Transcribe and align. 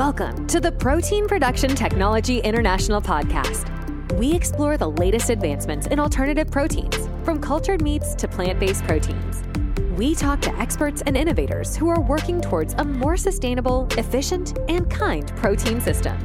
Welcome 0.00 0.46
to 0.46 0.60
the 0.60 0.72
Protein 0.72 1.28
Production 1.28 1.74
Technology 1.74 2.38
International 2.38 3.02
podcast. 3.02 3.68
We 4.14 4.32
explore 4.32 4.78
the 4.78 4.88
latest 4.92 5.28
advancements 5.28 5.88
in 5.88 6.00
alternative 6.00 6.50
proteins, 6.50 7.10
from 7.22 7.38
cultured 7.38 7.82
meats 7.82 8.14
to 8.14 8.26
plant 8.26 8.58
based 8.58 8.82
proteins. 8.84 9.42
We 9.98 10.14
talk 10.14 10.40
to 10.40 10.58
experts 10.58 11.02
and 11.04 11.18
innovators 11.18 11.76
who 11.76 11.90
are 11.90 12.00
working 12.00 12.40
towards 12.40 12.72
a 12.78 12.84
more 12.84 13.18
sustainable, 13.18 13.88
efficient, 13.98 14.58
and 14.70 14.90
kind 14.90 15.30
protein 15.36 15.82
system. 15.82 16.16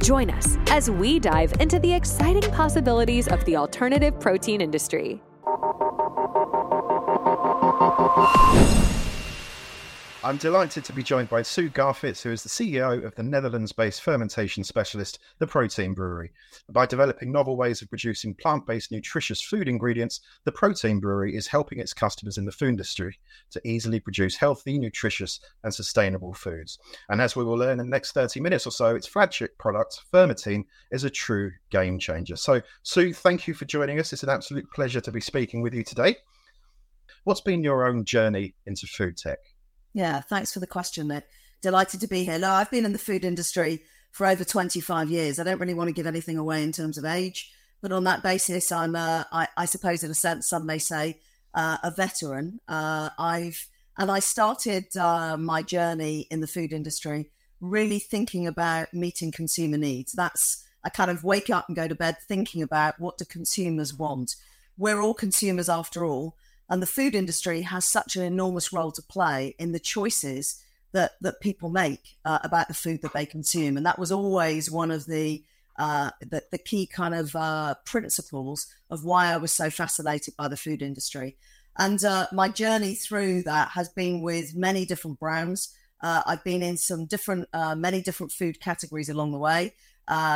Join 0.00 0.30
us 0.30 0.56
as 0.70 0.88
we 0.88 1.18
dive 1.18 1.52
into 1.58 1.80
the 1.80 1.92
exciting 1.92 2.48
possibilities 2.52 3.26
of 3.26 3.44
the 3.44 3.56
alternative 3.56 4.20
protein 4.20 4.60
industry. 4.60 5.20
I'm 10.26 10.38
delighted 10.38 10.84
to 10.86 10.92
be 10.92 11.04
joined 11.04 11.28
by 11.28 11.42
Sue 11.42 11.70
Garfitt, 11.70 12.20
who 12.20 12.32
is 12.32 12.42
the 12.42 12.48
CEO 12.48 13.04
of 13.04 13.14
the 13.14 13.22
Netherlands 13.22 13.70
based 13.70 14.02
fermentation 14.02 14.64
specialist, 14.64 15.20
The 15.38 15.46
Protein 15.46 15.94
Brewery. 15.94 16.32
By 16.68 16.84
developing 16.84 17.30
novel 17.30 17.56
ways 17.56 17.80
of 17.80 17.88
producing 17.90 18.34
plant 18.34 18.66
based 18.66 18.90
nutritious 18.90 19.40
food 19.40 19.68
ingredients, 19.68 20.18
The 20.42 20.50
Protein 20.50 20.98
Brewery 20.98 21.36
is 21.36 21.46
helping 21.46 21.78
its 21.78 21.92
customers 21.92 22.38
in 22.38 22.44
the 22.44 22.50
food 22.50 22.70
industry 22.70 23.20
to 23.52 23.60
easily 23.64 24.00
produce 24.00 24.34
healthy, 24.34 24.80
nutritious, 24.80 25.38
and 25.62 25.72
sustainable 25.72 26.34
foods. 26.34 26.76
And 27.08 27.22
as 27.22 27.36
we 27.36 27.44
will 27.44 27.56
learn 27.56 27.78
in 27.78 27.86
the 27.86 27.92
next 27.92 28.10
30 28.10 28.40
minutes 28.40 28.66
or 28.66 28.72
so, 28.72 28.96
its 28.96 29.06
flagship 29.06 29.56
product, 29.58 30.00
Fermotein, 30.12 30.64
is 30.90 31.04
a 31.04 31.10
true 31.10 31.52
game 31.70 32.00
changer. 32.00 32.34
So, 32.34 32.62
Sue, 32.82 33.12
thank 33.12 33.46
you 33.46 33.54
for 33.54 33.64
joining 33.64 34.00
us. 34.00 34.12
It's 34.12 34.24
an 34.24 34.30
absolute 34.30 34.68
pleasure 34.72 35.00
to 35.02 35.12
be 35.12 35.20
speaking 35.20 35.62
with 35.62 35.72
you 35.72 35.84
today. 35.84 36.16
What's 37.22 37.42
been 37.42 37.62
your 37.62 37.86
own 37.86 38.04
journey 38.04 38.56
into 38.66 38.88
food 38.88 39.16
tech? 39.16 39.38
Yeah, 39.96 40.20
thanks 40.20 40.52
for 40.52 40.60
the 40.60 40.66
question, 40.66 41.08
Nick. 41.08 41.26
Delighted 41.62 42.00
to 42.00 42.06
be 42.06 42.22
here. 42.22 42.38
No, 42.38 42.50
I've 42.50 42.70
been 42.70 42.84
in 42.84 42.92
the 42.92 42.98
food 42.98 43.24
industry 43.24 43.82
for 44.12 44.26
over 44.26 44.44
25 44.44 45.08
years. 45.08 45.40
I 45.40 45.42
don't 45.42 45.58
really 45.58 45.72
want 45.72 45.88
to 45.88 45.94
give 45.94 46.06
anything 46.06 46.36
away 46.36 46.62
in 46.62 46.70
terms 46.70 46.98
of 46.98 47.06
age, 47.06 47.50
but 47.80 47.92
on 47.92 48.04
that 48.04 48.22
basis, 48.22 48.70
I'm, 48.70 48.94
uh, 48.94 49.24
I, 49.32 49.48
I, 49.56 49.64
suppose, 49.64 50.04
in 50.04 50.10
a 50.10 50.14
sense, 50.14 50.50
some 50.50 50.66
may 50.66 50.76
say, 50.76 51.18
uh, 51.54 51.78
a 51.82 51.90
veteran. 51.90 52.60
Uh, 52.68 53.08
I've 53.18 53.68
and 53.96 54.10
I 54.10 54.18
started 54.18 54.94
uh, 54.98 55.38
my 55.38 55.62
journey 55.62 56.26
in 56.30 56.42
the 56.42 56.46
food 56.46 56.74
industry 56.74 57.30
really 57.62 57.98
thinking 57.98 58.46
about 58.46 58.92
meeting 58.92 59.32
consumer 59.32 59.78
needs. 59.78 60.12
That's 60.12 60.62
I 60.84 60.90
kind 60.90 61.10
of 61.10 61.24
wake 61.24 61.48
up 61.48 61.68
and 61.68 61.74
go 61.74 61.88
to 61.88 61.94
bed 61.94 62.18
thinking 62.28 62.60
about 62.60 63.00
what 63.00 63.16
do 63.16 63.24
consumers 63.24 63.94
want. 63.94 64.36
We're 64.76 65.00
all 65.00 65.14
consumers 65.14 65.70
after 65.70 66.04
all, 66.04 66.36
and 66.68 66.82
the 66.82 66.86
food 66.86 67.14
industry 67.14 67.62
has 67.62 67.84
such 67.84 68.16
an 68.16 68.22
enormous 68.22 68.72
role 68.72 68.90
to 68.92 69.02
play 69.02 69.54
in 69.58 69.72
the 69.72 69.78
choices 69.78 70.62
that, 70.92 71.12
that 71.20 71.40
people 71.40 71.68
make 71.68 72.16
uh, 72.24 72.38
about 72.42 72.68
the 72.68 72.74
food 72.74 73.02
that 73.02 73.12
they 73.12 73.26
consume. 73.26 73.76
And 73.76 73.86
that 73.86 73.98
was 73.98 74.10
always 74.10 74.70
one 74.70 74.90
of 74.90 75.06
the, 75.06 75.44
uh, 75.78 76.10
the, 76.20 76.42
the, 76.50 76.58
key 76.58 76.86
kind 76.86 77.14
of 77.14 77.36
uh, 77.36 77.74
principles 77.84 78.66
of 78.90 79.04
why 79.04 79.32
I 79.32 79.36
was 79.36 79.52
so 79.52 79.70
fascinated 79.70 80.34
by 80.36 80.48
the 80.48 80.56
food 80.56 80.82
industry. 80.82 81.36
And 81.78 82.02
uh, 82.04 82.26
my 82.32 82.48
journey 82.48 82.94
through 82.94 83.42
that 83.42 83.70
has 83.70 83.88
been 83.90 84.22
with 84.22 84.56
many 84.56 84.86
different 84.86 85.20
brands. 85.20 85.74
Uh, 86.02 86.22
I've 86.26 86.44
been 86.44 86.62
in 86.62 86.76
some 86.78 87.06
different, 87.06 87.48
uh, 87.52 87.74
many 87.74 88.00
different 88.00 88.32
food 88.32 88.60
categories 88.60 89.08
along 89.08 89.32
the 89.32 89.38
way. 89.38 89.74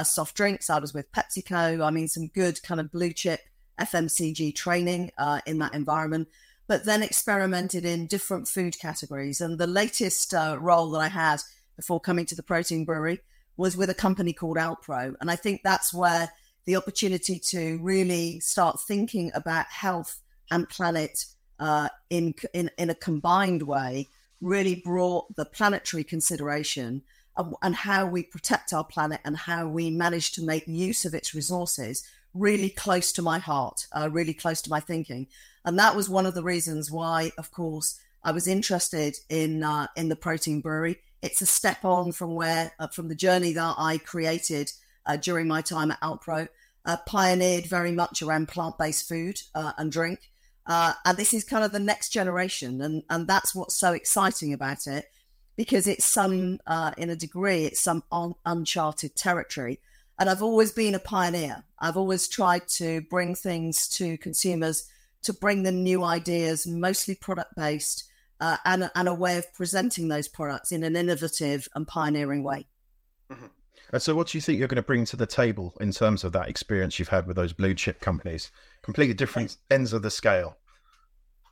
soft 0.05 0.37
drinks, 0.37 0.69
I 0.69 0.79
was 0.79 0.93
with 0.93 1.11
PepsiCo. 1.13 1.85
I 1.85 1.91
mean, 1.91 2.07
some 2.07 2.29
good 2.29 2.63
kind 2.63 2.81
of 2.81 2.93
blue 2.93 3.13
chip 3.13 3.41
FMCG 3.81 4.55
training 4.55 5.11
uh, 5.19 5.41
in 5.47 5.59
that 5.59 5.75
environment, 5.75 6.29
but 6.67 6.85
then 6.85 7.03
experimented 7.03 7.85
in 7.85 8.07
different 8.07 8.49
food 8.49 8.79
categories. 8.79 9.41
And 9.41 9.59
the 9.59 9.67
latest 9.67 10.35
uh, 10.35 10.57
role 10.61 10.91
that 10.91 11.01
I 11.01 11.09
had 11.09 11.41
before 11.77 12.01
coming 12.01 12.27
to 12.27 12.35
the 12.35 12.43
Protein 12.43 12.85
Brewery 12.85 13.21
was 13.57 13.77
with 13.77 13.91
a 13.91 13.95
company 13.95 14.33
called 14.33 14.57
Alpro. 14.57 15.15
And 15.21 15.31
I 15.31 15.37
think 15.37 15.63
that's 15.63 15.93
where 15.93 16.31
the 16.67 16.77
opportunity 16.77 17.39
to 17.39 17.79
really 17.83 18.41
start 18.41 18.81
thinking 18.81 19.31
about 19.35 19.67
health 19.67 20.21
and 20.51 20.69
planet 20.69 21.25
uh, 21.59 21.89
in, 22.09 22.35
in, 22.55 22.71
in 22.79 22.91
a 22.91 22.95
combined 22.95 23.63
way 23.63 24.09
really 24.41 24.77
brought 24.77 25.35
the 25.37 25.45
planetary 25.45 26.05
consideration 26.05 27.03
and 27.63 27.75
how 27.75 28.07
we 28.07 28.23
protect 28.23 28.73
our 28.73 28.85
planet 28.85 29.21
and 29.25 29.37
how 29.37 29.67
we 29.67 29.91
manage 29.91 30.33
to 30.33 30.43
make 30.43 30.67
use 30.67 31.05
of 31.05 31.15
its 31.15 31.35
resources 31.35 32.05
really 32.35 32.71
close 32.71 33.13
to 33.13 33.23
my 33.23 33.39
heart, 33.39 33.87
uh, 33.93 34.09
really 34.11 34.35
close 34.35 34.63
to 34.63 34.71
my 34.71 34.81
thinking. 34.81 35.27
And 35.65 35.79
that 35.79 35.97
was 35.97 36.09
one 36.09 36.27
of 36.27 36.35
the 36.35 36.43
reasons 36.43 36.91
why, 36.91 37.33
of 37.37 37.51
course, 37.51 38.01
I 38.23 38.33
was 38.33 38.47
interested 38.47 39.17
in 39.29 39.63
uh, 39.63 39.87
in 39.97 40.09
the 40.09 40.17
protein 40.17 40.61
brewery. 40.61 41.01
It's 41.23 41.43
a 41.43 41.47
step 41.47 41.85
on 41.85 42.13
from 42.13 42.35
where 42.35 42.73
uh, 42.79 42.89
from 42.89 43.09
the 43.09 43.15
journey 43.15 43.53
that 43.53 43.75
I 43.79 43.99
created 43.99 44.73
uh, 45.07 45.17
during 45.17 45.49
my 45.49 45.63
time 45.63 45.91
at 45.91 46.01
Alpro. 46.01 46.49
Uh, 46.87 46.97
pioneered 47.07 47.67
very 47.67 47.93
much 47.93 48.23
around 48.23 48.49
plant 48.49 48.79
based 48.79 49.07
food 49.07 49.39
uh, 49.55 49.73
and 49.77 49.93
drink, 49.93 50.31
and 50.67 51.19
this 51.19 51.35
is 51.35 51.45
kind 51.45 51.63
of 51.63 51.73
the 51.73 51.79
next 51.79 52.09
generation, 52.09 52.81
and 52.81 53.03
and 53.11 53.27
that's 53.27 53.55
what's 53.55 53.77
so 53.77 53.93
exciting 53.93 54.55
about 54.55 54.87
it 54.87 55.05
because 55.57 55.87
it's 55.87 56.07
some 56.07 56.59
in 56.97 57.11
a 57.11 57.17
degree 57.17 57.67
it's 57.67 57.83
some 57.83 58.03
un- 58.11 58.35
uncharted 58.47 59.15
territory 59.15 59.79
and 60.21 60.29
I've 60.29 60.43
always 60.43 60.71
been 60.71 60.95
a 60.95 60.99
pioneer. 60.99 61.65
I've 61.79 61.97
always 61.97 62.29
tried 62.29 62.69
to 62.77 63.01
bring 63.09 63.35
things 63.35 63.89
to 63.97 64.19
consumers, 64.19 64.85
to 65.23 65.33
bring 65.33 65.63
them 65.63 65.83
new 65.83 66.05
ideas, 66.05 66.67
mostly 66.67 67.15
product 67.15 67.57
based, 67.57 68.05
uh, 68.39 68.59
and, 68.67 68.91
and 68.95 69.09
a 69.09 69.15
way 69.15 69.39
of 69.39 69.53
presenting 69.55 70.09
those 70.09 70.29
products 70.29 70.73
in 70.73 70.85
an 70.85 70.95
innovative 70.95 71.69
and 71.75 71.89
pioneering 71.89 72.45
way. 72.45 72.67
Mm-hmm. 73.33 73.47
And 73.93 74.03
so, 74.03 74.15
what 74.15 74.29
do 74.29 74.39
you 74.39 74.43
think 74.43 74.59
you're 74.59 74.69
going 74.69 74.77
to 74.77 74.83
bring 74.83 75.07
to 75.07 75.17
the 75.17 75.27
table 75.27 75.75
in 75.81 75.91
terms 75.91 76.23
of 76.23 76.33
that 76.33 76.49
experience 76.51 76.99
you've 76.99 77.09
had 77.09 77.27
with 77.27 77.37
those 77.37 77.55
blue 77.55 77.75
chip 77.75 78.01
companies? 78.01 78.51
Completely 78.83 79.15
different 79.15 79.57
ends 79.71 79.95
of 79.95 80.03
the 80.03 80.11
scale. 80.11 80.59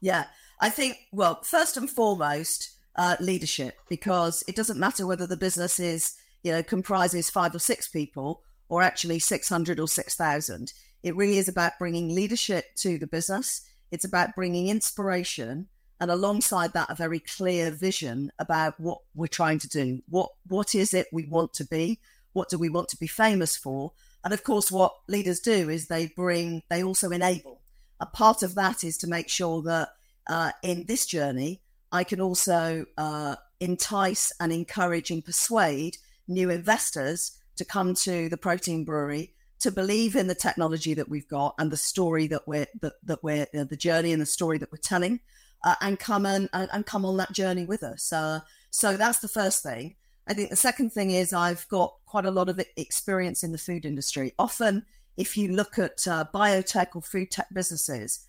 Yeah, 0.02 0.26
I 0.60 0.68
think, 0.68 0.98
well, 1.10 1.42
first 1.42 1.78
and 1.78 1.90
foremost, 1.90 2.70
uh, 2.96 3.16
leadership, 3.18 3.78
because 3.88 4.44
it 4.46 4.54
doesn't 4.54 4.78
matter 4.78 5.06
whether 5.06 5.26
the 5.26 5.36
business 5.38 5.80
is, 5.80 6.14
you 6.42 6.52
know, 6.52 6.62
comprises 6.62 7.30
five 7.30 7.54
or 7.54 7.58
six 7.58 7.88
people 7.88 8.42
or 8.68 8.82
actually 8.82 9.18
600 9.18 9.80
or 9.80 9.88
6,000. 9.88 10.72
It 11.02 11.16
really 11.16 11.38
is 11.38 11.48
about 11.48 11.78
bringing 11.78 12.14
leadership 12.14 12.74
to 12.76 12.98
the 12.98 13.06
business. 13.06 13.62
It's 13.90 14.04
about 14.04 14.34
bringing 14.34 14.68
inspiration 14.68 15.68
and 16.00 16.10
alongside 16.10 16.72
that, 16.72 16.90
a 16.90 16.94
very 16.94 17.18
clear 17.18 17.70
vision 17.70 18.30
about 18.38 18.78
what 18.78 18.98
we're 19.14 19.26
trying 19.26 19.58
to 19.60 19.68
do. 19.68 20.02
What 20.08 20.30
what 20.46 20.74
is 20.74 20.94
it 20.94 21.08
we 21.12 21.26
want 21.26 21.54
to 21.54 21.64
be? 21.64 21.98
What 22.32 22.48
do 22.48 22.58
we 22.58 22.68
want 22.68 22.88
to 22.90 22.96
be 22.96 23.08
famous 23.08 23.56
for? 23.56 23.92
And 24.24 24.32
of 24.32 24.44
course, 24.44 24.70
what 24.70 24.94
leaders 25.08 25.40
do 25.40 25.68
is 25.68 25.86
they 25.86 26.06
bring, 26.06 26.62
they 26.68 26.82
also 26.82 27.10
enable. 27.10 27.60
A 28.00 28.06
part 28.06 28.42
of 28.42 28.54
that 28.54 28.84
is 28.84 28.96
to 28.98 29.08
make 29.08 29.28
sure 29.28 29.62
that 29.62 29.88
uh, 30.28 30.52
in 30.62 30.84
this 30.86 31.06
journey, 31.06 31.62
I 31.90 32.04
can 32.04 32.20
also 32.20 32.84
uh, 32.96 33.36
entice 33.58 34.32
and 34.38 34.52
encourage 34.52 35.10
and 35.10 35.24
persuade 35.24 35.96
new 36.28 36.50
investors 36.50 37.37
to 37.58 37.64
come 37.64 37.94
to 37.94 38.28
the 38.28 38.36
protein 38.36 38.84
brewery 38.84 39.34
to 39.60 39.72
believe 39.72 40.14
in 40.14 40.28
the 40.28 40.34
technology 40.34 40.94
that 40.94 41.08
we've 41.08 41.28
got 41.28 41.54
and 41.58 41.70
the 41.70 41.76
story 41.76 42.26
that 42.28 42.46
we're 42.46 42.66
that, 42.80 42.94
that 43.02 43.22
we're 43.22 43.46
uh, 43.54 43.64
the 43.64 43.76
journey 43.76 44.12
and 44.12 44.22
the 44.22 44.26
story 44.26 44.58
that 44.58 44.70
we're 44.72 44.78
telling 44.78 45.20
uh, 45.64 45.74
and 45.80 45.98
come 45.98 46.24
and, 46.24 46.48
and 46.52 46.86
come 46.86 47.04
on 47.04 47.16
that 47.16 47.32
journey 47.32 47.64
with 47.64 47.82
us. 47.82 48.12
Uh, 48.12 48.40
so 48.70 48.96
that's 48.96 49.18
the 49.18 49.28
first 49.28 49.62
thing. 49.62 49.96
I 50.28 50.34
think 50.34 50.50
the 50.50 50.56
second 50.56 50.92
thing 50.92 51.10
is 51.10 51.32
i've 51.32 51.66
got 51.68 51.94
quite 52.06 52.26
a 52.26 52.30
lot 52.30 52.48
of 52.48 52.60
experience 52.76 53.42
in 53.42 53.52
the 53.52 53.58
food 53.58 53.84
industry. 53.84 54.34
Often 54.38 54.84
if 55.16 55.36
you 55.36 55.48
look 55.48 55.78
at 55.78 56.06
uh, 56.06 56.24
biotech 56.32 56.94
or 56.94 57.02
food 57.02 57.30
tech 57.30 57.46
businesses 57.52 58.20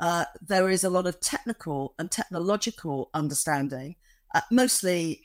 uh, 0.00 0.24
there 0.40 0.68
is 0.68 0.82
a 0.82 0.90
lot 0.90 1.06
of 1.06 1.20
technical 1.20 1.94
and 1.98 2.10
technological 2.10 3.10
understanding 3.14 3.94
mostly 4.50 5.22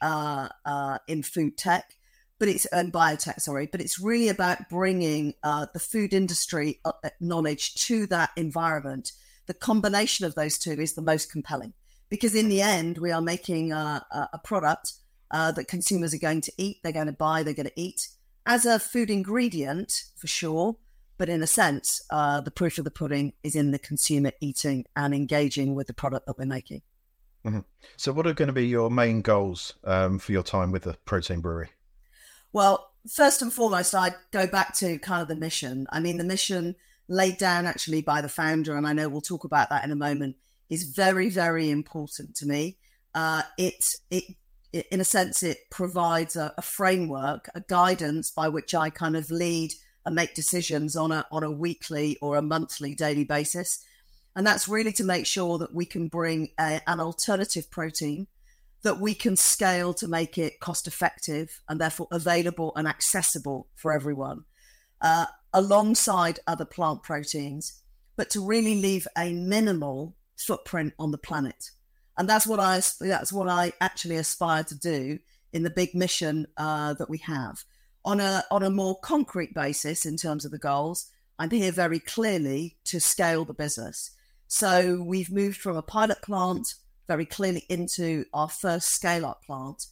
in 1.08 1.24
food 1.24 1.58
tech 1.58 1.97
but 2.40 2.48
it's 2.48 2.66
and 2.68 2.94
biotech, 2.94 3.42
sorry, 3.42 3.68
but 3.68 3.82
it's 3.82 4.00
really 4.00 4.30
about 4.30 4.70
bringing 4.70 5.34
uh, 5.44 5.68
the 5.74 5.80
food 5.80 6.14
industry 6.14 6.80
uh, 6.86 6.92
uh, 7.04 7.10
knowledge 7.20 7.76
to 7.76 8.06
that 8.08 8.30
environment. 8.36 9.12
The 9.48 9.54
combination 9.54 10.26
of 10.26 10.36
those 10.36 10.58
two 10.58 10.74
is 10.74 10.94
the 10.94 11.02
most 11.02 11.32
compelling 11.32 11.74
because 12.10 12.36
in 12.36 12.50
the 12.50 12.62
end, 12.62 12.98
we 12.98 13.12
are 13.12 13.22
making 13.22 13.72
a, 13.72 14.06
a 14.34 14.40
product 14.44 14.94
uh, 15.32 15.52
that 15.54 15.68
consumers 15.68 16.14
are 16.14 16.20
going 16.20 16.42
to 16.42 16.52
eat, 16.58 16.78
they're 16.84 16.92
going 16.92 17.08
to 17.08 17.14
buy, 17.14 17.44
they're 17.44 17.54
going 17.54 17.68
to 17.68 17.82
eat 17.82 18.10
as 18.46 18.66
a 18.66 18.80
food 18.80 19.10
ingredient 19.10 20.04
for 20.16 20.28
sure. 20.28 20.78
But 21.18 21.30
in 21.30 21.42
a 21.42 21.48
sense, 21.48 22.02
uh, 22.12 22.42
the 22.42 22.52
proof 22.52 22.78
of 22.78 22.84
the 22.84 22.92
pudding 22.92 23.34
is 23.44 23.56
in 23.56 23.72
the 23.72 23.80
consumer 23.80 24.32
eating 24.40 24.86
and 24.96 25.16
engaging 25.16 25.74
with 25.74 25.88
the 25.88 25.94
product 25.94 26.28
that 26.28 26.38
we're 26.38 26.46
making. 26.46 26.84
Mm-hmm. 27.44 27.60
So, 27.96 28.12
what 28.12 28.28
are 28.28 28.34
going 28.34 28.48
to 28.48 28.54
be 28.54 28.68
your 28.68 28.92
main 28.92 29.22
goals 29.22 29.74
um, 29.84 30.20
for 30.20 30.32
your 30.32 30.44
time 30.44 30.72
with 30.72 30.84
the 30.84 30.96
protein 31.06 31.40
brewery? 31.40 31.70
Well, 32.54 32.92
first 33.12 33.42
and 33.42 33.52
foremost, 33.52 33.94
I'd 33.94 34.16
go 34.32 34.48
back 34.48 34.76
to 34.78 34.98
kind 35.00 35.22
of 35.22 35.28
the 35.28 35.36
mission. 35.36 35.88
I 35.92 36.00
mean, 36.00 36.18
the 36.18 36.24
mission 36.24 36.76
laid 37.08 37.38
down 37.38 37.66
actually 37.66 38.02
by 38.02 38.22
the 38.22 38.30
founder, 38.30 38.76
and 38.76 38.88
I 38.88 38.94
know 38.94 39.10
we'll 39.10 39.22
talk 39.22 39.44
about 39.44 39.70
that 39.70 39.84
in 39.84 39.92
a 39.92 39.96
moment, 39.96 40.36
is 40.70 40.84
very, 40.84 41.30
very 41.30 41.70
important 41.70 42.36
to 42.38 42.46
me. 42.46 42.78
Uh, 43.14 43.44
it 43.58 43.84
it 44.12 44.36
in 44.74 45.00
a 45.00 45.06
sense, 45.06 45.44
it 45.44 45.70
provides 45.72 46.36
a, 46.36 46.54
a, 46.58 46.62
framework, 46.62 47.50
a 47.56 47.62
guidance 47.62 48.30
by 48.30 48.50
which 48.50 48.76
I 48.76 48.90
kind 48.90 49.16
of 49.16 49.32
lead 49.32 49.72
and 50.06 50.14
make 50.14 50.36
decisions 50.36 50.96
on 50.96 51.12
a 51.12 51.26
on 51.32 51.44
a 51.44 51.52
weekly 51.52 52.18
or 52.22 52.36
a 52.36 52.42
monthly, 52.42 52.94
daily 52.94 53.24
basis, 53.24 53.84
and 54.36 54.46
that's 54.46 54.68
really 54.68 54.92
to 54.94 55.04
make 55.04 55.26
sure 55.26 55.58
that 55.58 55.74
we 55.74 55.86
can 55.86 56.08
bring 56.10 56.50
a, 56.60 56.82
an 56.88 57.00
alternative 57.00 57.72
protein 57.72 58.28
that 58.84 59.00
we 59.00 59.14
can 59.14 59.36
scale 59.36 59.94
to 59.94 60.08
make 60.08 60.38
it 60.38 60.60
cost 60.60 60.88
effective 60.88 61.62
and 61.68 61.82
therefore 61.82 62.08
available 62.12 62.72
and 62.76 62.88
accessible 62.88 63.68
for 63.76 63.92
everyone, 63.92 64.46
uh, 65.02 65.26
alongside 65.54 66.40
other 66.48 66.66
plant 66.66 67.04
proteins, 67.04 67.82
but 68.16 68.30
to 68.30 68.46
really 68.46 68.80
leave 68.80 69.08
a 69.18 69.34
minimal 69.34 70.16
footprint 70.38 70.94
on 71.00 71.12
the 71.12 71.18
planet 71.18 71.72
and 72.18 72.28
that's 72.28 72.48
what 72.48 72.60
I 72.60 72.82
that's 73.00 73.32
what 73.32 73.48
I 73.48 73.74
actually 73.80 74.16
aspire 74.16 74.64
to 74.64 74.78
do 74.78 75.20
in 75.54 75.64
the 75.64 75.70
big 75.70 75.94
mission 75.94 76.48
uh, 76.58 76.94
that 76.96 77.10
we 77.10 77.20
have. 77.20 77.64
On 78.04 78.20
a 78.20 78.44
on 78.50 78.64
a 78.64 78.70
more 78.70 79.00
concrete 79.00 79.54
basis, 79.54 80.06
in 80.06 80.18
terms 80.18 80.44
of 80.44 80.52
the 80.52 80.58
goals, 80.58 81.08
I'm 81.38 81.52
here 81.52 81.72
very 81.72 82.00
clearly 82.00 82.78
to 82.86 83.00
scale 83.00 83.46
the 83.46 83.54
business. 83.54 84.12
So 84.48 85.04
we've 85.06 85.32
moved 85.32 85.58
from 85.58 85.78
a 85.78 85.82
pilot 85.82 86.22
plant 86.22 86.74
very 87.08 87.26
clearly 87.26 87.66
into 87.70 88.26
our 88.34 88.50
first 88.50 88.90
scale 88.90 89.26
up 89.26 89.44
plant. 89.44 89.88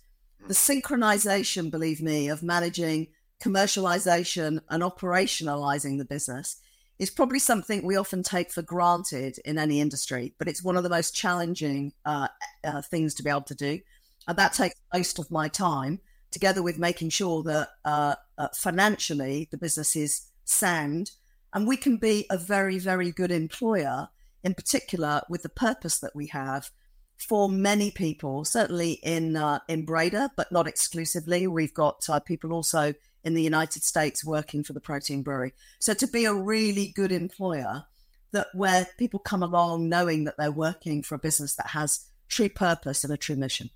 The 0.48 0.54
synchronization, 0.54 1.72
believe 1.72 2.02
me, 2.02 2.28
of 2.28 2.44
managing 2.44 3.08
commercialization 3.42 4.62
and 4.70 4.84
operationalizing 4.84 5.98
the 5.98 6.06
business 6.06 6.58
is 7.00 7.10
probably 7.10 7.40
something 7.40 7.86
we 7.86 7.98
often 7.98 8.24
take 8.24 8.52
for 8.52 8.62
granted 8.62 9.38
in 9.44 9.58
any 9.58 9.82
industry, 9.82 10.34
but 10.38 10.48
it's 10.48 10.64
one 10.64 10.78
of 10.78 10.84
the 10.84 10.90
most 10.90 11.16
challenging 11.16 11.94
uh, 12.06 12.28
uh, 12.64 12.82
things 12.82 13.14
to 13.16 13.24
be 13.24 13.30
able 13.30 13.42
to 13.42 13.56
do. 13.56 13.80
And 14.28 14.38
that 14.38 14.54
takes 14.54 14.76
most 14.94 15.20
of 15.20 15.30
my 15.30 15.48
time, 15.48 16.00
together 16.32 16.64
with 16.64 16.80
making 16.80 17.10
sure 17.10 17.44
that 17.44 17.70
uh, 17.84 18.16
uh, 18.38 18.48
financially 18.54 19.48
the 19.52 19.58
business 19.58 19.96
is 19.96 20.28
sound 20.46 21.12
and 21.54 21.68
we 21.68 21.78
can 21.78 21.98
be 21.98 22.26
a 22.30 22.38
very, 22.38 22.80
very 22.80 23.12
good 23.12 23.32
employer, 23.32 24.10
in 24.44 24.54
particular 24.54 25.22
with 25.30 25.44
the 25.44 25.50
purpose 25.50 26.00
that 26.00 26.16
we 26.16 26.28
have 26.28 26.70
for 27.18 27.50
many 27.50 27.92
people, 27.92 28.46
certainly 28.46 28.94
in 29.04 29.36
uh, 29.36 29.60
in 29.68 29.86
Breda, 29.86 30.32
but 30.36 30.52
not 30.52 30.68
exclusively. 30.68 31.48
We've 31.48 31.74
got 31.74 32.10
uh, 32.10 32.20
people 32.20 32.54
also 32.54 32.94
in 33.24 33.34
the 33.34 33.42
United 33.42 33.84
States 33.84 34.24
working 34.24 34.64
for 34.64 34.74
the 34.74 34.80
protein 34.80 35.24
brewery. 35.24 35.54
So 35.80 35.94
to 35.96 36.08
be 36.08 36.26
a 36.26 36.34
really 36.34 36.94
good 36.96 37.12
employer 37.12 37.86
that 38.32 38.48
where 38.54 38.88
people 38.98 39.20
come 39.20 39.42
along 39.42 39.90
knowing 39.90 40.26
that 40.26 40.36
they're 40.38 40.52
working 40.52 41.02
for 41.02 41.16
a 41.16 41.20
business 41.20 41.56
that 41.56 41.68
has 41.68 42.06
true 42.28 42.50
purpose 42.50 43.04
and 43.04 43.12
a 43.14 43.18
true 43.18 43.36
mission. 43.36 43.70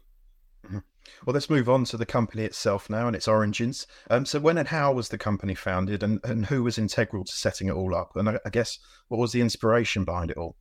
Mm-hmm. 0.66 0.80
Well, 1.26 1.34
let's 1.34 1.50
move 1.50 1.70
on 1.70 1.86
to 1.86 1.98
the 1.98 2.06
company 2.06 2.44
itself 2.44 2.90
now 2.90 3.08
and 3.08 3.16
its 3.16 3.28
origins. 3.28 3.88
Um, 4.10 4.26
so, 4.26 4.40
when 4.40 4.58
and 4.58 4.68
how 4.68 4.94
was 4.94 5.10
the 5.10 5.18
company 5.18 5.56
founded, 5.56 6.04
and, 6.04 6.20
and 6.24 6.46
who 6.46 6.64
was 6.64 6.78
integral 6.78 7.24
to 7.24 7.32
setting 7.32 7.68
it 7.68 7.74
all 7.74 7.96
up? 7.96 8.16
And 8.16 8.30
I, 8.30 8.40
I 8.46 8.50
guess 8.50 8.78
what 9.08 9.20
was 9.20 9.32
the 9.32 9.42
inspiration 9.42 10.04
behind 10.04 10.30
it 10.30 10.38
all? 10.38 10.58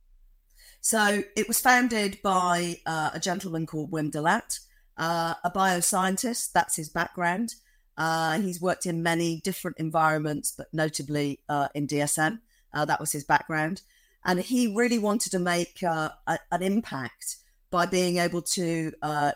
So, 0.81 1.23
it 1.35 1.47
was 1.47 1.59
founded 1.59 2.19
by 2.23 2.77
uh, 2.85 3.11
a 3.13 3.19
gentleman 3.19 3.65
called 3.65 3.91
Wim 3.91 4.11
de 4.11 4.21
Laat, 4.21 4.59
uh, 4.97 5.33
a 5.43 5.51
bioscientist. 5.51 6.51
That's 6.53 6.75
his 6.75 6.89
background. 6.89 7.55
Uh, 7.97 8.39
he's 8.39 8.61
worked 8.61 8.85
in 8.85 9.03
many 9.03 9.41
different 9.41 9.77
environments, 9.77 10.53
but 10.55 10.67
notably 10.71 11.41
uh, 11.49 11.67
in 11.75 11.85
DSM. 11.85 12.39
Uh, 12.73 12.85
that 12.85 12.99
was 12.99 13.11
his 13.11 13.25
background. 13.25 13.81
And 14.23 14.39
he 14.39 14.73
really 14.73 14.99
wanted 14.99 15.31
to 15.31 15.39
make 15.39 15.83
uh, 15.83 16.09
a, 16.27 16.39
an 16.51 16.61
impact 16.61 17.37
by 17.71 17.85
being 17.85 18.17
able 18.17 18.41
to 18.41 18.91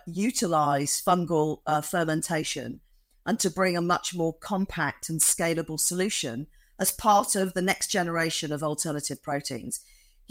utilize 0.07 1.01
fungal 1.06 1.60
fermentation 1.84 2.80
and 3.25 3.39
to 3.39 3.50
bring 3.51 3.78
a 3.78 3.81
much 3.81 4.16
more 4.16 4.34
compact 4.34 5.10
and 5.10 5.19
scalable 5.19 5.80
solution 5.80 6.48
as 6.80 6.92
part 6.92 7.36
of 7.36 7.54
the 7.54 7.62
next 7.62 7.88
generation 7.88 8.51
of 8.51 8.63
alternative 8.63 9.22
proteins. 9.22 9.81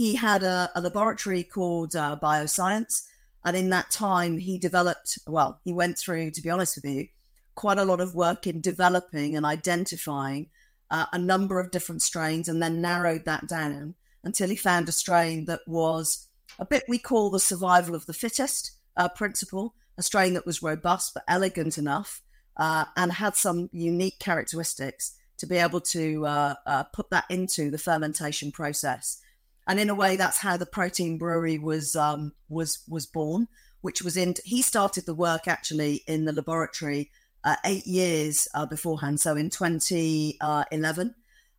He 0.03 0.17
had 0.17 0.43
a, 0.43 0.69
a 0.75 0.81
laboratory 0.81 1.45
called 1.45 1.93
Bioscience. 1.93 3.05
And 3.45 3.57
in 3.57 3.71
that 3.71 3.93
time, 3.93 4.39
he 4.39 4.59
developed, 4.59 5.17
well, 5.29 5.61
he 5.63 5.73
went 5.73 5.97
through, 5.97 6.33
to 6.33 6.43
be 6.43 6.51
honest 6.51 6.75
with 6.75 6.93
you, 6.93 7.07
quite 7.55 7.79
a 7.79 7.85
lot 7.85 8.01
of 8.01 8.13
work 8.13 8.49
in 8.49 8.61
developing 8.61 9.37
and 9.37 9.47
identifying 9.47 10.49
uh, 10.91 11.07
a 11.13 11.19
number 11.19 11.61
of 11.61 11.71
different 11.71 12.03
strains 12.03 12.49
and 12.49 12.61
then 12.61 12.81
narrowed 12.81 13.27
that 13.27 13.47
down 13.47 13.95
until 14.25 14.49
he 14.49 14.57
found 14.57 14.89
a 14.89 14.93
strain 14.93 15.45
that 15.45 15.61
was 15.69 16.27
a 16.59 16.67
bit 16.67 16.83
we 16.89 16.99
call 16.99 17.31
the 17.31 17.39
survival 17.39 17.95
of 17.95 18.07
the 18.07 18.13
fittest 18.13 18.73
uh, 18.97 19.09
principle, 19.09 19.77
a 19.97 20.03
strain 20.03 20.35
that 20.35 20.47
was 20.47 20.65
robust 20.65 21.15
but 21.15 21.23
elegant 21.29 21.79
enough 21.79 22.23
uh, 22.57 22.87
and 22.97 23.13
had 23.13 23.37
some 23.37 23.71
unique 23.73 24.19
characteristics 24.19 25.13
to 25.39 25.47
be 25.47 25.59
able 25.59 25.81
to 25.81 26.27
uh, 26.27 26.55
uh, 26.67 26.83
put 26.93 27.09
that 27.11 27.27
into 27.31 27.71
the 27.71 27.79
fermentation 27.79 28.51
process. 28.51 29.23
And 29.67 29.79
in 29.79 29.91
a 29.91 29.95
way, 29.95 30.17
that's 30.17 30.39
how 30.39 30.57
the 30.57 30.67
protein 30.67 31.19
brewery 31.19 31.59
was 31.59 31.95
um, 31.95 32.33
was 32.49 32.83
was 32.89 33.07
born. 33.07 33.49
Which 33.81 34.03
was 34.03 34.17
in 34.17 34.35
he 34.45 34.63
started 34.63 35.07
the 35.07 35.15
work 35.15 35.49
actually 35.49 36.03
in 36.07 36.25
the 36.25 36.33
laboratory 36.33 37.11
uh, 37.45 37.57
eight 37.65 37.87
years 37.87 38.49
uh, 38.55 38.67
beforehand, 38.67 39.21
so 39.21 39.37
in 39.37 39.51
2011. 39.51 41.15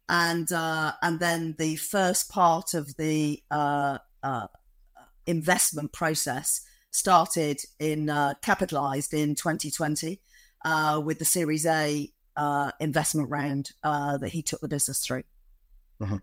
And 0.09 0.51
uh, 0.51 0.93
and 1.01 1.19
then 1.19 1.55
the 1.57 1.75
first 1.77 2.29
part 2.29 2.73
of 2.73 2.95
the 2.97 3.41
uh, 3.49 3.99
uh, 4.21 4.47
investment 5.25 5.93
process 5.93 6.61
started 6.91 7.59
in 7.79 8.09
uh, 8.09 8.33
capitalized 8.41 9.13
in 9.13 9.35
2020 9.35 10.21
with 11.03 11.19
the 11.19 11.25
Series 11.25 11.65
A 11.65 12.09
investment 12.79 13.29
round 13.29 13.71
that 13.83 14.29
he 14.33 14.41
took 14.41 14.61
the 14.61 14.67
business 14.67 15.05
through. 15.05 15.23
Mm-hmm. 16.01 16.17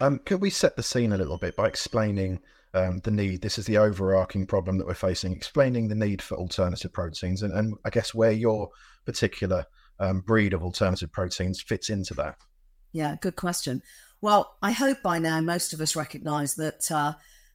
Um, 0.00 0.18
could 0.20 0.40
we 0.40 0.50
set 0.50 0.76
the 0.76 0.82
scene 0.82 1.12
a 1.12 1.16
little 1.16 1.38
bit 1.38 1.56
by 1.56 1.66
explaining 1.66 2.40
um, 2.76 3.00
the 3.04 3.10
need. 3.10 3.40
This 3.40 3.58
is 3.58 3.66
the 3.66 3.78
overarching 3.78 4.46
problem 4.46 4.78
that 4.78 4.86
we're 4.86 4.94
facing, 4.94 5.32
explaining 5.32 5.88
the 5.88 5.94
need 5.94 6.20
for 6.20 6.36
alternative 6.36 6.92
proteins 6.92 7.42
and, 7.42 7.52
and 7.52 7.74
I 7.84 7.90
guess 7.90 8.14
where 8.14 8.32
your 8.32 8.68
particular 9.04 9.64
um, 9.98 10.20
breed 10.20 10.52
of 10.52 10.62
alternative 10.62 11.10
proteins 11.10 11.62
fits 11.62 11.88
into 11.88 12.14
that. 12.14 12.36
Yeah, 12.92 13.16
good 13.20 13.36
question. 13.36 13.82
Well, 14.20 14.56
I 14.62 14.72
hope 14.72 15.02
by 15.02 15.18
now 15.18 15.40
most 15.40 15.72
of 15.72 15.80
us 15.80 15.96
recognize 15.96 16.54
that 16.56 16.90
uh, 16.90 17.14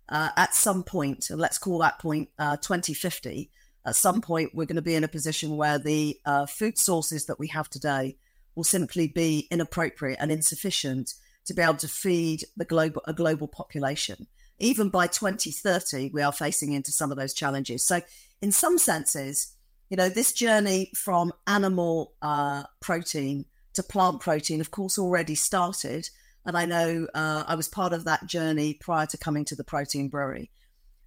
uh, 0.10 0.30
at 0.38 0.56
some 0.56 0.84
point, 0.84 1.28
let's 1.30 1.58
call 1.58 1.80
that 1.80 2.00
point 2.00 2.30
uh, 2.40 2.58
2050, 2.58 3.52
at 3.86 3.96
some 3.96 4.22
point 4.22 4.52
we're 4.54 4.66
going 4.66 4.76
to 4.76 4.82
be 4.82 4.96
in 4.96 5.04
a 5.04 5.08
position 5.08 5.58
where 5.58 5.78
the 5.78 6.20
uh, 6.26 6.46
food 6.46 6.78
sources 6.78 7.26
that 7.26 7.40
we 7.40 7.48
have 7.48 7.70
today 7.70 8.18
will 8.56 8.64
simply 8.64 9.08
be 9.08 9.48
inappropriate 9.52 10.18
and 10.20 10.32
insufficient 10.32 11.14
to 11.46 11.54
be 11.54 11.62
able 11.62 11.76
to 11.76 11.88
feed 11.88 12.44
the 12.56 12.66
global 12.66 13.02
a 13.06 13.14
global 13.14 13.48
population 13.48 14.28
even 14.62 14.90
by 14.90 15.08
2030, 15.08 16.12
we 16.14 16.22
are 16.22 16.32
facing 16.32 16.74
into 16.74 16.92
some 16.92 17.12
of 17.12 17.18
those 17.18 17.34
challenges. 17.34 17.86
So, 17.86 18.02
in 18.42 18.52
some 18.52 18.78
senses, 18.78 19.56
you 19.90 19.98
know, 19.98 20.08
this 20.08 20.32
journey 20.32 20.92
from 20.96 21.34
animal 21.48 22.14
uh, 22.22 22.64
protein 22.80 23.46
to 23.74 23.84
plant 23.84 24.22
protein, 24.22 24.62
of 24.62 24.72
course, 24.72 24.98
already 24.98 25.36
started. 25.36 26.10
And 26.46 26.58
I 26.58 26.66
know 26.66 27.08
uh, 27.14 27.44
I 27.46 27.56
was 27.56 27.68
part 27.68 27.94
of 27.94 28.06
that 28.06 28.26
journey 28.28 28.76
prior 28.76 29.06
to 29.08 29.18
coming 29.18 29.46
to 29.46 29.56
the 29.56 29.64
protein 29.64 30.10
brewery. 30.10 30.50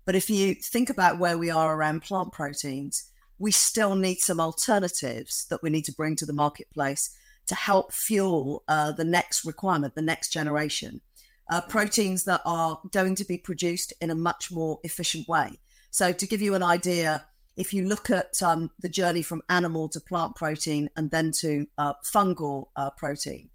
But 0.05 0.14
if 0.14 0.29
you 0.29 0.55
think 0.55 0.91
about 0.91 1.19
where 1.19 1.38
we 1.38 1.50
are 1.50 1.75
around 1.75 2.03
plant 2.03 2.33
proteins, 2.33 3.11
we 3.38 3.50
still 3.50 3.95
need 3.95 4.19
some 4.19 4.38
alternatives 4.38 5.47
that 5.50 5.62
we 5.62 5.71
need 5.71 5.85
to 5.87 5.93
bring 5.93 6.14
to 6.17 6.26
the 6.26 6.33
marketplace 6.33 7.17
to 7.47 7.55
help 7.55 7.93
fuel 7.93 8.65
uh, 8.69 8.93
the 8.93 9.05
next 9.05 9.45
requirement, 9.45 9.95
the 9.95 10.03
next 10.03 10.31
generation 10.31 11.01
uh, 11.51 11.61
proteins 11.61 12.25
that 12.25 12.41
are 12.45 12.81
going 12.93 13.15
to 13.15 13.25
be 13.25 13.39
produced 13.39 13.93
in 14.01 14.11
a 14.11 14.15
much 14.15 14.51
more 14.51 14.81
efficient 14.83 15.29
way. 15.29 15.59
So, 15.91 16.13
to 16.13 16.27
give 16.27 16.43
you 16.43 16.55
an 16.55 16.63
idea, 16.63 17.27
if 17.57 17.73
you 17.73 17.87
look 17.87 18.11
at 18.11 18.43
um, 18.43 18.71
the 18.81 18.89
journey 18.89 19.23
from 19.23 19.43
animal 19.49 19.89
to 19.91 20.01
plant 20.01 20.35
protein 20.37 20.91
and 20.97 21.11
then 21.11 21.31
to 21.33 21.67
uh, 21.79 21.95
fungal 22.05 22.69
uh, 22.77 22.91
protein, 22.91 23.51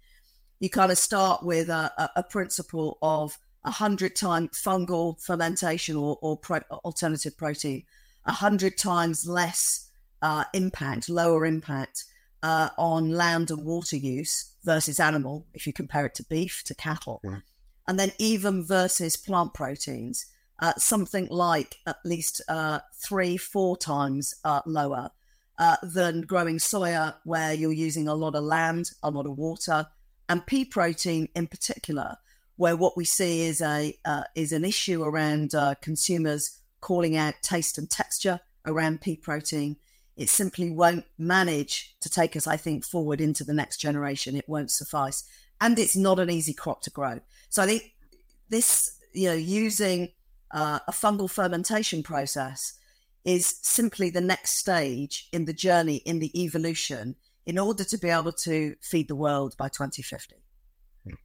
you 0.58 0.70
kind 0.70 0.92
of 0.92 0.98
start 0.98 1.42
with 1.42 1.68
a, 1.68 2.10
a 2.16 2.22
principle 2.22 2.98
of 3.02 3.38
100 3.62 4.16
times 4.16 4.50
fungal 4.52 5.20
fermentation 5.22 5.96
or, 5.96 6.18
or 6.22 6.36
pro- 6.36 6.60
alternative 6.84 7.36
protein, 7.36 7.84
100 8.24 8.78
times 8.78 9.26
less 9.26 9.90
uh, 10.22 10.44
impact, 10.54 11.08
lower 11.08 11.44
impact 11.44 12.04
uh, 12.42 12.70
on 12.78 13.10
land 13.10 13.50
and 13.50 13.64
water 13.64 13.96
use 13.96 14.52
versus 14.64 15.00
animal, 15.00 15.46
if 15.54 15.66
you 15.66 15.72
compare 15.72 16.06
it 16.06 16.14
to 16.16 16.24
beef, 16.24 16.62
to 16.64 16.74
cattle. 16.74 17.20
Mm 17.24 17.42
and 17.90 17.98
then 17.98 18.12
even 18.18 18.64
versus 18.64 19.16
plant 19.16 19.52
proteins, 19.52 20.26
uh, 20.60 20.72
something 20.78 21.26
like 21.28 21.78
at 21.88 21.96
least 22.04 22.40
uh, 22.48 22.78
three, 22.94 23.36
four 23.36 23.76
times 23.76 24.32
uh, 24.44 24.60
lower 24.64 25.10
uh, 25.58 25.76
than 25.82 26.20
growing 26.20 26.58
soya, 26.58 27.16
where 27.24 27.52
you're 27.52 27.72
using 27.72 28.06
a 28.06 28.14
lot 28.14 28.36
of 28.36 28.44
land, 28.44 28.92
a 29.02 29.10
lot 29.10 29.26
of 29.26 29.36
water, 29.36 29.88
and 30.28 30.46
pea 30.46 30.64
protein 30.64 31.28
in 31.34 31.48
particular, 31.48 32.16
where 32.54 32.76
what 32.76 32.96
we 32.96 33.04
see 33.04 33.40
is 33.40 33.60
a 33.60 33.92
uh, 34.04 34.22
is 34.36 34.52
an 34.52 34.64
issue 34.64 35.02
around 35.02 35.52
uh, 35.52 35.74
consumers 35.82 36.60
calling 36.80 37.16
out 37.16 37.34
taste 37.42 37.76
and 37.76 37.90
texture 37.90 38.38
around 38.66 39.00
pea 39.00 39.16
protein. 39.16 39.76
It 40.20 40.28
simply 40.28 40.68
won't 40.68 41.06
manage 41.16 41.96
to 42.00 42.10
take 42.10 42.36
us, 42.36 42.46
I 42.46 42.58
think, 42.58 42.84
forward 42.84 43.22
into 43.22 43.42
the 43.42 43.54
next 43.54 43.78
generation. 43.78 44.36
It 44.36 44.46
won't 44.46 44.70
suffice. 44.70 45.24
And 45.62 45.78
it's 45.78 45.96
not 45.96 46.18
an 46.18 46.28
easy 46.28 46.52
crop 46.52 46.82
to 46.82 46.90
grow. 46.90 47.20
So 47.48 47.62
I 47.62 47.66
think 47.66 47.94
this, 48.50 48.98
you 49.14 49.28
know, 49.28 49.34
using 49.34 50.10
uh, 50.50 50.80
a 50.86 50.92
fungal 50.92 51.30
fermentation 51.30 52.02
process 52.02 52.74
is 53.24 53.60
simply 53.62 54.10
the 54.10 54.20
next 54.20 54.58
stage 54.58 55.26
in 55.32 55.46
the 55.46 55.54
journey, 55.54 55.96
in 56.04 56.18
the 56.18 56.38
evolution, 56.38 57.16
in 57.46 57.58
order 57.58 57.82
to 57.84 57.96
be 57.96 58.10
able 58.10 58.32
to 58.32 58.76
feed 58.82 59.08
the 59.08 59.16
world 59.16 59.56
by 59.56 59.68
2050. 59.70 60.36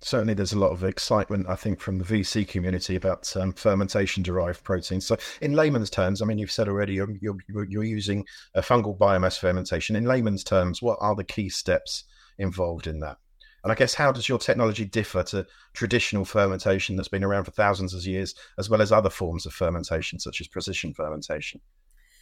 Certainly, 0.01 0.35
there's 0.35 0.53
a 0.53 0.59
lot 0.59 0.71
of 0.71 0.83
excitement, 0.83 1.47
I 1.49 1.55
think, 1.55 1.81
from 1.81 1.97
the 1.97 2.05
VC 2.05 2.47
community 2.47 2.95
about 2.95 3.35
um, 3.35 3.51
fermentation-derived 3.51 4.63
proteins. 4.63 5.05
So, 5.05 5.17
in 5.41 5.53
layman's 5.53 5.89
terms, 5.89 6.21
I 6.21 6.25
mean, 6.25 6.37
you've 6.37 6.51
said 6.51 6.69
already 6.69 6.93
you're, 6.93 7.09
you're, 7.19 7.65
you're 7.65 7.83
using 7.83 8.25
a 8.53 8.61
fungal 8.61 8.97
biomass 8.97 9.37
fermentation. 9.37 9.97
In 9.97 10.05
layman's 10.05 10.45
terms, 10.45 10.81
what 10.81 10.97
are 11.01 11.15
the 11.15 11.25
key 11.25 11.49
steps 11.49 12.05
involved 12.37 12.87
in 12.87 13.01
that? 13.01 13.17
And 13.63 13.71
I 13.71 13.75
guess 13.75 13.95
how 13.95 14.11
does 14.11 14.29
your 14.29 14.37
technology 14.37 14.85
differ 14.85 15.23
to 15.23 15.45
traditional 15.73 16.23
fermentation 16.23 16.95
that's 16.95 17.09
been 17.09 17.23
around 17.23 17.45
for 17.45 17.51
thousands 17.51 17.93
of 17.93 18.05
years, 18.05 18.35
as 18.57 18.69
well 18.69 18.81
as 18.81 18.91
other 18.91 19.09
forms 19.09 19.45
of 19.45 19.53
fermentation, 19.53 20.19
such 20.19 20.39
as 20.39 20.47
precision 20.47 20.93
fermentation? 20.93 21.59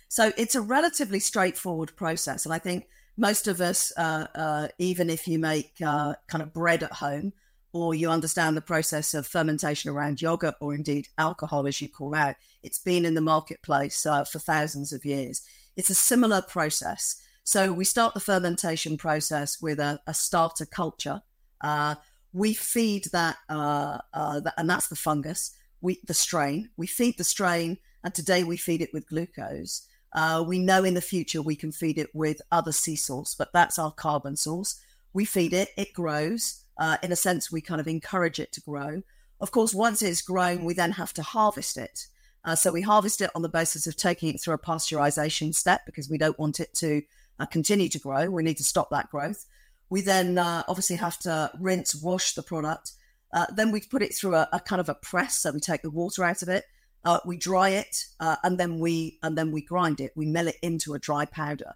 So 0.08 0.32
it's 0.38 0.56
a 0.56 0.62
relatively 0.62 1.20
straightforward 1.20 1.96
process, 1.96 2.46
and 2.46 2.54
I 2.54 2.60
think 2.60 2.88
most 3.18 3.48
of 3.48 3.62
us, 3.62 3.92
uh, 3.98 4.28
uh, 4.34 4.68
even 4.80 5.10
if 5.10 5.28
you 5.28 5.38
make 5.38 5.74
uh, 5.86 6.16
kind 6.28 6.42
of 6.42 6.54
bread 6.54 6.82
at 6.82 6.94
home, 6.94 7.34
or 7.74 7.96
you 7.96 8.10
understand 8.10 8.56
the 8.56 8.62
process 8.62 9.16
of 9.16 9.26
fermentation 9.26 9.90
around 9.90 10.22
yogurt 10.22 10.54
or 10.62 10.76
indeed 10.76 11.08
alcohol, 11.18 11.68
as 11.68 11.82
you 11.82 11.90
call 11.90 12.14
out, 12.14 12.36
it's 12.62 12.78
been 12.78 13.04
in 13.04 13.16
the 13.16 13.22
marketplace 13.22 14.06
uh, 14.06 14.24
for 14.24 14.38
thousands 14.38 14.94
of 14.94 15.04
years. 15.04 15.42
It's 15.76 15.90
a 15.90 15.96
similar 15.96 16.44
process. 16.44 17.20
So 17.44 17.74
we 17.74 17.84
start 17.84 18.14
the 18.14 18.20
fermentation 18.20 18.96
process 18.96 19.60
with 19.60 19.80
a, 19.80 20.00
a 20.06 20.14
starter 20.14 20.68
culture. 20.68 21.24
Uh, 21.62 21.96
we 22.32 22.54
feed 22.54 23.06
that, 23.12 23.38
uh, 23.50 23.98
uh, 24.14 24.42
and 24.56 24.70
that's 24.70 24.88
the 24.88 24.96
fungus, 24.96 25.52
we, 25.82 26.00
the 26.06 26.14
strain. 26.14 26.70
We 26.78 26.86
feed 26.86 27.18
the 27.18 27.24
strain, 27.24 27.80
and 28.04 28.14
today 28.14 28.44
we 28.44 28.56
feed 28.56 28.82
it 28.82 28.94
with 28.94 29.10
glucose. 29.10 29.88
Uh, 30.14 30.44
we 30.48 30.60
know 30.60 30.84
in 30.84 30.94
the 30.94 31.02
future 31.02 31.42
we 31.42 31.56
can 31.56 31.72
feed 31.72 31.98
it 31.98 32.14
with 32.14 32.40
other 32.52 32.72
sea 32.72 32.96
salts, 32.96 33.34
but 33.34 33.52
that's 33.52 33.80
our 33.80 33.92
carbon 33.92 34.36
source. 34.36 34.80
We 35.12 35.26
feed 35.26 35.54
it, 35.54 35.70
it 35.76 35.94
grows 35.94 36.63
uh, 36.78 36.98
in 37.04 37.12
a 37.12 37.16
sense, 37.16 37.52
we 37.52 37.62
kind 37.62 37.82
of 37.82 37.88
encourage 37.88 38.40
it 38.40 38.52
to 38.54 38.62
grow. 38.62 39.04
Of 39.40 39.52
course, 39.52 39.74
once 39.74 40.02
it's 40.02 40.22
grown, 40.22 40.64
we 40.64 40.74
then 40.74 40.92
have 40.94 41.14
to 41.14 41.24
harvest 41.24 41.78
it. 41.78 42.08
Uh, 42.46 42.56
so 42.56 42.72
we 42.72 42.82
harvest 42.82 43.22
it 43.22 43.30
on 43.36 43.42
the 43.42 43.50
basis 43.50 43.88
of 43.88 43.96
taking 43.96 44.30
it 44.30 44.42
through 44.42 44.54
a 44.54 44.60
pasteurization 44.60 45.54
step 45.54 45.86
because 45.86 46.10
we 46.10 46.18
don't 46.18 46.38
want 46.40 46.60
it 46.60 46.74
to 46.76 47.02
uh, 47.40 47.46
continue 47.46 47.90
to 47.90 48.00
grow. 48.00 48.30
We 48.30 48.44
need 48.44 48.58
to 48.58 48.64
stop 48.64 48.90
that 48.92 49.10
growth. 49.10 49.46
We 49.90 50.02
then 50.02 50.38
uh, 50.38 50.64
obviously 50.68 50.98
have 50.98 51.20
to 51.20 51.52
rinse, 51.60 51.96
wash 51.96 52.34
the 52.34 52.44
product. 52.44 52.94
Uh, 53.32 53.46
then 53.56 53.72
we 53.72 53.82
put 53.82 54.02
it 54.02 54.14
through 54.14 54.36
a, 54.36 54.48
a, 54.52 54.60
kind 54.60 54.80
of 54.80 54.90
a 54.90 54.96
press, 54.96 55.40
so 55.40 55.52
we 55.52 55.60
take 55.60 55.82
the 55.82 55.90
water 55.90 56.24
out 56.24 56.42
of 56.42 56.50
it. 56.50 56.66
Uh, 57.06 57.20
we 57.26 57.38
dry 57.38 57.70
it, 57.70 58.06
and 58.20 58.58
then 58.58 58.80
we 58.80 59.20
and 59.24 59.38
then 59.38 59.52
we 59.52 59.62
grind 59.62 60.00
it. 60.00 60.14
We 60.16 60.26
mill 60.26 60.48
it 60.48 60.56
into 60.62 60.94
a 60.94 61.00
dry 61.00 61.26
powder. 61.26 61.74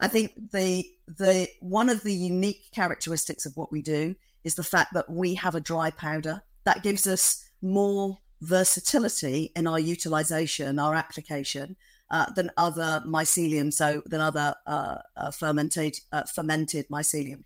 I 0.00 0.08
think 0.08 0.50
the 0.50 0.84
the 1.06 1.48
one 1.60 1.88
of 1.90 2.02
the 2.02 2.14
unique 2.14 2.70
characteristics 2.72 3.44
of 3.44 3.56
what 3.56 3.70
we 3.70 3.82
do 3.82 4.16
is 4.44 4.54
the 4.54 4.64
fact 4.64 4.92
that 4.94 5.10
we 5.10 5.34
have 5.34 5.54
a 5.54 5.60
dry 5.60 5.90
powder 5.90 6.42
that 6.64 6.82
gives 6.82 7.06
us 7.06 7.44
more 7.60 8.18
versatility 8.40 9.52
in 9.54 9.66
our 9.66 9.78
utilization, 9.78 10.78
our 10.78 10.94
application, 10.94 11.76
uh, 12.10 12.30
than 12.32 12.50
other 12.56 13.02
mycelium, 13.06 13.72
so 13.72 14.02
than 14.04 14.20
other 14.20 14.54
uh, 14.66 14.98
uh, 15.16 15.30
fermented 15.30 15.98
uh, 16.12 16.24
fermented 16.24 16.86
mycelium. 16.88 17.44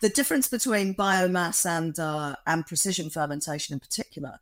The 0.00 0.10
difference 0.10 0.48
between 0.48 0.94
biomass 0.94 1.64
and 1.64 1.98
uh, 1.98 2.36
and 2.46 2.66
precision 2.66 3.08
fermentation, 3.08 3.72
in 3.72 3.80
particular, 3.80 4.40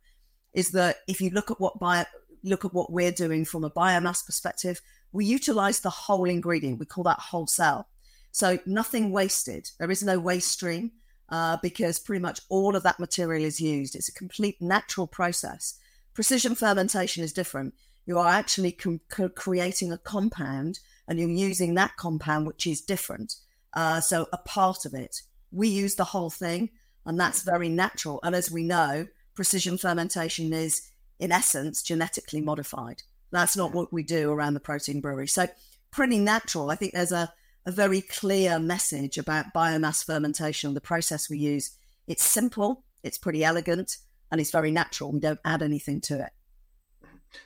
is 0.53 0.71
that 0.71 0.97
if 1.07 1.21
you 1.21 1.29
look 1.29 1.49
at 1.49 1.61
what 1.61 1.79
bio, 1.79 2.03
look 2.43 2.65
at 2.65 2.73
what 2.73 2.91
we're 2.91 3.11
doing 3.11 3.45
from 3.45 3.63
a 3.63 3.69
biomass 3.69 4.25
perspective, 4.25 4.81
we 5.13 5.25
utilize 5.25 5.79
the 5.79 5.89
whole 5.89 6.25
ingredient. 6.25 6.79
We 6.79 6.85
call 6.85 7.05
that 7.05 7.19
whole 7.19 7.47
cell. 7.47 7.87
So 8.31 8.59
nothing 8.65 9.11
wasted. 9.11 9.69
There 9.79 9.91
is 9.91 10.03
no 10.03 10.19
waste 10.19 10.51
stream 10.51 10.91
uh, 11.33 11.57
because 11.63 11.97
pretty 11.97 12.21
much 12.21 12.41
all 12.47 12.75
of 12.75 12.83
that 12.83 12.99
material 12.99 13.43
is 13.43 13.59
used. 13.59 13.95
It's 13.95 14.07
a 14.07 14.13
complete 14.13 14.61
natural 14.61 15.07
process. 15.07 15.79
Precision 16.13 16.53
fermentation 16.53 17.23
is 17.23 17.33
different. 17.33 17.73
You 18.05 18.19
are 18.19 18.27
actually 18.27 18.71
com- 18.71 19.01
creating 19.33 19.91
a 19.91 19.97
compound 19.97 20.77
and 21.07 21.19
you're 21.19 21.27
using 21.27 21.73
that 21.73 21.97
compound, 21.97 22.45
which 22.45 22.67
is 22.67 22.81
different. 22.81 23.37
Uh, 23.73 23.99
so, 23.99 24.27
a 24.31 24.37
part 24.37 24.85
of 24.85 24.93
it. 24.93 25.23
We 25.51 25.69
use 25.69 25.95
the 25.95 26.03
whole 26.03 26.29
thing, 26.29 26.69
and 27.03 27.19
that's 27.19 27.41
very 27.41 27.67
natural. 27.67 28.19
And 28.21 28.35
as 28.35 28.51
we 28.51 28.63
know, 28.63 29.07
precision 29.33 29.79
fermentation 29.79 30.53
is, 30.53 30.91
in 31.17 31.31
essence, 31.31 31.81
genetically 31.81 32.41
modified. 32.41 33.01
That's 33.31 33.57
not 33.57 33.73
what 33.73 33.91
we 33.91 34.03
do 34.03 34.31
around 34.31 34.53
the 34.53 34.59
protein 34.59 35.01
brewery. 35.01 35.27
So, 35.27 35.47
pretty 35.89 36.19
natural. 36.19 36.69
I 36.69 36.75
think 36.75 36.93
there's 36.93 37.11
a 37.11 37.33
a 37.65 37.71
very 37.71 38.01
clear 38.01 38.59
message 38.59 39.17
about 39.17 39.53
biomass 39.53 40.05
fermentation, 40.05 40.73
the 40.73 40.81
process 40.81 41.29
we 41.29 41.37
use. 41.37 41.77
It's 42.07 42.23
simple, 42.23 42.83
it's 43.03 43.17
pretty 43.17 43.43
elegant, 43.43 43.97
and 44.31 44.41
it's 44.41 44.51
very 44.51 44.71
natural. 44.71 45.11
We 45.11 45.19
don't 45.19 45.39
add 45.45 45.61
anything 45.61 46.01
to 46.01 46.19
it. 46.21 46.31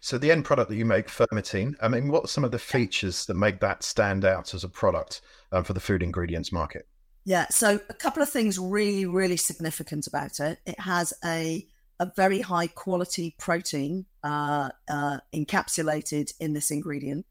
So 0.02 0.18
the 0.18 0.32
end 0.32 0.44
product 0.44 0.70
that 0.70 0.76
you 0.76 0.86
make, 0.86 1.08
Fermotein, 1.08 1.76
I 1.82 1.88
mean, 1.88 2.10
what 2.10 2.26
are 2.26 2.28
some 2.28 2.44
of 2.44 2.52
the 2.52 2.60
features 2.60 3.26
that 3.28 3.36
make 3.36 3.60
that 3.62 3.84
stand 3.84 4.26
out 4.26 4.54
as 4.54 4.64
a 4.64 4.70
product 4.70 5.22
um, 5.52 5.64
for 5.64 5.74
the 5.74 5.80
food 5.80 6.04
ingredients 6.04 6.52
market? 6.52 6.88
Yeah, 7.24 7.46
so 7.50 7.80
a 7.90 7.94
couple 7.94 8.24
of 8.24 8.30
things 8.30 8.58
really, 8.58 9.06
really 9.06 9.38
significant 9.38 10.08
about 10.08 10.40
it. 10.40 10.60
It 10.66 10.80
has 10.80 11.14
a 11.24 11.68
a 12.00 12.12
very 12.16 12.42
high 12.42 12.68
quality 12.68 13.36
protein 13.40 14.06
uh, 14.24 14.70
uh, 14.88 15.18
encapsulated 15.34 16.32
in 16.40 16.54
this 16.54 16.70
ingredient. 16.70 17.26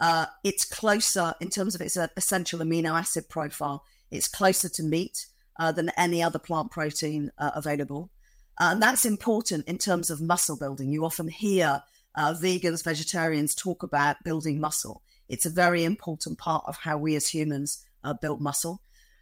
Uh, 0.00 0.26
it's 0.42 0.64
closer 0.64 1.34
in 1.40 1.50
terms 1.50 1.74
of 1.74 1.80
its 1.80 1.96
uh, 1.96 2.08
essential 2.16 2.60
amino 2.60 2.98
acid 2.98 3.28
profile. 3.28 3.84
It's 4.10 4.28
closer 4.28 4.68
to 4.70 4.82
meat 4.82 5.26
uh, 5.58 5.72
than 5.72 5.90
any 5.96 6.22
other 6.22 6.38
plant 6.38 6.70
protein 6.70 7.30
uh, 7.36 7.50
available. 7.54 8.10
Uh, 8.58 8.70
and 8.72 8.82
that's 8.82 9.04
important 9.04 9.66
in 9.68 9.76
terms 9.76 10.10
of 10.10 10.20
muscle 10.20 10.56
building. 10.56 10.90
You 10.90 11.04
often 11.04 11.28
hear 11.28 11.82
uh, 12.14 12.34
vegans, 12.34 12.82
vegetarians 12.82 13.54
talk 13.54 13.82
about 13.82 14.24
building 14.24 14.58
muscle. 14.58 15.02
It's 15.28 15.46
a 15.46 15.50
very 15.50 15.84
important 15.84 16.38
part 16.38 16.64
of 16.66 16.78
how 16.78 16.96
we 16.96 17.14
as 17.14 17.28
humans 17.28 17.84
build 18.20 18.40
muscle. 18.40 18.80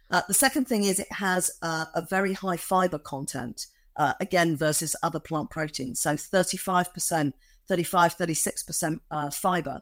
the 0.09 0.33
second 0.33 0.65
thing 0.65 0.83
is 0.83 0.99
it 0.99 1.11
has 1.11 1.51
a 1.61 2.03
very 2.09 2.33
high 2.33 2.57
fiber 2.57 2.97
content, 2.97 3.67
again, 4.19 4.57
versus 4.57 4.95
other 5.03 5.19
plant 5.19 5.51
proteins. 5.51 5.99
So 5.99 6.15
35%, 6.15 7.33
35, 7.67 8.17
36% 8.17 9.33
fiber. 9.33 9.81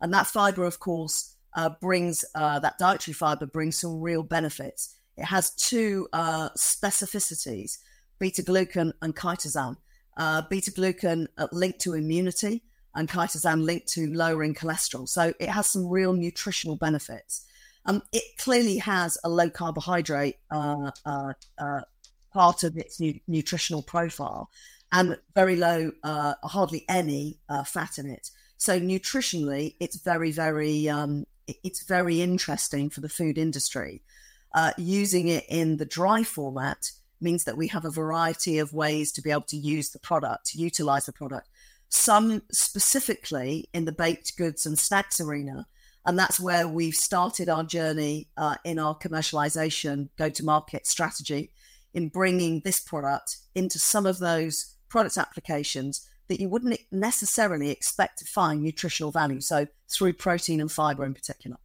And 0.00 0.12
that 0.12 0.26
fiber, 0.26 0.64
of 0.64 0.80
course, 0.80 1.34
uh, 1.54 1.70
brings 1.80 2.24
uh, 2.34 2.58
that 2.58 2.78
dietary 2.78 3.14
fiber 3.14 3.46
brings 3.46 3.78
some 3.78 4.00
real 4.00 4.22
benefits. 4.22 4.96
It 5.16 5.24
has 5.24 5.54
two 5.54 6.08
uh, 6.12 6.50
specificities: 6.58 7.78
beta 8.18 8.42
glucan 8.42 8.92
and 9.00 9.14
chitosan. 9.14 9.76
Uh, 10.16 10.42
beta 10.50 10.70
glucan 10.70 11.26
uh, 11.38 11.46
linked 11.52 11.80
to 11.80 11.94
immunity, 11.94 12.64
and 12.94 13.08
chitosan 13.08 13.64
linked 13.64 13.88
to 13.88 14.12
lowering 14.12 14.54
cholesterol. 14.54 15.08
So 15.08 15.32
it 15.38 15.48
has 15.48 15.68
some 15.68 15.88
real 15.88 16.12
nutritional 16.12 16.76
benefits. 16.76 17.46
Um, 17.86 18.02
it 18.12 18.24
clearly 18.38 18.78
has 18.78 19.18
a 19.24 19.28
low 19.28 19.50
carbohydrate 19.50 20.36
uh, 20.50 20.90
part 22.32 22.64
of 22.64 22.76
its 22.76 22.98
nu- 22.98 23.20
nutritional 23.28 23.82
profile, 23.82 24.50
and 24.90 25.18
very 25.34 25.54
low, 25.54 25.92
hardly 26.02 26.84
any 26.88 27.38
fat 27.66 27.98
in 27.98 28.10
it. 28.10 28.30
So 28.64 28.80
nutritionally, 28.80 29.74
it's 29.78 29.96
very, 29.96 30.30
very, 30.30 30.88
um, 30.88 31.26
it's 31.46 31.82
very 31.82 32.22
interesting 32.22 32.88
for 32.88 33.02
the 33.02 33.10
food 33.10 33.36
industry. 33.36 34.00
Uh, 34.54 34.72
using 34.78 35.28
it 35.28 35.44
in 35.50 35.76
the 35.76 35.84
dry 35.84 36.22
format 36.22 36.90
means 37.20 37.44
that 37.44 37.58
we 37.58 37.68
have 37.68 37.84
a 37.84 37.90
variety 37.90 38.58
of 38.58 38.72
ways 38.72 39.12
to 39.12 39.20
be 39.20 39.30
able 39.30 39.42
to 39.42 39.58
use 39.58 39.90
the 39.90 39.98
product, 39.98 40.46
to 40.46 40.58
utilize 40.58 41.04
the 41.04 41.12
product. 41.12 41.46
Some 41.90 42.40
specifically 42.52 43.68
in 43.74 43.84
the 43.84 43.92
baked 43.92 44.34
goods 44.38 44.64
and 44.64 44.78
snacks 44.78 45.20
arena. 45.20 45.66
And 46.06 46.18
that's 46.18 46.40
where 46.40 46.66
we've 46.66 46.96
started 46.96 47.50
our 47.50 47.64
journey 47.64 48.28
uh, 48.38 48.56
in 48.64 48.78
our 48.78 48.96
commercialization 48.96 50.08
go 50.16 50.30
to 50.30 50.42
market 50.42 50.86
strategy 50.86 51.50
in 51.92 52.08
bringing 52.08 52.62
this 52.64 52.80
product 52.80 53.36
into 53.54 53.78
some 53.78 54.06
of 54.06 54.20
those 54.20 54.74
product 54.88 55.18
applications 55.18 56.08
that 56.28 56.40
you 56.40 56.48
wouldn't 56.48 56.78
necessarily 56.90 57.70
expect 57.70 58.18
to 58.18 58.24
find 58.24 58.62
nutritional 58.62 59.10
value. 59.10 59.40
So 59.40 59.66
through 59.90 60.14
protein 60.14 60.60
and 60.60 60.70
fiber 60.70 61.04
in 61.04 61.14
particular. 61.14 61.58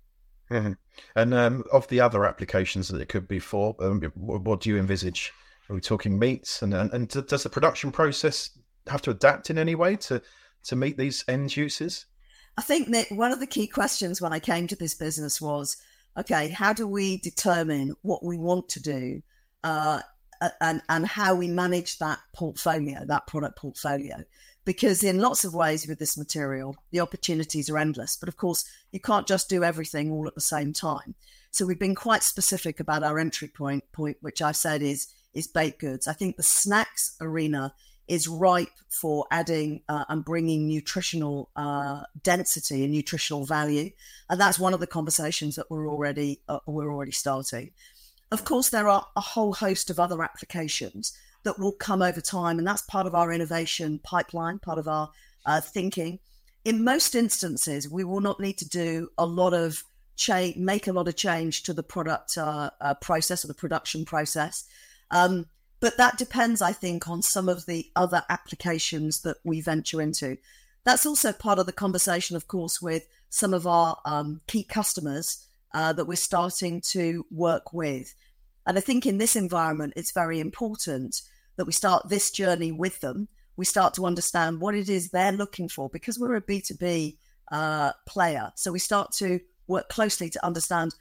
Mm-hmm. 0.52 0.74
And 1.16 1.34
um, 1.34 1.64
of 1.72 1.88
the 1.88 2.02
other 2.02 2.26
applications 2.26 2.88
that 2.90 3.02
it 3.02 3.10
could 3.10 3.28
be 3.28 3.40
for, 3.40 3.76
um, 3.80 4.02
what 4.16 4.62
do 4.62 4.70
you 4.70 4.78
envisage? 4.78 5.32
Are 5.70 5.76
we 5.76 5.82
talking 5.82 6.18
meats? 6.18 6.62
And, 6.62 6.74
and, 6.74 6.92
and 6.92 7.08
does 7.28 7.44
the 7.44 7.50
production 7.50 7.92
process 7.92 8.50
have 8.88 9.02
to 9.04 9.12
adapt 9.12 9.50
in 9.50 9.58
any 9.58 9.76
way 9.76 9.96
to 9.98 10.22
to 10.64 10.76
meet 10.76 10.98
these 10.98 11.24
end 11.28 11.56
uses? 11.56 12.06
I 12.58 12.62
think 12.62 12.90
that 12.90 13.12
one 13.12 13.32
of 13.32 13.40
the 13.40 13.48
key 13.48 13.68
questions 13.68 14.22
when 14.22 14.34
I 14.34 14.40
came 14.40 14.68
to 14.68 14.76
this 14.76 14.94
business 14.94 15.40
was, 15.40 15.78
okay, 16.18 16.50
how 16.50 16.74
do 16.74 16.88
we 16.88 17.18
determine 17.18 17.96
what 18.02 18.26
we 18.26 18.38
want 18.38 18.68
to 18.70 18.82
do, 18.82 19.22
uh, 19.64 20.02
and 20.60 20.82
and 20.90 21.06
how 21.06 21.36
we 21.36 21.48
manage 21.48 22.00
that 22.00 22.20
portfolio, 22.36 23.06
that 23.06 23.28
product 23.28 23.58
portfolio? 23.58 24.24
Because 24.70 25.04
in 25.04 25.18
lots 25.18 25.44
of 25.44 25.56
ways 25.56 25.88
with 25.88 25.98
this 25.98 26.16
material, 26.16 26.76
the 26.92 27.00
opportunities 27.00 27.72
are 27.72 27.78
endless. 27.80 28.16
But 28.16 28.30
of 28.30 28.38
course, 28.38 28.66
you 28.92 29.00
can't 29.00 29.26
just 29.26 29.50
do 29.50 29.64
everything 29.64 30.12
all 30.12 30.28
at 30.28 30.36
the 30.36 30.42
same 30.42 30.74
time. 30.74 31.16
So 31.50 31.66
we've 31.66 31.80
been 31.80 31.96
quite 31.96 32.22
specific 32.22 32.80
about 32.80 33.02
our 33.02 33.18
entry 33.18 33.48
point, 33.48 33.84
point 33.92 34.18
which 34.22 34.44
I've 34.44 34.56
said 34.56 34.84
is 34.84 35.08
is 35.34 35.48
baked 35.48 35.80
goods. 35.80 36.08
I 36.08 36.14
think 36.14 36.38
the 36.38 36.44
snacks 36.44 37.16
arena 37.20 37.74
is 38.08 38.28
ripe 38.28 38.78
for 38.90 39.26
adding 39.32 39.82
uh, 39.90 40.06
and 40.08 40.24
bringing 40.24 40.68
nutritional 40.68 41.50
uh, 41.56 42.04
density 42.22 42.84
and 42.84 42.94
nutritional 42.94 43.48
value, 43.48 43.90
and 44.30 44.40
that's 44.40 44.60
one 44.60 44.76
of 44.76 44.80
the 44.80 44.86
conversations 44.86 45.56
that 45.56 45.72
we're 45.72 45.90
already 45.90 46.42
uh, 46.48 46.60
we're 46.68 46.94
already 46.94 47.12
starting. 47.12 47.72
Of 48.32 48.46
course, 48.46 48.70
there 48.70 48.88
are 48.88 49.08
a 49.16 49.22
whole 49.22 49.54
host 49.54 49.90
of 49.90 50.00
other 50.00 50.22
applications 50.22 51.18
that 51.44 51.60
will 51.60 51.72
come 51.72 52.02
over 52.02 52.22
time, 52.22 52.58
and 52.58 52.68
that's 52.68 52.82
part 52.82 53.08
of 53.08 53.16
our 53.16 53.32
innovation 53.32 54.00
pipeline, 54.04 54.60
part 54.60 54.78
of 54.78 54.88
our 54.88 55.10
uh, 55.46 55.62
thinking. 55.62 56.20
In 56.66 56.84
most 56.84 57.16
instances, 57.16 57.90
we 57.90 58.04
will 58.04 58.20
not 58.20 58.40
need 58.40 58.58
to 58.58 58.68
do 58.68 59.10
a 59.18 59.26
lot 59.26 59.54
of 59.54 59.84
change, 60.18 60.58
make 60.58 60.88
a 60.88 60.94
lot 60.94 61.08
of 61.08 61.16
change 61.16 61.64
to 61.64 61.74
the 61.74 61.84
product 61.84 62.38
uh, 62.38 62.70
uh, 62.82 62.94
process 62.96 63.44
or 63.44 63.48
the 63.48 63.54
production 63.54 64.06
process. 64.06 64.66
Um, 65.12 65.46
but 65.80 65.98
that 65.98 66.18
depends, 66.18 66.62
I 66.62 66.74
think, 66.74 67.08
on 67.08 67.22
some 67.22 67.48
of 67.48 67.66
the 67.66 67.90
other 67.96 68.24
applications 68.30 69.22
that 69.22 69.38
we 69.46 69.62
venture 69.62 70.02
into. 70.02 70.38
That's 70.84 71.06
also 71.06 71.32
part 71.32 71.60
of 71.60 71.66
the 71.66 71.72
conversation, 71.72 72.36
of 72.36 72.48
course, 72.48 72.82
with 72.82 73.08
some 73.30 73.54
of 73.54 73.66
our 73.66 73.98
um, 74.06 74.42
key 74.48 74.64
customers 74.64 75.46
uh, 75.74 75.94
that 75.94 76.06
we're 76.06 76.16
starting 76.16 76.82
to 76.82 77.26
work 77.32 77.74
with. 77.74 78.14
And 78.70 78.78
I 78.78 78.82
think 78.82 79.08
in 79.08 79.18
this 79.18 79.36
environment, 79.36 79.94
it's 79.96 80.12
very 80.12 80.40
important 80.40 81.24
that 81.56 81.66
we 81.66 81.74
start 81.74 82.08
this 82.08 82.30
journey 82.30 82.72
with 82.72 83.00
them. 83.00 83.28
We 83.58 83.66
start 83.66 83.96
to 83.96 84.06
understand 84.06 84.62
what 84.62 84.76
it 84.76 84.90
is 84.90 85.10
they're 85.10 85.32
looking 85.32 85.68
for 85.70 85.90
because 85.90 86.20
we're 86.20 86.36
a 86.36 86.42
B2B 86.42 87.18
uh, 87.52 87.94
player. 88.08 88.52
So 88.54 88.72
we 88.72 88.78
start 88.78 89.12
to 89.14 89.40
work 89.66 89.90
closely 89.90 90.30
to 90.30 90.46
understand 90.46 90.94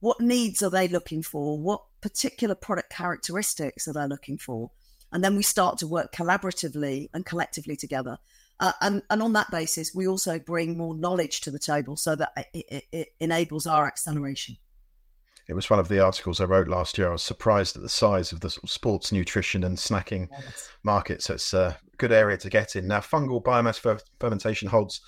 what 0.00 0.20
needs 0.20 0.62
are 0.62 0.68
they 0.68 0.86
looking 0.86 1.22
for? 1.22 1.58
What 1.58 1.80
particular 2.02 2.54
product 2.54 2.90
characteristics 2.90 3.88
are 3.88 3.94
they 3.94 4.06
looking 4.06 4.36
for? 4.36 4.70
And 5.10 5.24
then 5.24 5.34
we 5.34 5.42
start 5.42 5.78
to 5.78 5.86
work 5.86 6.12
collaboratively 6.12 7.08
and 7.14 7.24
collectively 7.24 7.74
together. 7.74 8.18
Uh, 8.60 8.72
and, 8.82 9.02
and 9.08 9.22
on 9.22 9.32
that 9.32 9.50
basis, 9.50 9.94
we 9.94 10.06
also 10.06 10.38
bring 10.38 10.76
more 10.76 10.94
knowledge 10.94 11.40
to 11.40 11.50
the 11.50 11.58
table 11.58 11.96
so 11.96 12.16
that 12.16 12.32
it, 12.52 12.66
it, 12.68 12.84
it 12.92 13.08
enables 13.18 13.66
our 13.66 13.86
acceleration. 13.86 14.58
It 15.46 15.54
was 15.54 15.68
one 15.68 15.78
of 15.78 15.88
the 15.88 16.00
articles 16.00 16.40
I 16.40 16.44
wrote 16.44 16.68
last 16.68 16.96
year. 16.96 17.08
I 17.08 17.12
was 17.12 17.22
surprised 17.22 17.76
at 17.76 17.82
the 17.82 17.88
size 17.88 18.32
of 18.32 18.40
the 18.40 18.50
sports 18.50 19.12
nutrition 19.12 19.64
and 19.64 19.76
snacking 19.76 20.28
yes. 20.30 20.70
market. 20.82 21.22
So 21.22 21.34
it's 21.34 21.52
a 21.52 21.76
good 21.98 22.12
area 22.12 22.36
to 22.38 22.48
get 22.48 22.76
in. 22.76 22.86
Now, 22.86 23.00
fungal 23.00 23.42
biomass 23.42 24.00
fermentation 24.18 24.68
holds 24.68 25.00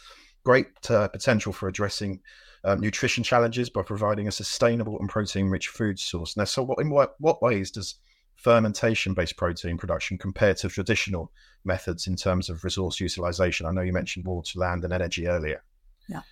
great 0.44 0.90
uh, 0.90 1.08
potential 1.08 1.52
for 1.52 1.68
addressing 1.68 2.20
um, 2.64 2.80
nutrition 2.80 3.24
challenges 3.24 3.70
by 3.70 3.82
providing 3.82 4.28
a 4.28 4.32
sustainable 4.32 4.98
and 4.98 5.08
protein-rich 5.08 5.68
food 5.68 5.98
source. 5.98 6.36
Now, 6.36 6.44
so 6.44 6.62
what, 6.62 6.80
in 6.80 6.90
what, 6.90 7.14
what 7.18 7.40
ways 7.40 7.70
does 7.70 7.94
fermentation-based 8.36 9.36
protein 9.36 9.78
production 9.78 10.18
compare 10.18 10.54
to 10.54 10.68
traditional 10.68 11.32
methods 11.64 12.06
in 12.06 12.14
terms 12.16 12.50
of 12.50 12.62
resource 12.62 13.00
utilization? 13.00 13.66
I 13.66 13.70
know 13.70 13.80
you 13.80 13.92
mentioned 13.92 14.26
water, 14.26 14.58
land, 14.58 14.84
and 14.84 14.92
energy 14.92 15.26
earlier. 15.28 15.62
Yeah. 16.08 16.22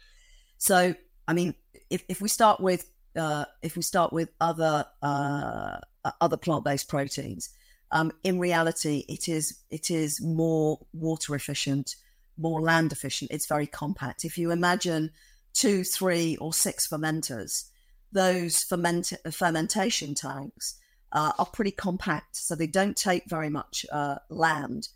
So, 0.59 0.95
I 1.27 1.33
mean, 1.33 1.55
if, 1.89 2.05
if 2.09 2.21
we 2.21 2.29
start 2.29 2.61
with 2.61 2.91
uh, 3.17 3.45
if 3.63 3.77
we 3.77 3.83
start 3.83 4.13
with 4.13 4.31
other 4.41 4.87
uh, 5.03 5.79
other 6.21 6.37
plant-based 6.37 6.89
proteins, 6.89 7.51
um, 7.91 8.13
in 8.23 8.39
reality, 8.39 9.05
it 9.09 9.29
is 9.29 9.61
it 9.71 9.91
is 9.91 10.21
more 10.21 10.81
water 10.93 11.35
efficient, 11.35 11.97
more 12.37 12.61
land 12.61 12.93
efficient. 12.93 13.31
It's 13.31 13.47
very 13.47 13.67
compact. 13.67 14.25
If 14.25 14.37
you 14.39 14.51
imagine 14.51 15.11
two, 15.53 15.85
three, 15.85 16.37
or 16.37 16.53
six 16.53 16.89
fermenters, 16.89 17.71
those 18.13 18.63
ferment- 18.63 19.13
fermentation 19.31 20.15
tanks 20.15 20.75
uh, 21.13 21.33
are 21.39 21.47
pretty 21.47 21.71
compact, 21.71 22.37
so 22.37 22.55
they 22.55 22.67
don't 22.67 22.97
take 22.97 23.25
very 23.27 23.49
much 23.49 23.87
uh, 23.93 24.17
land. 24.29 24.89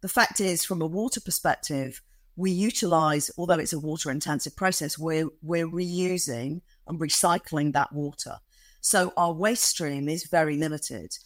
The 0.00 0.08
fact 0.08 0.40
is, 0.40 0.64
from 0.64 0.80
a 0.80 0.86
water 0.86 1.20
perspective, 1.20 2.02
we 2.36 2.50
utilize, 2.50 3.30
although 3.36 3.54
it's 3.54 3.72
a 3.72 3.80
water 3.80 4.10
intensive 4.10 4.54
process, 4.54 4.98
we're, 4.98 5.28
we're 5.42 5.66
reusing 5.66 6.60
and 6.86 7.00
recycling 7.00 7.72
that 7.72 7.92
water. 7.92 8.36
So 8.80 9.12
our 9.16 9.32
waste 9.32 9.64
stream 9.64 10.08
is 10.08 10.24
very 10.24 10.56
limited. 10.56 11.16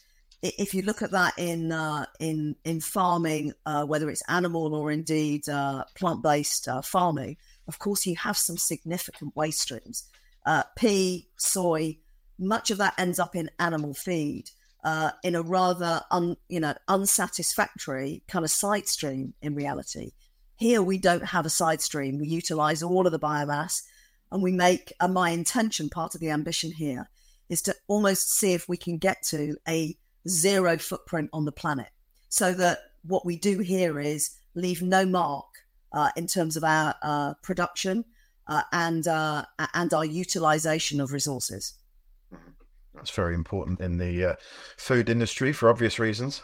If 0.43 0.73
you 0.73 0.83
look 0.83 1.03
at 1.03 1.11
that 1.11 1.35
in 1.37 1.71
uh, 1.71 2.07
in 2.19 2.57
in 2.65 2.81
farming, 2.81 3.53
uh, 3.67 3.85
whether 3.85 4.09
it's 4.09 4.23
animal 4.29 4.75
or 4.75 4.91
indeed 4.91 5.47
uh, 5.49 5.85
plant 5.95 6.23
based 6.23 6.67
uh, 6.67 6.81
farming, 6.81 7.37
of 7.69 7.79
course, 7.79 8.07
you 8.07 8.17
have 8.17 8.39
some 8.39 8.57
significant 8.57 9.37
waste 9.37 9.61
streams. 9.61 10.09
Uh, 10.47 10.63
pea, 10.77 11.29
soy, 11.37 11.99
much 12.39 12.71
of 12.71 12.79
that 12.79 12.95
ends 12.99 13.19
up 13.19 13.37
in 13.37 13.51
animal 13.59 13.93
feed 13.93 14.51
uh, 14.83 15.11
in 15.23 15.35
a 15.35 15.43
rather 15.43 16.03
un, 16.11 16.37
you 16.49 16.61
know 16.61 16.75
unsatisfactory 16.89 18.23
kind 18.29 18.45
of 18.45 18.51
side 18.51 18.89
stream 18.89 19.35
in 19.43 19.55
reality. 19.55 20.13
Here 20.57 20.83
we 20.83 20.99
don't 20.99 21.25
have 21.25 21.47
a 21.47 21.51
side 21.51 21.81
stream. 21.81 22.19
We 22.19 22.29
utilize 22.29 22.83
all 22.83 23.07
of 23.07 23.13
the 23.13 23.19
biomass 23.19 23.83
and 24.33 24.43
we 24.43 24.53
make 24.53 24.93
my 25.09 25.31
intention, 25.31 25.89
part 25.89 26.15
of 26.15 26.21
the 26.21 26.31
ambition 26.31 26.73
here, 26.73 27.09
is 27.49 27.63
to 27.63 27.75
almost 27.89 28.33
see 28.33 28.53
if 28.53 28.69
we 28.69 28.77
can 28.77 28.99
get 28.99 29.23
to 29.25 29.57
a 29.69 29.97
zero 30.29 30.79
footprint 30.79 31.31
on 31.33 31.45
the 31.45 31.53
planet. 31.53 31.89
So 32.29 32.55
that 32.55 32.79
what 33.03 33.27
we 33.27 33.37
do 33.37 33.59
here 33.59 33.99
is 33.99 34.31
leave 34.55 34.83
no 34.83 35.05
mark 35.05 35.47
uh, 35.93 36.11
in 36.17 36.27
terms 36.27 36.57
of 36.57 36.65
our 36.65 36.95
uh, 37.03 37.35
production 37.43 38.05
uh, 38.47 38.63
and 38.73 39.07
uh, 39.07 39.45
and 39.75 39.93
our 39.93 40.05
utilization 40.05 41.01
of 41.01 41.13
resources. 41.13 41.75
That's 42.95 43.11
very 43.11 43.35
important 43.35 43.81
in 43.81 43.99
the 43.99 44.25
uh, 44.25 44.35
food 44.77 45.09
industry 45.09 45.53
for 45.53 45.69
obvious 45.69 45.99
reasons. 45.99 46.43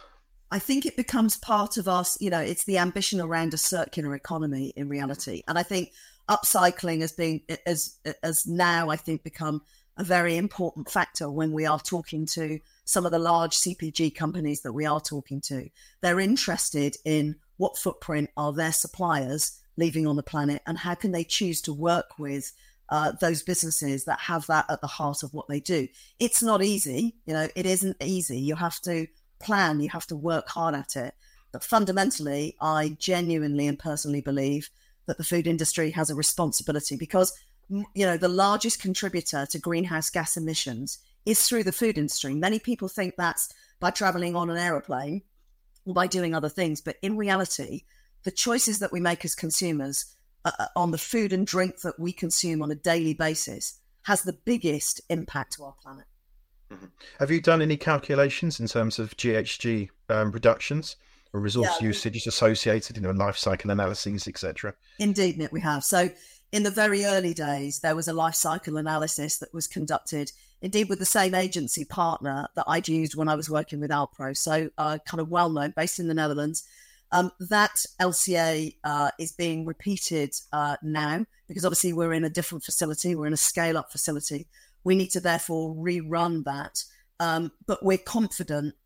I 0.50 0.58
think 0.58 0.86
it 0.86 0.96
becomes 0.96 1.36
part 1.36 1.76
of 1.76 1.88
us. 1.88 2.16
You 2.20 2.30
know, 2.30 2.40
it's 2.40 2.64
the 2.64 2.78
ambition 2.78 3.20
around 3.20 3.54
a 3.54 3.58
circular 3.58 4.14
economy 4.14 4.72
in 4.76 4.88
reality, 4.88 5.42
and 5.48 5.58
I 5.58 5.62
think 5.62 5.92
upcycling 6.28 7.00
has 7.00 7.12
been 7.12 7.40
as 7.66 7.98
as 8.22 8.46
now 8.46 8.90
I 8.90 8.96
think 8.96 9.22
become 9.22 9.62
a 9.96 10.04
very 10.04 10.36
important 10.36 10.90
factor 10.90 11.30
when 11.30 11.52
we 11.52 11.64
are 11.64 11.80
talking 11.80 12.26
to 12.26 12.58
some 12.84 13.06
of 13.06 13.12
the 13.12 13.18
large 13.18 13.56
CPG 13.56 14.14
companies 14.14 14.62
that 14.62 14.72
we 14.72 14.84
are 14.84 15.00
talking 15.00 15.40
to. 15.40 15.68
They're 16.02 16.20
interested 16.20 16.96
in 17.04 17.36
what 17.56 17.78
footprint 17.78 18.30
are 18.36 18.52
their 18.52 18.72
suppliers 18.72 19.60
leaving 19.76 20.06
on 20.06 20.16
the 20.16 20.22
planet 20.22 20.62
and 20.66 20.78
how 20.78 20.94
can 20.94 21.12
they 21.12 21.24
choose 21.24 21.60
to 21.62 21.72
work 21.72 22.18
with 22.18 22.52
uh, 22.88 23.12
those 23.20 23.42
businesses 23.42 24.04
that 24.04 24.20
have 24.20 24.46
that 24.46 24.66
at 24.68 24.80
the 24.80 24.86
heart 24.86 25.22
of 25.22 25.32
what 25.34 25.48
they 25.48 25.60
do. 25.60 25.88
It's 26.20 26.42
not 26.42 26.62
easy, 26.62 27.16
you 27.24 27.32
know, 27.32 27.48
it 27.56 27.66
isn't 27.66 27.96
easy. 28.02 28.38
You 28.38 28.54
have 28.54 28.80
to 28.82 29.06
plan, 29.38 29.80
you 29.80 29.88
have 29.90 30.06
to 30.08 30.16
work 30.16 30.48
hard 30.48 30.74
at 30.74 30.96
it. 30.96 31.14
But 31.52 31.64
fundamentally, 31.64 32.56
I 32.60 32.96
genuinely 32.98 33.66
and 33.66 33.78
personally 33.78 34.20
believe 34.20 34.70
that 35.06 35.18
the 35.18 35.24
food 35.24 35.46
industry 35.46 35.90
has 35.92 36.10
a 36.10 36.14
responsibility 36.14 36.96
because, 36.96 37.32
you 37.68 38.06
know, 38.06 38.16
the 38.16 38.28
largest 38.28 38.80
contributor 38.80 39.46
to 39.50 39.58
greenhouse 39.58 40.10
gas 40.10 40.36
emissions 40.36 40.98
is 41.24 41.46
through 41.46 41.64
the 41.64 41.72
food 41.72 41.98
industry. 41.98 42.34
Many 42.34 42.58
people 42.58 42.88
think 42.88 43.14
that's 43.16 43.52
by 43.80 43.90
traveling 43.90 44.36
on 44.36 44.50
an 44.50 44.56
aeroplane 44.56 45.22
or 45.84 45.94
by 45.94 46.06
doing 46.06 46.34
other 46.34 46.48
things. 46.48 46.80
But 46.80 46.96
in 47.02 47.16
reality, 47.16 47.82
the 48.24 48.30
choices 48.30 48.78
that 48.80 48.92
we 48.92 49.00
make 49.00 49.24
as 49.24 49.34
consumers 49.34 50.16
uh, 50.44 50.52
uh, 50.58 50.66
on 50.76 50.90
the 50.90 50.98
food 50.98 51.32
and 51.32 51.46
drink 51.46 51.80
that 51.80 51.98
we 51.98 52.12
consume 52.12 52.62
on 52.62 52.70
a 52.70 52.76
daily 52.76 53.14
basis 53.14 53.80
has 54.02 54.22
the 54.22 54.38
biggest 54.44 55.00
impact 55.08 55.54
to 55.54 55.64
our 55.64 55.74
planet. 55.82 56.06
Mm-hmm. 56.72 56.86
Have 57.18 57.30
you 57.30 57.40
done 57.40 57.62
any 57.62 57.76
calculations 57.76 58.60
in 58.60 58.66
terms 58.66 58.98
of 58.98 59.16
GHG 59.16 59.90
um, 60.08 60.32
reductions 60.32 60.96
or 61.32 61.40
resource 61.40 61.76
yeah. 61.80 61.86
usage 61.86 62.26
associated, 62.26 62.96
you 62.96 63.02
know, 63.02 63.10
life 63.10 63.36
cycle 63.36 63.70
analyses, 63.70 64.26
etc.? 64.26 64.74
Indeed, 64.98 65.38
Nick, 65.38 65.52
we 65.52 65.60
have. 65.60 65.84
So, 65.84 66.10
in 66.52 66.62
the 66.62 66.70
very 66.70 67.04
early 67.04 67.34
days, 67.34 67.80
there 67.80 67.96
was 67.96 68.08
a 68.08 68.12
life 68.12 68.34
cycle 68.34 68.76
analysis 68.76 69.38
that 69.38 69.52
was 69.52 69.66
conducted 69.66 70.30
indeed 70.62 70.88
with 70.88 70.98
the 70.98 71.04
same 71.04 71.34
agency 71.34 71.84
partner 71.84 72.48
that 72.54 72.64
I'd 72.66 72.88
used 72.88 73.14
when 73.14 73.28
I 73.28 73.34
was 73.34 73.50
working 73.50 73.80
with 73.80 73.90
Alpro. 73.90 74.36
So 74.36 74.70
uh, 74.78 74.98
kind 75.06 75.20
of 75.20 75.28
well 75.28 75.50
known, 75.50 75.72
based 75.76 75.98
in 75.98 76.08
the 76.08 76.14
Netherlands. 76.14 76.64
Um, 77.12 77.30
that 77.38 77.84
LCA 78.00 78.74
uh, 78.82 79.10
is 79.18 79.30
being 79.30 79.64
repeated 79.64 80.34
uh, 80.52 80.76
now 80.82 81.24
because 81.46 81.64
obviously 81.64 81.92
we're 81.92 82.12
in 82.12 82.24
a 82.24 82.30
different 82.30 82.64
facility, 82.64 83.14
we're 83.14 83.28
in 83.28 83.32
a 83.32 83.36
scale 83.36 83.78
up 83.78 83.92
facility. 83.92 84.48
We 84.86 84.94
need 84.94 85.10
to 85.10 85.20
therefore 85.20 85.74
rerun 85.74 86.44
that, 86.44 86.84
um, 87.18 87.50
but 87.66 87.84
we're 87.84 87.98
confident 87.98 88.76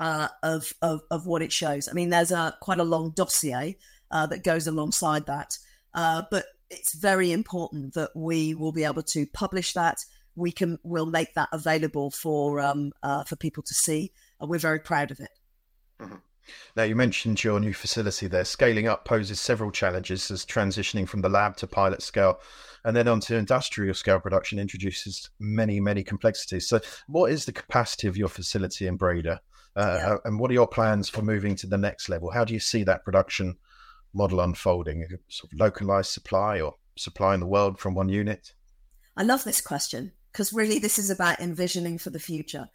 uh, 0.00 0.28
of, 0.42 0.72
of, 0.80 1.02
of 1.10 1.26
what 1.26 1.42
it 1.42 1.52
shows. 1.52 1.86
I 1.86 1.92
mean, 1.92 2.08
there's 2.08 2.32
a 2.32 2.56
quite 2.62 2.80
a 2.80 2.84
long 2.84 3.10
dossier 3.10 3.76
uh, 4.10 4.24
that 4.28 4.42
goes 4.42 4.66
alongside 4.66 5.26
that, 5.26 5.58
uh, 5.92 6.22
but 6.30 6.46
it's 6.70 6.94
very 6.94 7.30
important 7.30 7.92
that 7.92 8.12
we 8.16 8.54
will 8.54 8.72
be 8.72 8.84
able 8.84 9.02
to 9.02 9.26
publish 9.26 9.74
that. 9.74 9.98
We 10.34 10.50
can 10.50 10.78
we'll 10.82 11.04
make 11.04 11.34
that 11.34 11.50
available 11.52 12.10
for 12.10 12.60
um, 12.60 12.92
uh, 13.02 13.24
for 13.24 13.36
people 13.36 13.62
to 13.64 13.74
see, 13.74 14.12
and 14.40 14.48
we're 14.48 14.58
very 14.58 14.80
proud 14.80 15.10
of 15.10 15.20
it. 15.20 15.38
Mm-hmm. 16.00 16.14
Now, 16.76 16.84
you 16.84 16.94
mentioned 16.94 17.42
your 17.42 17.60
new 17.60 17.74
facility 17.74 18.26
there. 18.26 18.44
Scaling 18.44 18.88
up 18.88 19.04
poses 19.04 19.40
several 19.40 19.70
challenges 19.70 20.30
as 20.30 20.44
transitioning 20.44 21.08
from 21.08 21.22
the 21.22 21.28
lab 21.28 21.56
to 21.56 21.66
pilot 21.66 22.02
scale 22.02 22.40
and 22.84 22.96
then 22.96 23.08
onto 23.08 23.34
industrial 23.34 23.94
scale 23.94 24.20
production 24.20 24.58
introduces 24.58 25.30
many, 25.38 25.80
many 25.80 26.02
complexities. 26.02 26.68
So, 26.68 26.80
what 27.06 27.30
is 27.30 27.44
the 27.44 27.52
capacity 27.52 28.08
of 28.08 28.16
your 28.16 28.28
facility 28.28 28.86
in 28.86 28.96
Breda? 28.96 29.40
Uh, 29.76 29.98
yeah. 30.00 30.16
And 30.24 30.40
what 30.40 30.50
are 30.50 30.54
your 30.54 30.66
plans 30.66 31.08
for 31.08 31.22
moving 31.22 31.54
to 31.56 31.66
the 31.66 31.78
next 31.78 32.08
level? 32.08 32.30
How 32.30 32.44
do 32.44 32.54
you 32.54 32.60
see 32.60 32.84
that 32.84 33.04
production 33.04 33.56
model 34.14 34.40
unfolding? 34.40 35.06
Sort 35.28 35.52
of 35.52 35.58
localized 35.58 36.10
supply 36.10 36.60
or 36.60 36.76
supplying 36.96 37.40
the 37.40 37.46
world 37.46 37.78
from 37.78 37.94
one 37.94 38.08
unit? 38.08 38.52
I 39.16 39.22
love 39.22 39.44
this 39.44 39.60
question 39.60 40.12
because 40.32 40.52
really 40.52 40.78
this 40.78 40.98
is 40.98 41.10
about 41.10 41.40
envisioning 41.40 41.98
for 41.98 42.10
the 42.10 42.18
future. 42.18 42.68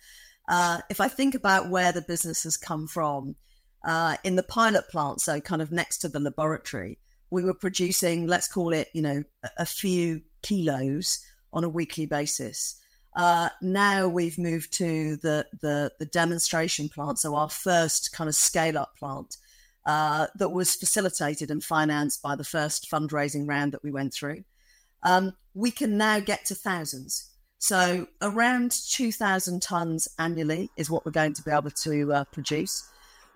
Uh, 0.48 0.82
if 0.90 1.00
I 1.00 1.08
think 1.08 1.36
about 1.36 1.70
where 1.70 1.92
the 1.92 2.02
business 2.02 2.44
has 2.44 2.58
come 2.58 2.88
from, 2.88 3.36
uh, 3.84 4.18
in 4.24 4.36
the 4.36 4.44
pilot 4.44 4.90
plant, 4.90 5.22
so 5.22 5.40
kind 5.40 5.62
of 5.62 5.72
next 5.72 6.00
to 6.00 6.10
the 6.10 6.20
laboratory, 6.20 7.00
we 7.30 7.44
were 7.44 7.54
producing, 7.54 8.28
let's 8.28 8.48
call 8.48 8.74
it, 8.74 8.90
you 8.94 9.02
know, 9.02 9.24
a, 9.58 9.66
few 9.66 10.22
kilos 10.44 11.20
on 11.52 11.64
a 11.64 11.70
weekly 11.70 12.06
basis. 12.06 12.80
Uh, 13.16 13.50
now 13.62 14.08
we've 14.08 14.38
moved 14.38 14.72
to 14.74 15.18
the, 15.18 15.46
the, 15.62 15.92
the 16.00 16.06
demonstration 16.06 16.90
plant, 16.90 17.20
so 17.20 17.36
our 17.36 17.50
first 17.50 18.12
kind 18.14 18.28
of 18.28 18.36
scale 18.36 18.78
up 18.78 18.96
plant 18.98 19.38
uh, 19.86 20.28
that 20.36 20.50
was 20.50 20.76
facilitated 20.76 21.52
and 21.52 21.64
financed 21.64 22.22
by 22.22 22.36
the 22.36 22.44
first 22.44 22.90
fundraising 22.90 23.48
round 23.48 23.72
that 23.74 23.84
we 23.84 23.92
went 23.92 24.14
through. 24.14 24.44
Um, 25.04 25.34
we 25.54 25.72
can 25.72 25.98
now 25.98 26.20
get 26.20 26.46
to 26.46 26.56
thousands. 26.56 27.32
So 27.58 28.08
around 28.22 28.72
2,000 28.72 29.62
tons 29.62 30.08
annually 30.20 30.70
is 30.78 30.90
what 30.90 31.06
we're 31.06 31.12
going 31.12 31.34
to 31.34 31.44
be 31.44 31.52
able 31.52 31.72
to 31.72 32.14
uh, 32.14 32.24
produce. 32.26 32.88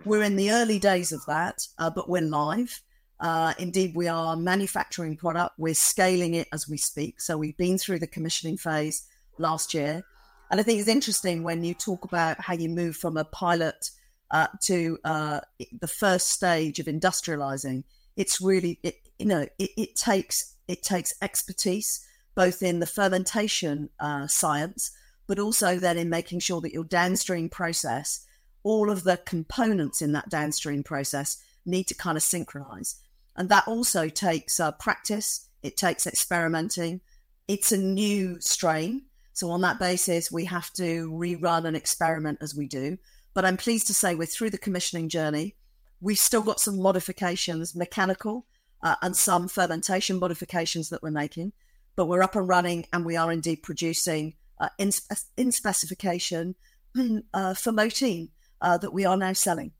We're 0.04 0.22
in 0.22 0.36
the 0.36 0.52
early 0.52 0.78
days 0.78 1.12
of 1.12 1.24
that, 1.26 1.66
uh, 1.78 1.90
but 1.90 2.08
we're 2.08 2.22
live. 2.22 2.82
Uh, 3.20 3.52
indeed, 3.58 3.96
we 3.96 4.06
are 4.06 4.36
manufacturing 4.36 5.16
product. 5.16 5.54
We're 5.58 5.74
scaling 5.74 6.34
it 6.34 6.46
as 6.52 6.68
we 6.68 6.76
speak. 6.76 7.20
So 7.20 7.36
we've 7.36 7.56
been 7.56 7.78
through 7.78 7.98
the 7.98 8.06
commissioning 8.06 8.56
phase 8.56 9.08
last 9.38 9.74
year. 9.74 10.04
And 10.50 10.60
I 10.60 10.62
think 10.62 10.78
it's 10.78 10.88
interesting 10.88 11.42
when 11.42 11.64
you 11.64 11.74
talk 11.74 12.04
about 12.04 12.40
how 12.40 12.54
you 12.54 12.68
move 12.68 12.96
from 12.96 13.16
a 13.16 13.24
pilot 13.24 13.90
uh, 14.30 14.46
to 14.62 14.98
uh, 15.04 15.40
the 15.80 15.88
first 15.88 16.28
stage 16.28 16.78
of 16.78 16.86
industrializing. 16.86 17.82
It's 18.16 18.40
really, 18.40 18.78
it, 18.82 18.96
you 19.18 19.26
know, 19.26 19.46
it, 19.58 19.70
it, 19.76 19.96
takes 19.96 20.54
it 20.68 20.82
takes 20.82 21.12
expertise 21.20 22.06
both 22.34 22.62
in 22.62 22.78
the 22.78 22.86
fermentation 22.86 23.90
uh, 23.98 24.28
science, 24.28 24.92
but 25.26 25.40
also 25.40 25.76
then 25.76 25.98
in 25.98 26.08
making 26.08 26.38
sure 26.38 26.60
that 26.60 26.72
your 26.72 26.84
downstream 26.84 27.48
process, 27.48 28.24
all 28.62 28.90
of 28.90 29.04
the 29.04 29.16
components 29.18 30.02
in 30.02 30.12
that 30.12 30.28
downstream 30.28 30.82
process 30.82 31.38
need 31.64 31.84
to 31.84 31.94
kind 31.94 32.16
of 32.16 32.22
synchronize. 32.22 32.96
And 33.36 33.48
that 33.48 33.68
also 33.68 34.08
takes 34.08 34.58
uh, 34.58 34.72
practice, 34.72 35.48
it 35.62 35.76
takes 35.76 36.06
experimenting. 36.06 37.00
It's 37.46 37.72
a 37.72 37.78
new 37.78 38.40
strain. 38.40 39.02
So, 39.32 39.50
on 39.50 39.60
that 39.60 39.78
basis, 39.78 40.32
we 40.32 40.44
have 40.46 40.72
to 40.74 41.10
rerun 41.10 41.64
and 41.64 41.76
experiment 41.76 42.38
as 42.40 42.54
we 42.54 42.66
do. 42.66 42.98
But 43.34 43.44
I'm 43.44 43.56
pleased 43.56 43.86
to 43.86 43.94
say 43.94 44.14
we're 44.14 44.26
through 44.26 44.50
the 44.50 44.58
commissioning 44.58 45.08
journey. 45.08 45.54
We've 46.00 46.18
still 46.18 46.42
got 46.42 46.60
some 46.60 46.80
modifications, 46.80 47.74
mechanical 47.74 48.46
uh, 48.82 48.96
and 49.02 49.16
some 49.16 49.48
fermentation 49.48 50.18
modifications 50.18 50.88
that 50.90 51.02
we're 51.02 51.10
making, 51.10 51.52
but 51.96 52.06
we're 52.06 52.22
up 52.22 52.36
and 52.36 52.48
running 52.48 52.86
and 52.92 53.04
we 53.04 53.16
are 53.16 53.32
indeed 53.32 53.62
producing 53.62 54.34
uh, 54.60 54.68
in, 54.78 54.90
in, 55.36 55.52
specification 55.52 56.54
uh, 57.34 57.54
for 57.54 57.72
Motein 57.72 58.30
uh, 58.60 58.78
that 58.78 58.92
we 58.92 59.04
are 59.04 59.16
now 59.16 59.32
selling. 59.32 59.72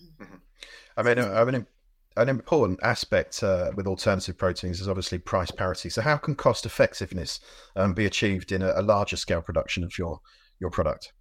Mm-hmm. 0.00 0.34
I 0.96 1.02
mean, 1.02 1.18
I 1.18 1.44
mean, 1.44 1.66
an 2.16 2.28
important 2.28 2.80
aspect 2.82 3.42
uh, 3.42 3.70
with 3.76 3.86
alternative 3.86 4.38
proteins 4.38 4.80
is 4.80 4.88
obviously 4.88 5.18
price 5.18 5.50
parity. 5.50 5.90
So, 5.90 6.00
how 6.00 6.16
can 6.16 6.34
cost 6.34 6.64
effectiveness 6.64 7.40
um, 7.76 7.92
be 7.92 8.06
achieved 8.06 8.52
in 8.52 8.62
a, 8.62 8.72
a, 8.76 8.82
larger 8.82 9.16
scale 9.16 9.42
production 9.42 9.84
of 9.84 9.96
your 9.98 10.20
your 10.58 10.70
product? 10.70 11.12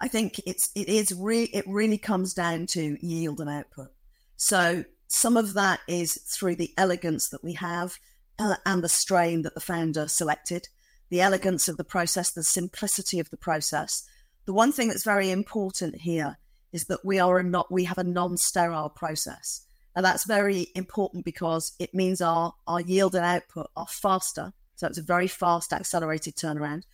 I 0.00 0.08
think 0.08 0.40
it's 0.46 0.70
it 0.74 0.88
is 0.88 1.12
re- 1.14 1.50
it 1.52 1.64
really 1.66 1.98
comes 1.98 2.34
down 2.34 2.66
to 2.68 2.98
yield 3.04 3.40
and 3.40 3.48
output. 3.48 3.88
So, 4.36 4.84
some 5.08 5.36
of 5.36 5.54
that 5.54 5.80
is 5.88 6.14
through 6.14 6.56
the 6.56 6.72
elegance 6.76 7.28
that 7.28 7.42
we 7.42 7.54
have 7.54 7.98
uh, 8.38 8.56
and 8.66 8.82
the 8.82 8.88
strain 8.88 9.42
that 9.42 9.54
the 9.54 9.60
founder 9.60 10.08
selected, 10.08 10.68
the 11.10 11.20
elegance 11.20 11.68
of 11.68 11.76
the 11.76 11.84
process, 11.84 12.30
the 12.30 12.42
simplicity 12.42 13.18
of 13.18 13.30
the 13.30 13.36
process. 13.36 14.04
The 14.44 14.52
one 14.52 14.72
thing 14.72 14.88
that's 14.88 15.04
very 15.04 15.30
important 15.30 16.00
here 16.00 16.38
is 16.72 16.86
that 16.86 17.04
we 17.04 17.18
are 17.18 17.38
a 17.38 17.42
not 17.42 17.70
we 17.70 17.84
have 17.84 17.98
a 17.98 18.04
non-sterile 18.04 18.90
process. 18.90 19.62
And 19.94 20.04
that's 20.04 20.24
very 20.24 20.68
important 20.74 21.24
because 21.24 21.72
it 21.78 21.94
means 21.94 22.20
our, 22.20 22.54
our 22.66 22.80
yield 22.80 23.14
and 23.14 23.24
output 23.24 23.70
are 23.76 23.86
faster. 23.86 24.52
So 24.76 24.86
it's 24.86 24.98
a 24.98 25.02
very 25.02 25.28
fast, 25.28 25.72
accelerated 25.72 26.34
turnaround. 26.34 26.84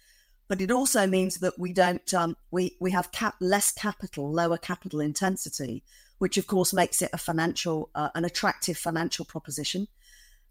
But 0.48 0.60
it 0.60 0.70
also 0.70 1.06
means 1.06 1.36
that 1.36 1.58
we 1.58 1.72
don't, 1.72 2.12
um, 2.12 2.36
we, 2.50 2.76
we 2.80 2.90
have 2.90 3.12
cap, 3.12 3.36
less 3.40 3.70
capital, 3.70 4.32
lower 4.32 4.58
capital 4.58 5.00
intensity, 5.00 5.84
which 6.18 6.38
of 6.38 6.46
course 6.46 6.72
makes 6.72 7.00
it 7.02 7.10
a 7.12 7.18
financial, 7.18 7.90
uh, 7.94 8.08
an 8.14 8.24
attractive 8.24 8.76
financial 8.76 9.24
proposition. 9.24 9.86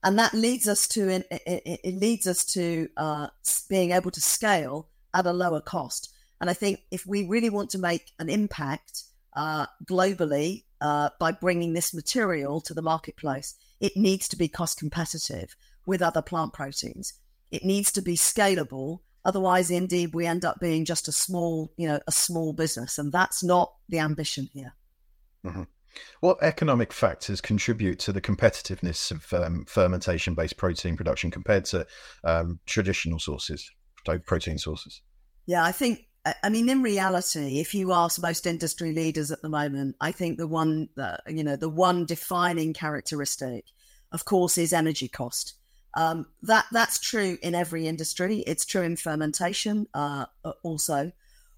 And 0.03 0.17
that 0.19 0.33
leads 0.33 0.67
us 0.67 0.87
to, 0.89 1.09
it, 1.09 1.27
it 1.83 1.95
leads 1.95 2.27
us 2.27 2.45
to 2.53 2.87
uh, 2.95 3.27
being 3.67 3.91
able 3.91 4.11
to 4.11 4.21
scale 4.21 4.87
at 5.13 5.25
a 5.25 5.33
lower 5.33 5.59
cost. 5.59 6.13
And 6.39 6.49
I 6.49 6.53
think 6.53 6.81
if 6.91 7.05
we 7.05 7.27
really 7.27 7.49
want 7.49 7.69
to 7.71 7.79
make 7.79 8.11
an 8.19 8.29
impact 8.29 9.03
uh, 9.35 9.67
globally, 9.85 10.63
uh, 10.81 11.09
by 11.19 11.31
bringing 11.31 11.73
this 11.73 11.93
material 11.93 12.61
to 12.61 12.73
the 12.73 12.81
marketplace. 12.81 13.55
It 13.79 13.95
needs 13.95 14.27
to 14.29 14.35
be 14.35 14.47
cost 14.47 14.79
competitive 14.79 15.55
with 15.85 16.01
other 16.01 16.21
plant 16.21 16.53
proteins. 16.53 17.13
It 17.51 17.63
needs 17.63 17.91
to 17.93 18.01
be 18.01 18.15
scalable. 18.15 18.99
Otherwise, 19.25 19.71
indeed, 19.71 20.13
we 20.13 20.25
end 20.25 20.45
up 20.45 20.59
being 20.59 20.85
just 20.85 21.07
a 21.07 21.11
small, 21.11 21.73
you 21.77 21.87
know, 21.87 21.99
a 22.07 22.11
small 22.11 22.53
business, 22.53 22.97
and 22.97 23.11
that's 23.11 23.43
not 23.43 23.73
the 23.89 23.99
ambition 23.99 24.49
here. 24.53 24.73
Mm-hmm. 25.45 25.63
What 26.19 26.37
economic 26.41 26.93
factors 26.93 27.41
contribute 27.41 27.97
to 27.99 28.13
the 28.13 28.21
competitiveness 28.21 29.11
of 29.11 29.33
um, 29.33 29.65
fermentation-based 29.65 30.55
protein 30.55 30.95
production 30.95 31.31
compared 31.31 31.65
to 31.65 31.87
um, 32.23 32.59
traditional 32.67 33.19
sources, 33.19 33.69
protein 34.25 34.59
sources? 34.59 35.01
Yeah, 35.47 35.63
I 35.63 35.71
think 35.71 36.06
I 36.43 36.49
mean, 36.49 36.69
in 36.69 36.81
reality, 36.81 37.59
if 37.59 37.75
you 37.75 37.93
ask 37.93 38.21
most 38.21 38.47
industry 38.47 38.91
leaders 38.93 39.31
at 39.31 39.41
the 39.41 39.49
moment, 39.49 39.95
I 40.01 40.11
think 40.11 40.37
the 40.37 40.47
one, 40.47 40.89
uh, 40.97 41.17
you 41.27 41.43
know, 41.43 41.55
the 41.55 41.69
one 41.69 42.05
defining 42.05 42.73
characteristic, 42.73 43.65
of 44.11 44.25
course, 44.25 44.57
is 44.57 44.73
energy 44.73 45.07
cost. 45.07 45.53
Um, 45.93 46.27
that 46.43 46.65
that's 46.71 46.99
true 46.99 47.37
in 47.41 47.55
every 47.55 47.87
industry. 47.87 48.39
It's 48.47 48.65
true 48.65 48.83
in 48.83 48.95
fermentation 48.95 49.87
uh, 49.93 50.25
also. 50.63 51.11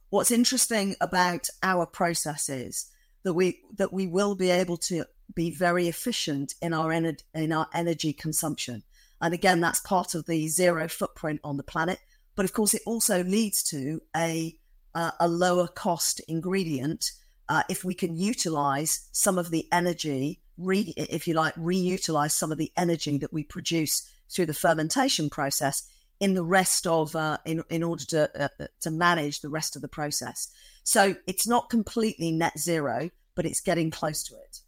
What's 0.10 0.32
interesting 0.32 0.96
about 1.02 1.50
our 1.62 1.86
process 1.86 2.50
is 2.50 2.88
that 3.24 3.34
we 3.34 3.62
that 3.78 3.94
we 3.94 4.08
will 4.08 4.36
be 4.36 4.50
able 4.50 4.78
to 4.78 5.06
be 5.36 5.52
very 5.52 5.88
efficient 5.88 6.56
in 6.62 6.74
our 6.74 6.90
ener- 6.90 7.24
in 7.34 7.52
our 7.52 7.68
energy 7.74 8.14
consumption, 8.14 8.84
and 9.22 9.34
again, 9.34 9.60
that's 9.60 9.82
part 9.82 10.16
of 10.16 10.26
the 10.26 10.48
zero 10.48 10.88
footprint 10.88 11.42
on 11.44 11.58
the 11.58 11.64
planet. 11.64 12.00
But 12.36 12.46
of 12.46 12.54
course, 12.54 12.74
it 12.74 12.84
also 12.86 13.24
leads 13.24 13.62
to 13.64 14.02
a 14.16 14.59
uh, 14.96 15.12
a 15.20 15.28
lower 15.28 15.68
cost 15.68 16.22
ingredient 16.28 17.12
uh, 17.50 17.64
if 17.68 17.84
we 17.84 17.96
can 17.96 18.16
utilize 18.16 19.10
some 19.12 19.40
of 19.40 19.50
the 19.50 19.68
energy, 19.72 20.40
re- 20.58 20.94
if 20.96 21.28
you 21.28 21.34
like, 21.34 21.56
reutilize 21.56 22.32
some 22.32 22.52
of 22.52 22.60
the 22.60 22.72
energy 22.78 23.18
that 23.18 23.34
we 23.34 23.44
produce 23.44 24.08
through 24.30 24.46
the 24.46 24.54
fermentation 24.54 25.30
process 25.30 25.84
in 26.20 26.36
the 26.36 26.44
rest 26.44 26.86
of 26.86 27.16
uh, 27.16 27.38
in 27.46 27.64
in 27.70 27.82
order 27.82 28.06
to 28.06 28.44
uh, 28.44 28.68
to 28.82 28.92
manage 28.92 29.42
the 29.42 29.50
rest 29.50 29.76
of 29.76 29.82
the 29.82 29.88
process. 29.88 30.50
So 30.84 31.16
it's 31.26 31.48
not 31.48 31.70
completely 31.70 32.32
net 32.32 32.60
zero, 32.60 33.10
but 33.36 33.46
it's 33.46 33.62
getting 33.62 33.90
close 33.90 34.24
to 34.26 34.36
it. 34.36 34.60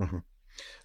Mm-hmm. 0.00 0.18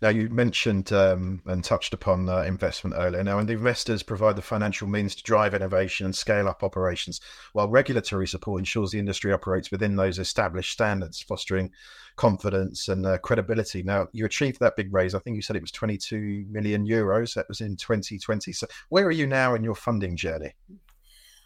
Now, 0.01 0.09
you 0.09 0.29
mentioned 0.29 0.91
um, 0.91 1.41
and 1.45 1.63
touched 1.63 1.93
upon 1.93 2.27
uh, 2.29 2.41
investment 2.41 2.95
earlier. 2.97 3.23
Now, 3.23 3.39
and 3.39 3.47
the 3.47 3.53
investors 3.53 4.03
provide 4.03 4.35
the 4.35 4.41
financial 4.41 4.87
means 4.87 5.15
to 5.15 5.23
drive 5.23 5.53
innovation 5.53 6.05
and 6.05 6.15
scale 6.15 6.47
up 6.47 6.63
operations, 6.63 7.21
while 7.53 7.69
regulatory 7.69 8.27
support 8.27 8.59
ensures 8.59 8.91
the 8.91 8.99
industry 8.99 9.31
operates 9.31 9.71
within 9.71 9.95
those 9.95 10.19
established 10.19 10.71
standards, 10.71 11.21
fostering 11.21 11.71
confidence 12.15 12.87
and 12.87 13.05
uh, 13.05 13.17
credibility. 13.17 13.83
Now, 13.83 14.07
you 14.11 14.25
achieved 14.25 14.59
that 14.59 14.75
big 14.75 14.93
raise. 14.93 15.15
I 15.15 15.19
think 15.19 15.35
you 15.35 15.41
said 15.41 15.55
it 15.55 15.61
was 15.61 15.71
22 15.71 16.45
million 16.49 16.85
euros. 16.85 17.33
That 17.33 17.47
was 17.47 17.61
in 17.61 17.75
2020. 17.75 18.53
So, 18.53 18.67
where 18.89 19.05
are 19.05 19.11
you 19.11 19.27
now 19.27 19.55
in 19.55 19.63
your 19.63 19.75
funding 19.75 20.15
journey? 20.15 20.53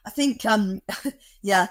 I 0.06 0.10
think, 0.10 0.46
um, 0.46 0.82
yeah, 1.42 1.68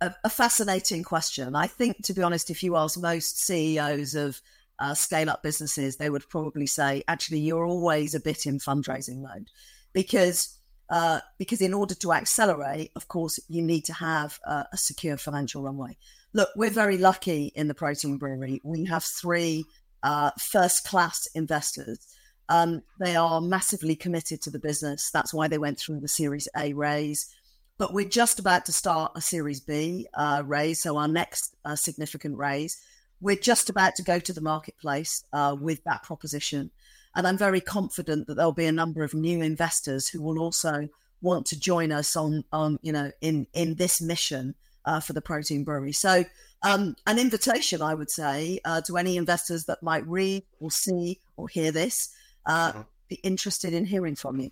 a, 0.00 0.14
a 0.24 0.30
fascinating 0.30 1.02
question. 1.02 1.54
I 1.54 1.66
think, 1.66 2.04
to 2.04 2.14
be 2.14 2.22
honest, 2.22 2.50
if 2.50 2.62
you 2.62 2.76
ask 2.76 3.00
most 3.00 3.40
CEOs 3.40 4.14
of 4.14 4.40
uh, 4.78 4.94
scale 4.94 5.30
up 5.30 5.42
businesses, 5.42 5.96
they 5.96 6.10
would 6.10 6.28
probably 6.28 6.66
say, 6.66 7.02
actually, 7.08 7.40
you're 7.40 7.64
always 7.64 8.14
a 8.14 8.20
bit 8.20 8.46
in 8.46 8.58
fundraising 8.58 9.22
mode 9.22 9.50
because 9.92 10.58
uh, 10.90 11.20
because 11.38 11.62
in 11.62 11.72
order 11.72 11.94
to 11.94 12.12
accelerate, 12.12 12.90
of 12.94 13.08
course, 13.08 13.40
you 13.48 13.62
need 13.62 13.84
to 13.86 13.94
have 13.94 14.38
uh, 14.46 14.64
a 14.72 14.76
secure 14.76 15.16
financial 15.16 15.62
runway. 15.62 15.96
Look, 16.34 16.50
we're 16.56 16.70
very 16.70 16.98
lucky 16.98 17.52
in 17.54 17.68
the 17.68 17.74
protein 17.74 18.18
brewery. 18.18 18.60
We 18.62 18.84
have 18.84 19.02
three 19.02 19.64
uh, 20.02 20.32
first 20.38 20.86
class 20.86 21.26
investors. 21.34 22.06
Um, 22.50 22.82
they 23.00 23.16
are 23.16 23.40
massively 23.40 23.96
committed 23.96 24.42
to 24.42 24.50
the 24.50 24.58
business. 24.58 25.10
That's 25.10 25.32
why 25.32 25.48
they 25.48 25.58
went 25.58 25.78
through 25.78 26.00
the 26.00 26.08
Series 26.08 26.48
A 26.56 26.74
raise. 26.74 27.34
But 27.78 27.94
we're 27.94 28.08
just 28.08 28.38
about 28.38 28.66
to 28.66 28.72
start 28.72 29.12
a 29.16 29.20
Series 29.20 29.60
B 29.60 30.06
uh, 30.14 30.42
raise, 30.44 30.82
so 30.82 30.96
our 30.96 31.08
next 31.08 31.56
uh, 31.64 31.76
significant 31.76 32.36
raise. 32.36 32.78
We're 33.20 33.36
just 33.36 33.70
about 33.70 33.94
to 33.96 34.02
go 34.02 34.18
to 34.18 34.32
the 34.32 34.40
marketplace 34.40 35.24
uh, 35.32 35.56
with 35.58 35.82
that 35.84 36.02
proposition. 36.02 36.70
And 37.14 37.26
I'm 37.26 37.38
very 37.38 37.60
confident 37.60 38.26
that 38.26 38.34
there'll 38.34 38.52
be 38.52 38.66
a 38.66 38.72
number 38.72 39.04
of 39.04 39.14
new 39.14 39.40
investors 39.40 40.08
who 40.08 40.20
will 40.20 40.38
also 40.38 40.88
want 41.22 41.46
to 41.46 41.58
join 41.58 41.92
us 41.92 42.16
on, 42.16 42.44
on 42.52 42.78
you 42.82 42.92
know, 42.92 43.10
in, 43.20 43.46
in 43.54 43.76
this 43.76 44.00
mission 44.00 44.54
uh, 44.84 45.00
for 45.00 45.12
the 45.12 45.22
protein 45.22 45.64
brewery. 45.64 45.92
So, 45.92 46.24
um, 46.62 46.96
an 47.06 47.18
invitation, 47.18 47.82
I 47.82 47.94
would 47.94 48.10
say, 48.10 48.58
uh, 48.64 48.80
to 48.82 48.96
any 48.96 49.16
investors 49.16 49.66
that 49.66 49.82
might 49.82 50.06
read 50.06 50.44
or 50.60 50.70
see 50.70 51.20
or 51.36 51.48
hear 51.48 51.70
this, 51.70 52.10
uh, 52.46 52.72
mm-hmm. 52.72 52.80
be 53.08 53.16
interested 53.16 53.74
in 53.74 53.84
hearing 53.84 54.16
from 54.16 54.40
you. 54.40 54.50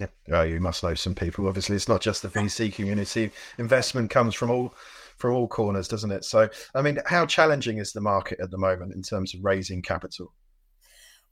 Yeah, 0.00 0.06
oh, 0.32 0.42
you 0.42 0.60
must 0.60 0.82
know 0.82 0.94
some 0.94 1.14
people. 1.14 1.48
Obviously, 1.48 1.76
it's 1.76 1.88
not 1.88 2.00
just 2.00 2.22
the 2.22 2.28
VC 2.28 2.72
community. 2.72 3.30
Investment 3.58 4.10
comes 4.10 4.34
from 4.34 4.50
all 4.50 4.74
from 5.18 5.34
all 5.34 5.48
corners, 5.48 5.88
doesn't 5.88 6.10
it? 6.10 6.24
So, 6.24 6.48
I 6.74 6.82
mean, 6.82 6.98
how 7.06 7.26
challenging 7.26 7.78
is 7.78 7.92
the 7.92 8.00
market 8.00 8.40
at 8.40 8.50
the 8.50 8.58
moment 8.58 8.94
in 8.94 9.02
terms 9.02 9.34
of 9.34 9.44
raising 9.44 9.82
capital? 9.82 10.32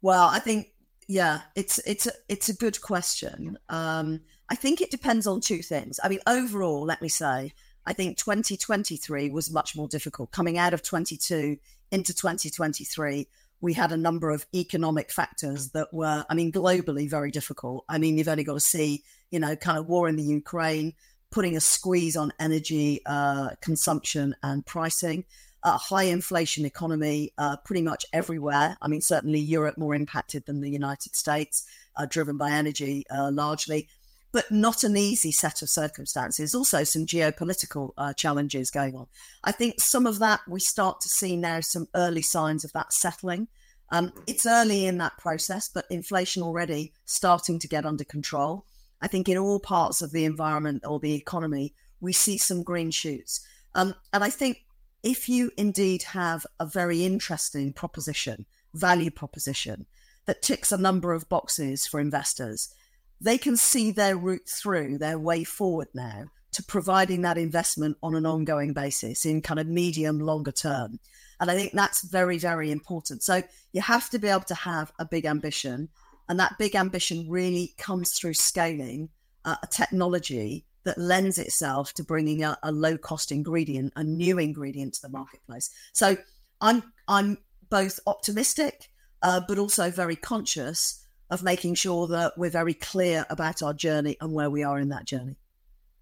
Well, 0.02 0.28
I 0.28 0.38
think 0.38 0.68
yeah, 1.08 1.40
it's 1.54 1.78
it's 1.86 2.06
a 2.06 2.12
it's 2.28 2.48
a 2.48 2.54
good 2.54 2.80
question. 2.80 3.58
Um, 3.68 4.20
I 4.50 4.56
think 4.56 4.80
it 4.80 4.90
depends 4.90 5.26
on 5.26 5.40
two 5.40 5.62
things. 5.62 5.98
I 6.02 6.08
mean, 6.08 6.20
overall, 6.26 6.84
let 6.84 7.00
me 7.00 7.08
say, 7.08 7.52
I 7.84 7.92
think 7.92 8.16
2023 8.18 9.30
was 9.30 9.50
much 9.50 9.76
more 9.76 9.88
difficult. 9.88 10.32
Coming 10.32 10.58
out 10.58 10.74
of 10.74 10.82
22 10.82 11.56
into 11.92 12.14
2023, 12.14 13.28
we 13.60 13.72
had 13.72 13.92
a 13.92 13.96
number 13.96 14.30
of 14.30 14.46
economic 14.54 15.10
factors 15.10 15.70
that 15.70 15.92
were, 15.92 16.24
I 16.28 16.34
mean, 16.34 16.52
globally 16.52 17.08
very 17.08 17.30
difficult. 17.30 17.84
I 17.88 17.98
mean, 17.98 18.18
you've 18.18 18.28
only 18.28 18.44
got 18.44 18.54
to 18.54 18.60
see, 18.60 19.02
you 19.30 19.40
know, 19.40 19.56
kind 19.56 19.78
of 19.78 19.86
war 19.86 20.08
in 20.08 20.16
the 20.16 20.22
Ukraine, 20.22 20.94
putting 21.36 21.54
a 21.54 21.60
squeeze 21.60 22.16
on 22.16 22.32
energy 22.40 23.02
uh, 23.04 23.50
consumption 23.60 24.34
and 24.42 24.64
pricing, 24.64 25.22
a 25.64 25.72
high 25.72 26.04
inflation 26.04 26.64
economy 26.64 27.30
uh, 27.36 27.58
pretty 27.62 27.82
much 27.82 28.06
everywhere. 28.14 28.74
I 28.80 28.88
mean, 28.88 29.02
certainly 29.02 29.40
Europe 29.40 29.76
more 29.76 29.94
impacted 29.94 30.46
than 30.46 30.62
the 30.62 30.70
United 30.70 31.14
States, 31.14 31.66
uh, 31.94 32.06
driven 32.06 32.38
by 32.38 32.52
energy 32.52 33.04
uh, 33.10 33.30
largely 33.30 33.86
but 34.32 34.50
not 34.50 34.82
an 34.82 34.96
easy 34.96 35.32
set 35.32 35.62
of 35.62 35.68
circumstances. 35.68 36.54
Also, 36.54 36.84
some 36.84 37.06
geopolitical 37.06 37.90
uh, 37.96 38.12
challenges 38.14 38.70
going 38.70 38.94
on. 38.94 39.06
I 39.44 39.52
think 39.52 39.80
some 39.80 40.06
of 40.06 40.18
that 40.18 40.40
we 40.48 40.60
start 40.60 41.00
to 41.02 41.08
see 41.08 41.36
now 41.36 41.60
some 41.60 41.88
early 41.94 42.22
signs 42.22 42.64
of 42.64 42.72
that 42.72 42.92
settling. 42.92 43.48
Um, 43.92 44.12
it's 44.26 44.46
early 44.46 44.86
in 44.86 44.98
that 44.98 45.16
process, 45.18 45.70
but 45.72 45.86
inflation 45.90 46.42
already 46.42 46.92
starting 47.04 47.58
to 47.60 47.68
get 47.68 47.86
under 47.86 48.04
control. 48.04 48.64
I 49.00 49.08
think 49.08 49.28
in 49.28 49.38
all 49.38 49.60
parts 49.60 50.02
of 50.02 50.12
the 50.12 50.24
environment 50.24 50.84
or 50.86 50.98
the 50.98 51.14
economy, 51.14 51.74
we 52.00 52.12
see 52.12 52.38
some 52.38 52.62
green 52.62 52.90
shoots. 52.90 53.46
Um, 53.74 53.94
and 54.12 54.24
I 54.24 54.30
think 54.30 54.64
if 55.02 55.28
you 55.28 55.50
indeed 55.56 56.02
have 56.02 56.46
a 56.58 56.66
very 56.66 57.04
interesting 57.04 57.72
proposition, 57.72 58.46
value 58.74 59.10
proposition 59.10 59.86
that 60.26 60.42
ticks 60.42 60.72
a 60.72 60.78
number 60.78 61.12
of 61.12 61.28
boxes 61.28 61.86
for 61.86 62.00
investors, 62.00 62.74
they 63.20 63.38
can 63.38 63.56
see 63.56 63.90
their 63.90 64.16
route 64.16 64.48
through, 64.48 64.98
their 64.98 65.18
way 65.18 65.44
forward 65.44 65.88
now 65.94 66.26
to 66.52 66.62
providing 66.62 67.22
that 67.22 67.36
investment 67.38 67.98
on 68.02 68.14
an 68.14 68.24
ongoing 68.24 68.72
basis 68.72 69.26
in 69.26 69.42
kind 69.42 69.60
of 69.60 69.66
medium, 69.66 70.18
longer 70.18 70.52
term. 70.52 70.98
And 71.38 71.50
I 71.50 71.54
think 71.54 71.72
that's 71.72 72.02
very, 72.02 72.38
very 72.38 72.70
important. 72.70 73.22
So 73.22 73.42
you 73.72 73.82
have 73.82 74.08
to 74.10 74.18
be 74.18 74.28
able 74.28 74.40
to 74.44 74.54
have 74.54 74.90
a 74.98 75.04
big 75.04 75.26
ambition. 75.26 75.90
And 76.28 76.38
that 76.40 76.58
big 76.58 76.74
ambition 76.74 77.28
really 77.28 77.74
comes 77.78 78.12
through 78.12 78.34
scaling 78.34 79.10
uh, 79.44 79.56
a 79.62 79.66
technology 79.66 80.64
that 80.84 80.98
lends 80.98 81.38
itself 81.38 81.92
to 81.94 82.04
bringing 82.04 82.42
a, 82.44 82.58
a 82.62 82.72
low 82.72 82.96
cost 82.96 83.32
ingredient, 83.32 83.92
a 83.96 84.04
new 84.04 84.38
ingredient 84.38 84.94
to 84.94 85.02
the 85.02 85.08
marketplace. 85.08 85.70
So 85.92 86.16
I'm, 86.60 86.82
I'm 87.08 87.38
both 87.70 88.00
optimistic, 88.06 88.90
uh, 89.22 89.40
but 89.46 89.58
also 89.58 89.90
very 89.90 90.16
conscious 90.16 91.04
of 91.30 91.42
making 91.42 91.74
sure 91.74 92.06
that 92.06 92.36
we're 92.36 92.50
very 92.50 92.74
clear 92.74 93.26
about 93.30 93.62
our 93.62 93.74
journey 93.74 94.16
and 94.20 94.32
where 94.32 94.50
we 94.50 94.62
are 94.62 94.78
in 94.78 94.90
that 94.90 95.04
journey. 95.06 95.36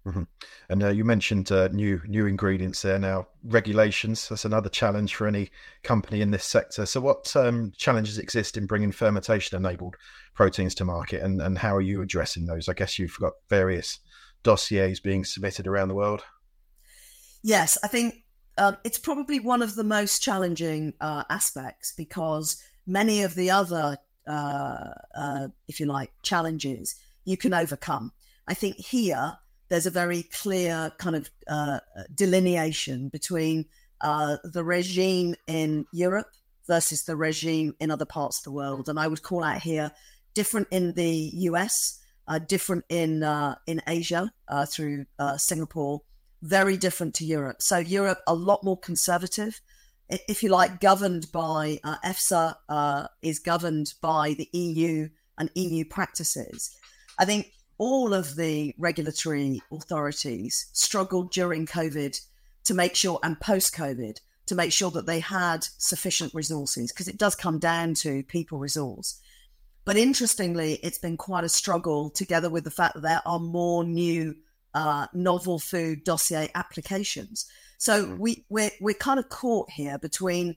Mm-hmm. 0.05 0.23
And 0.69 0.83
uh, 0.83 0.89
you 0.89 1.03
mentioned 1.03 1.51
uh, 1.51 1.69
new 1.69 1.99
new 2.07 2.27
ingredients 2.27 2.81
there. 2.81 2.99
Now 2.99 3.27
regulations 3.43 4.29
that's 4.29 4.45
another 4.45 4.69
challenge 4.69 5.15
for 5.15 5.27
any 5.27 5.49
company 5.83 6.21
in 6.21 6.31
this 6.31 6.45
sector. 6.45 6.85
So 6.85 7.01
what 7.01 7.35
um, 7.35 7.71
challenges 7.75 8.19
exist 8.19 8.55
in 8.55 8.67
bringing 8.67 8.91
fermentation 8.91 9.57
enabled 9.57 9.95
proteins 10.35 10.75
to 10.75 10.85
market, 10.85 11.23
and 11.23 11.41
and 11.41 11.57
how 11.57 11.75
are 11.75 11.81
you 11.81 12.01
addressing 12.01 12.45
those? 12.45 12.69
I 12.69 12.73
guess 12.73 12.99
you've 12.99 13.17
got 13.19 13.33
various 13.49 13.99
dossiers 14.43 14.99
being 14.99 15.25
submitted 15.25 15.65
around 15.65 15.87
the 15.87 15.95
world. 15.95 16.21
Yes, 17.41 17.77
I 17.83 17.87
think 17.87 18.23
um, 18.57 18.77
it's 18.83 18.99
probably 18.99 19.39
one 19.39 19.63
of 19.63 19.75
the 19.75 19.83
most 19.83 20.21
challenging 20.21 20.93
uh, 21.01 21.23
aspects 21.29 21.93
because 21.95 22.61
many 22.85 23.23
of 23.23 23.33
the 23.33 23.49
other 23.49 23.97
uh, 24.27 24.93
uh, 25.15 25.47
if 25.67 25.79
you 25.79 25.85
like, 25.85 26.11
challenges 26.23 26.95
you 27.25 27.37
can 27.37 27.53
overcome. 27.53 28.11
I 28.47 28.53
think 28.53 28.77
here 28.77 29.37
there's 29.69 29.85
a 29.85 29.91
very 29.91 30.23
clear 30.23 30.91
kind 30.97 31.15
of 31.15 31.29
uh, 31.47 31.79
delineation 32.13 33.09
between 33.09 33.65
uh, 34.01 34.37
the 34.43 34.63
regime 34.63 35.35
in 35.47 35.85
Europe 35.91 36.27
versus 36.67 37.03
the 37.03 37.15
regime 37.15 37.75
in 37.79 37.91
other 37.91 38.05
parts 38.05 38.39
of 38.39 38.43
the 38.43 38.51
world, 38.51 38.89
and 38.89 38.99
I 38.99 39.07
would 39.07 39.23
call 39.23 39.43
out 39.43 39.61
here 39.61 39.91
different 40.33 40.67
in 40.71 40.93
the 40.93 41.31
US, 41.33 41.99
uh, 42.27 42.39
different 42.39 42.85
in 42.89 43.23
uh, 43.23 43.55
in 43.67 43.81
Asia 43.87 44.31
through 44.67 45.05
Singapore, 45.37 46.01
very 46.41 46.77
different 46.77 47.13
to 47.15 47.25
Europe. 47.25 47.61
So 47.61 47.77
Europe 47.77 48.19
a 48.27 48.33
lot 48.33 48.63
more 48.63 48.79
conservative 48.79 49.61
if 50.09 50.43
you 50.43 50.49
like, 50.49 50.79
governed 50.79 51.31
by 51.31 51.79
uh, 51.83 51.95
EFSA, 52.05 52.55
uh, 52.69 53.07
is 53.21 53.39
governed 53.39 53.93
by 54.01 54.35
the 54.37 54.49
EU 54.53 55.09
and 55.37 55.49
EU 55.55 55.85
practices. 55.85 56.75
I 57.17 57.25
think 57.25 57.51
all 57.77 58.13
of 58.13 58.35
the 58.35 58.73
regulatory 58.77 59.61
authorities 59.71 60.67
struggled 60.73 61.31
during 61.31 61.65
COVID 61.65 62.19
to 62.65 62.73
make 62.73 62.95
sure, 62.95 63.19
and 63.23 63.39
post 63.39 63.75
COVID, 63.75 64.19
to 64.47 64.55
make 64.55 64.71
sure 64.71 64.91
that 64.91 65.05
they 65.05 65.19
had 65.19 65.63
sufficient 65.77 66.33
resources, 66.33 66.91
because 66.91 67.07
it 67.07 67.17
does 67.17 67.35
come 67.35 67.59
down 67.59 67.93
to 67.95 68.23
people 68.23 68.59
resource. 68.59 69.19
But 69.85 69.97
interestingly, 69.97 70.79
it's 70.81 70.97
been 70.97 71.17
quite 71.17 71.43
a 71.43 71.49
struggle 71.49 72.09
together 72.09 72.49
with 72.49 72.63
the 72.63 72.71
fact 72.71 72.95
that 72.95 73.03
there 73.03 73.21
are 73.25 73.39
more 73.39 73.83
new 73.83 74.35
uh, 74.73 75.07
novel 75.13 75.59
food 75.59 76.03
dossier 76.03 76.49
applications. 76.55 77.45
So 77.77 78.05
mm. 78.05 78.17
we 78.17 78.45
we're 78.49 78.71
we're 78.81 78.95
kind 78.95 79.19
of 79.19 79.29
caught 79.29 79.69
here 79.69 79.97
between 79.97 80.55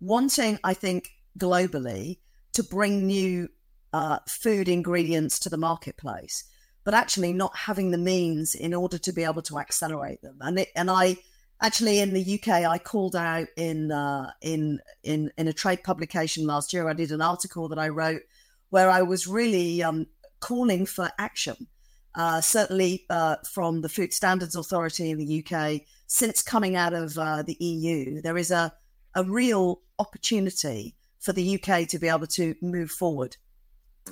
wanting, 0.00 0.58
I 0.64 0.74
think, 0.74 1.10
globally 1.38 2.18
to 2.52 2.62
bring 2.62 3.06
new 3.06 3.48
uh, 3.92 4.18
food 4.28 4.68
ingredients 4.68 5.38
to 5.40 5.48
the 5.48 5.56
marketplace, 5.56 6.44
but 6.84 6.94
actually 6.94 7.32
not 7.32 7.56
having 7.56 7.90
the 7.90 7.98
means 7.98 8.54
in 8.54 8.74
order 8.74 8.98
to 8.98 9.12
be 9.12 9.24
able 9.24 9.42
to 9.42 9.58
accelerate 9.58 10.20
them. 10.22 10.36
And 10.40 10.60
it, 10.60 10.68
and 10.76 10.90
I 10.90 11.16
actually 11.60 11.98
in 11.98 12.12
the 12.12 12.38
UK 12.38 12.48
I 12.48 12.78
called 12.78 13.16
out 13.16 13.48
in 13.56 13.90
uh, 13.90 14.30
in 14.42 14.80
in 15.02 15.32
in 15.36 15.48
a 15.48 15.52
trade 15.52 15.82
publication 15.82 16.46
last 16.46 16.72
year. 16.72 16.88
I 16.88 16.92
did 16.92 17.10
an 17.10 17.22
article 17.22 17.68
that 17.68 17.78
I 17.78 17.88
wrote 17.88 18.22
where 18.70 18.90
I 18.90 19.02
was 19.02 19.26
really 19.26 19.82
um, 19.82 20.06
calling 20.40 20.86
for 20.86 21.10
action. 21.18 21.66
Uh, 22.14 22.40
certainly 22.40 23.04
uh, 23.10 23.36
from 23.50 23.80
the 23.80 23.88
Food 23.88 24.12
Standards 24.12 24.54
Authority 24.54 25.10
in 25.10 25.18
the 25.18 25.44
UK, 25.44 25.80
since 26.06 26.42
coming 26.42 26.76
out 26.76 26.92
of 26.92 27.18
uh, 27.18 27.42
the 27.42 27.56
EU, 27.58 28.20
there 28.20 28.38
is 28.38 28.52
a, 28.52 28.72
a 29.16 29.24
real 29.24 29.80
opportunity 29.98 30.94
for 31.18 31.32
the 31.32 31.58
UK 31.58 31.88
to 31.88 31.98
be 31.98 32.08
able 32.08 32.28
to 32.28 32.54
move 32.62 32.90
forward. 32.90 33.36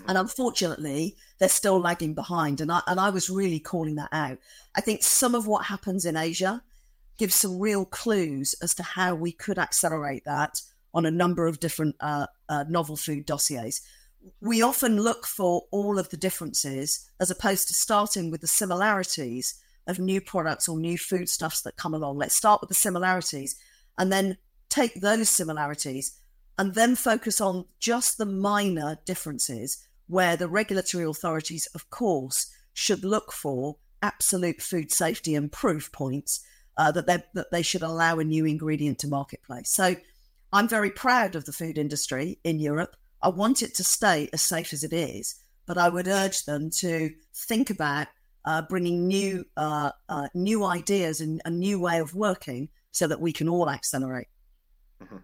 And 0.07 0.19
unfortunately, 0.19 1.17
they're 1.39 1.49
still 1.49 1.79
lagging 1.79 2.15
behind. 2.15 2.61
And 2.61 2.73
I, 2.73 2.83
and 2.87 2.99
I 2.99 3.11
was 3.11 3.31
really 3.31 3.61
calling 3.61 3.97
that 3.97 4.09
out. 4.13 4.39
I 4.75 4.81
think 4.81 5.03
some 5.03 5.35
of 5.35 5.47
what 5.47 5.67
happens 5.67 6.05
in 6.05 6.17
Asia 6.17 6.63
gives 7.19 7.35
some 7.35 7.59
real 7.59 7.85
clues 7.85 8.55
as 8.63 8.75
to 8.75 8.83
how 8.83 9.15
we 9.15 9.33
could 9.33 9.59
accelerate 9.59 10.25
that 10.25 10.61
on 10.95 11.07
a 11.07 11.11
number 11.11 11.47
of 11.47 11.61
different 11.61 11.97
uh, 12.01 12.27
uh, 12.49 12.65
novel 12.69 12.97
food 12.97 13.27
dossiers. 13.27 13.81
We 14.41 14.63
often 14.63 15.01
look 15.01 15.27
for 15.27 15.65
all 15.71 15.99
of 15.99 16.09
the 16.11 16.17
differences 16.17 17.11
as 17.21 17.31
opposed 17.31 17.69
to 17.69 17.75
starting 17.75 18.31
with 18.31 18.41
the 18.41 18.47
similarities 18.47 19.55
of 19.87 19.99
new 19.99 20.21
products 20.21 20.69
or 20.69 20.79
new 20.79 20.97
foodstuffs 20.97 21.63
that 21.63 21.77
come 21.77 21.95
along. 21.95 22.19
Let's 22.19 22.35
start 22.35 22.61
with 22.61 22.69
the 22.69 22.75
similarities 22.75 23.57
and 23.99 24.13
then 24.13 24.39
take 24.69 25.01
those 25.01 25.29
similarities, 25.29 26.19
and 26.59 26.75
then 26.75 26.97
focus 26.97 27.41
on 27.41 27.65
just 27.81 28.19
the 28.19 28.27
minor 28.27 28.99
differences 29.05 29.87
where 30.07 30.37
the 30.37 30.49
regulatory 30.49 31.05
authorities, 31.05 31.67
of 31.75 31.89
course, 31.91 32.51
should 32.75 33.05
look 33.05 33.33
for 33.33 33.77
absolute 34.03 34.61
food 34.61 34.91
safety 34.91 35.35
and 35.35 35.53
proof 35.53 35.91
points 35.93 36.41
uh, 36.77 36.91
that, 36.93 37.07
that 37.35 37.51
they 37.51 37.63
should 37.63 37.83
allow 37.83 38.19
a 38.19 38.25
new 38.25 38.45
ingredient 38.45 38.99
to 38.99 39.09
marketplace. 39.09 39.71
So 39.71 39.97
I'm 40.53 40.69
very 40.69 40.91
proud 40.91 41.35
of 41.35 41.45
the 41.45 41.53
food 41.53 41.79
industry 41.79 42.39
in 42.45 42.59
Europe. 42.59 42.97
I 43.23 43.29
want 43.29 43.63
it 43.63 43.75
to 43.77 43.85
stay 43.85 44.29
as 44.33 44.43
safe 44.43 44.73
as 44.73 44.85
it 44.85 44.93
is, 44.93 45.37
but 45.67 45.79
I 45.79 45.89
would 45.89 46.09
urge 46.09 46.45
them 46.45 46.71
to 46.79 47.11
think 47.35 47.71
about 47.71 48.09
uh, 48.45 48.63
bringing 48.63 49.07
new 49.07 49.45
uh, 49.57 49.93
uh, 50.09 50.29
new 50.35 50.65
ideas 50.65 51.21
and 51.21 51.41
a 51.45 51.51
new 51.51 51.79
way 51.79 52.01
of 52.01 52.15
working 52.15 52.69
so 52.91 53.07
that 53.07 53.21
we 53.21 53.33
can 53.33 53.49
all 53.49 53.71
accelerate. 53.71 54.27
Mm-hmm. 55.01 55.19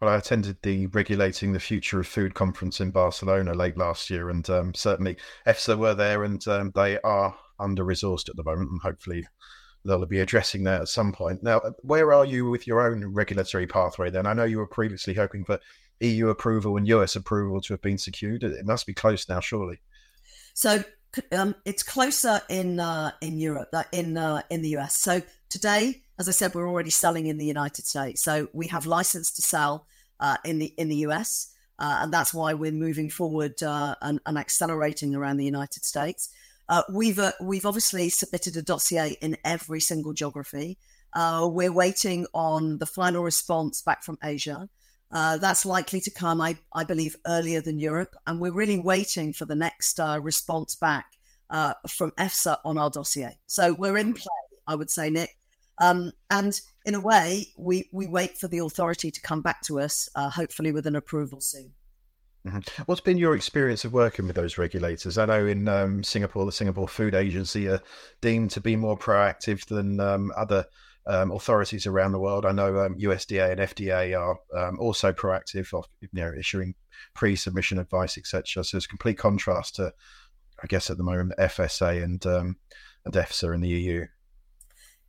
Well, 0.00 0.10
I 0.10 0.16
attended 0.16 0.58
the 0.62 0.86
Regulating 0.88 1.52
the 1.52 1.60
Future 1.60 2.00
of 2.00 2.06
Food 2.06 2.34
conference 2.34 2.80
in 2.80 2.90
Barcelona 2.90 3.54
late 3.54 3.76
last 3.76 4.10
year, 4.10 4.30
and 4.30 4.48
um, 4.50 4.74
certainly 4.74 5.16
EFSA 5.46 5.76
were 5.78 5.94
there, 5.94 6.24
and 6.24 6.46
um, 6.48 6.72
they 6.74 6.98
are 7.00 7.36
under 7.58 7.84
resourced 7.84 8.28
at 8.28 8.36
the 8.36 8.44
moment, 8.44 8.70
and 8.70 8.80
hopefully 8.80 9.26
they'll 9.84 10.04
be 10.06 10.20
addressing 10.20 10.64
that 10.64 10.82
at 10.82 10.88
some 10.88 11.12
point. 11.12 11.42
Now, 11.42 11.60
where 11.82 12.12
are 12.12 12.24
you 12.24 12.50
with 12.50 12.66
your 12.66 12.86
own 12.86 13.04
regulatory 13.06 13.66
pathway 13.66 14.10
then? 14.10 14.26
I 14.26 14.32
know 14.32 14.44
you 14.44 14.58
were 14.58 14.66
previously 14.66 15.14
hoping 15.14 15.44
for 15.44 15.60
EU 16.00 16.28
approval 16.28 16.76
and 16.76 16.86
US 16.88 17.16
approval 17.16 17.60
to 17.62 17.72
have 17.72 17.82
been 17.82 17.98
secured. 17.98 18.42
It 18.42 18.66
must 18.66 18.86
be 18.86 18.94
close 18.94 19.28
now, 19.28 19.40
surely. 19.40 19.80
So 20.54 20.82
um, 21.32 21.54
it's 21.64 21.82
closer 21.82 22.40
in 22.48 22.80
uh, 22.80 23.12
in 23.20 23.38
Europe, 23.38 23.68
uh, 23.72 23.84
in 23.92 24.16
uh, 24.16 24.42
in 24.50 24.62
the 24.62 24.76
US. 24.76 24.96
So 24.96 25.22
today, 25.48 26.02
as 26.18 26.28
I 26.28 26.32
said, 26.32 26.54
we're 26.54 26.68
already 26.68 26.90
selling 26.90 27.26
in 27.26 27.38
the 27.38 27.44
United 27.44 27.86
States. 27.86 28.22
So 28.22 28.48
we 28.52 28.68
have 28.68 28.86
license 28.86 29.30
to 29.32 29.42
sell 29.42 29.86
uh, 30.20 30.36
in 30.44 30.58
the 30.58 30.72
in 30.78 30.88
the 30.88 30.96
US, 31.08 31.52
uh, 31.78 31.98
and 32.02 32.12
that's 32.12 32.32
why 32.32 32.54
we're 32.54 32.72
moving 32.72 33.10
forward 33.10 33.62
uh, 33.62 33.94
and, 34.00 34.20
and, 34.24 34.38
accelerating 34.38 35.14
around 35.14 35.36
the 35.36 35.44
United 35.44 35.84
States. 35.84 36.30
we've 36.90 37.20
we've 37.40 37.66
obviously 37.66 38.08
submitted 38.08 38.56
a 38.56 38.62
dossier 38.62 39.16
in 39.20 39.36
every 39.44 39.80
single 39.80 40.12
geography. 40.12 40.78
we're 41.14 41.72
waiting 41.72 42.26
on 42.32 42.78
the 42.78 42.86
final 42.86 43.22
response 43.22 43.82
back 43.82 44.02
from 44.02 44.18
Asia. 44.22 44.68
Uh, 45.10 45.36
that's 45.36 45.64
likely 45.64 46.00
to 46.00 46.10
come, 46.10 46.40
I, 46.40 46.56
I 46.74 46.84
believe, 46.84 47.16
earlier 47.26 47.60
than 47.60 47.78
Europe. 47.78 48.14
And 48.26 48.40
we're 48.40 48.52
really 48.52 48.78
waiting 48.78 49.32
for 49.32 49.44
the 49.44 49.54
next 49.54 50.00
uh, 50.00 50.18
response 50.20 50.74
back 50.74 51.06
uh, 51.50 51.74
from 51.88 52.10
EFSA 52.12 52.58
on 52.64 52.76
our 52.76 52.90
dossier. 52.90 53.38
So 53.46 53.72
we're 53.72 53.96
in 53.96 54.14
play, 54.14 54.26
I 54.66 54.74
would 54.74 54.90
say, 54.90 55.10
Nick. 55.10 55.35
Um, 55.78 56.12
and 56.30 56.58
in 56.84 56.94
a 56.94 57.00
way, 57.00 57.48
we, 57.58 57.88
we 57.92 58.06
wait 58.06 58.38
for 58.38 58.48
the 58.48 58.58
authority 58.58 59.10
to 59.10 59.20
come 59.20 59.42
back 59.42 59.62
to 59.62 59.80
us, 59.80 60.08
uh, 60.14 60.30
hopefully 60.30 60.72
with 60.72 60.86
an 60.86 60.96
approval 60.96 61.40
soon. 61.40 61.72
Mm-hmm. 62.46 62.82
What's 62.86 63.00
been 63.00 63.18
your 63.18 63.34
experience 63.34 63.84
of 63.84 63.92
working 63.92 64.26
with 64.26 64.36
those 64.36 64.56
regulators? 64.56 65.18
I 65.18 65.26
know 65.26 65.46
in 65.46 65.66
um, 65.66 66.04
Singapore, 66.04 66.46
the 66.46 66.52
Singapore 66.52 66.86
Food 66.86 67.14
Agency 67.14 67.68
are 67.68 67.82
deemed 68.20 68.52
to 68.52 68.60
be 68.60 68.76
more 68.76 68.96
proactive 68.96 69.66
than 69.66 69.98
um, 69.98 70.32
other 70.36 70.66
um, 71.06 71.32
authorities 71.32 71.86
around 71.86 72.12
the 72.12 72.20
world. 72.20 72.46
I 72.46 72.52
know 72.52 72.78
um, 72.80 72.96
USDA 72.98 73.52
and 73.52 73.60
FDA 73.60 74.18
are 74.18 74.38
um, 74.56 74.78
also 74.78 75.12
proactive 75.12 75.72
of 75.76 75.86
you 76.00 76.08
know 76.12 76.32
issuing 76.38 76.74
pre-submission 77.14 77.78
advice, 77.78 78.16
etc. 78.16 78.64
So 78.64 78.76
it's 78.76 78.86
complete 78.86 79.18
contrast 79.18 79.76
to, 79.76 79.92
I 80.62 80.66
guess, 80.68 80.88
at 80.88 80.98
the 80.98 81.04
moment, 81.04 81.38
FSA 81.38 82.02
and 82.02 82.24
um, 82.26 82.56
and 83.04 83.14
EFSA 83.14 83.54
in 83.54 83.60
the 83.60 83.68
EU. 83.68 84.06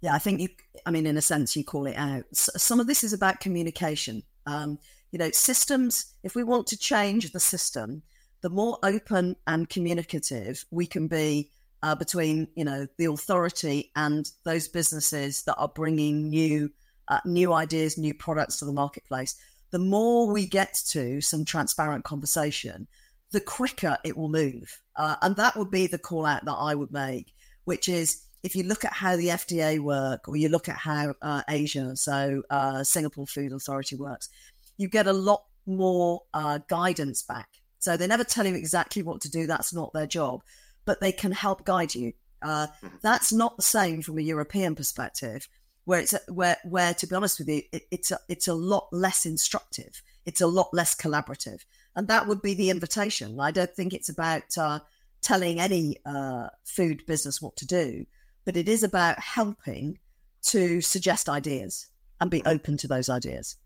Yeah, 0.02 0.14
I 0.14 0.20
think 0.20 0.42
you. 0.42 0.50
I 0.86 0.92
mean, 0.92 1.08
in 1.08 1.18
a 1.18 1.22
sense, 1.22 1.56
you 1.56 1.64
call 1.64 1.88
it 1.88 1.96
out. 1.96 2.24
Some 2.34 2.80
of 2.80 2.88
this 2.88 3.04
is 3.04 3.14
about 3.14 3.40
communication. 3.40 4.24
Um, 4.46 4.80
you 5.12 5.20
know, 5.20 5.32
systems. 5.32 6.14
If 6.24 6.36
we 6.36 6.44
want 6.44 6.68
to 6.68 6.78
change 6.78 7.32
the 7.32 7.40
system, 7.40 8.04
the 8.42 8.50
more 8.50 8.78
open 8.84 9.36
and 9.48 9.70
communicative 9.70 10.66
we 10.72 10.86
can 10.86 11.08
be 11.08 11.52
uh, 11.84 11.96
between 11.96 12.48
you 12.56 12.66
know 12.66 12.88
the 12.98 13.06
authority 13.06 13.92
and 13.96 14.30
those 14.44 14.68
businesses 14.68 15.44
that 15.44 15.56
are 15.56 15.68
bringing 15.68 16.30
new 16.30 16.72
uh, 17.08 17.20
new 17.26 17.54
ideas, 17.54 17.98
new 17.98 18.14
products 18.14 18.58
to 18.58 18.66
the 18.66 18.74
marketplace. 18.74 19.36
The 19.72 19.80
more 19.80 20.32
we 20.32 20.46
get 20.46 20.80
to 20.90 21.20
some 21.22 21.44
transparent 21.44 22.04
conversation, 22.04 22.88
the 23.32 23.42
quicker 23.42 23.98
it 24.04 24.16
will 24.16 24.30
move. 24.30 24.82
Uh, 24.96 25.16
and 25.22 25.36
that 25.36 25.56
would 25.58 25.72
be 25.72 25.88
the 25.88 25.98
call 25.98 26.26
out 26.26 26.46
that 26.46 26.54
I 26.54 26.74
would 26.74 26.92
make, 26.92 27.34
which 27.66 27.90
is 27.90 28.24
if 28.48 28.56
you 28.56 28.64
look 28.64 28.84
at 28.84 28.94
how 28.94 29.16
the 29.16 29.28
FDA 29.28 29.80
work 29.80 30.28
or 30.28 30.36
you 30.36 30.50
look 30.50 30.68
at 30.68 30.78
how 30.78 31.14
uh, 31.22 31.44
Asia, 31.48 31.96
so 31.96 32.44
uh, 32.50 32.84
Singapore 32.84 33.28
Food 33.28 33.52
Authority 33.52 33.96
works, 33.96 34.30
you 34.78 34.88
get 34.88 35.08
a 35.08 35.14
lot 35.14 35.44
more 35.66 36.24
uh, 36.34 36.60
guidance 36.68 37.22
back. 37.24 37.50
So 37.80 37.96
they 37.96 38.08
never 38.08 38.24
tell 38.24 38.46
you 38.48 38.56
exactly 38.56 39.04
what 39.04 39.22
to 39.22 39.30
do. 39.30 39.46
That's 39.46 39.74
not 39.74 39.94
their 39.94 40.08
job 40.08 40.42
but 40.88 41.02
they 41.02 41.12
can 41.12 41.34
help 41.34 41.66
guide 41.66 41.94
you. 41.94 42.14
Uh, 42.42 42.66
mm-hmm. 42.68 42.96
that's 43.04 43.32
not 43.32 43.58
the 43.58 43.62
same 43.62 44.02
from 44.02 44.18
a 44.18 44.22
European 44.22 44.74
perspective, 44.74 45.48
where 45.86 46.00
it's 46.00 46.16
where 46.28 46.58
where 46.64 46.94
to 46.96 47.06
be 47.06 47.16
honest 47.16 47.38
with 47.38 47.50
you, 47.50 47.62
it, 47.72 47.84
it's 47.92 48.10
a, 48.10 48.20
it's 48.28 48.48
a 48.48 48.54
lot 48.56 48.88
less 48.92 49.26
instructive. 49.26 50.02
It's 50.26 50.42
a 50.42 50.48
lot 50.48 50.74
less 50.74 50.96
collaborative, 50.96 51.66
and 51.96 52.08
that 52.08 52.28
would 52.28 52.42
be 52.42 52.54
the 52.54 52.70
invitation. 52.70 53.40
I 53.40 53.52
don't 53.52 53.74
think 53.76 53.94
it's 53.94 54.10
about 54.10 54.58
uh, 54.58 54.80
telling 55.22 55.60
any 55.60 55.98
uh, 56.06 56.48
food 56.64 57.06
business 57.06 57.42
what 57.42 57.58
to 57.58 57.68
do, 57.68 58.06
but 58.48 58.56
it 58.56 58.70
is 58.70 58.82
about 58.82 59.20
helping 59.20 60.00
to 60.42 60.80
suggest 60.80 61.28
ideas 61.28 61.90
and 62.22 62.32
be 62.32 62.42
open 62.46 62.78
to 62.78 62.88
those 62.88 63.10
ideas. 63.10 63.58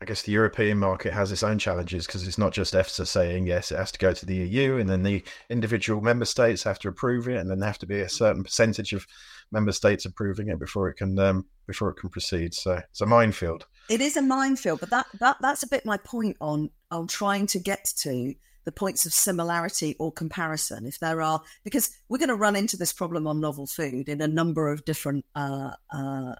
I 0.00 0.04
guess 0.04 0.22
the 0.22 0.30
European 0.30 0.78
market 0.78 1.12
has 1.12 1.32
its 1.32 1.42
own 1.42 1.58
challenges 1.58 2.06
because 2.06 2.24
it's 2.24 2.38
not 2.38 2.52
just 2.52 2.72
EFSA 2.72 3.04
saying 3.04 3.48
yes, 3.48 3.72
it 3.72 3.78
has 3.78 3.90
to 3.90 3.98
go 3.98 4.12
to 4.12 4.24
the 4.24 4.36
EU, 4.36 4.76
and 4.76 4.88
then 4.88 5.02
the 5.02 5.24
individual 5.50 6.00
member 6.00 6.24
states 6.24 6.62
have 6.62 6.78
to 6.78 6.88
approve 6.88 7.28
it, 7.28 7.38
and 7.38 7.50
then 7.50 7.58
there 7.58 7.66
have 7.66 7.80
to 7.80 7.86
be 7.86 7.98
a 7.98 8.08
certain 8.08 8.44
percentage 8.44 8.92
of 8.92 9.04
member 9.50 9.72
states 9.72 10.04
approving 10.04 10.50
it 10.50 10.60
before 10.60 10.88
it 10.88 10.94
can 10.94 11.18
um, 11.18 11.44
before 11.66 11.90
it 11.90 11.96
can 11.96 12.10
proceed. 12.10 12.54
So 12.54 12.80
it's 12.90 13.00
a 13.00 13.06
minefield. 13.06 13.66
It 13.88 14.00
is 14.00 14.16
a 14.16 14.22
minefield, 14.22 14.78
but 14.78 14.90
that, 14.90 15.06
that 15.18 15.38
that's 15.40 15.64
a 15.64 15.68
bit 15.68 15.84
my 15.84 15.96
point 15.96 16.36
on 16.40 16.70
on 16.92 17.08
trying 17.08 17.48
to 17.48 17.58
get 17.58 17.92
to 18.02 18.34
the 18.64 18.72
points 18.72 19.06
of 19.06 19.12
similarity 19.12 19.96
or 19.98 20.12
comparison. 20.12 20.86
If 20.86 20.98
there 20.98 21.22
are, 21.22 21.42
because 21.64 21.90
we're 22.08 22.18
going 22.18 22.28
to 22.28 22.34
run 22.34 22.56
into 22.56 22.76
this 22.76 22.92
problem 22.92 23.26
on 23.26 23.40
novel 23.40 23.66
food 23.66 24.08
in 24.08 24.20
a 24.20 24.28
number 24.28 24.70
of 24.70 24.84
different 24.84 25.24
uh, 25.34 25.72
uh, 25.92 26.34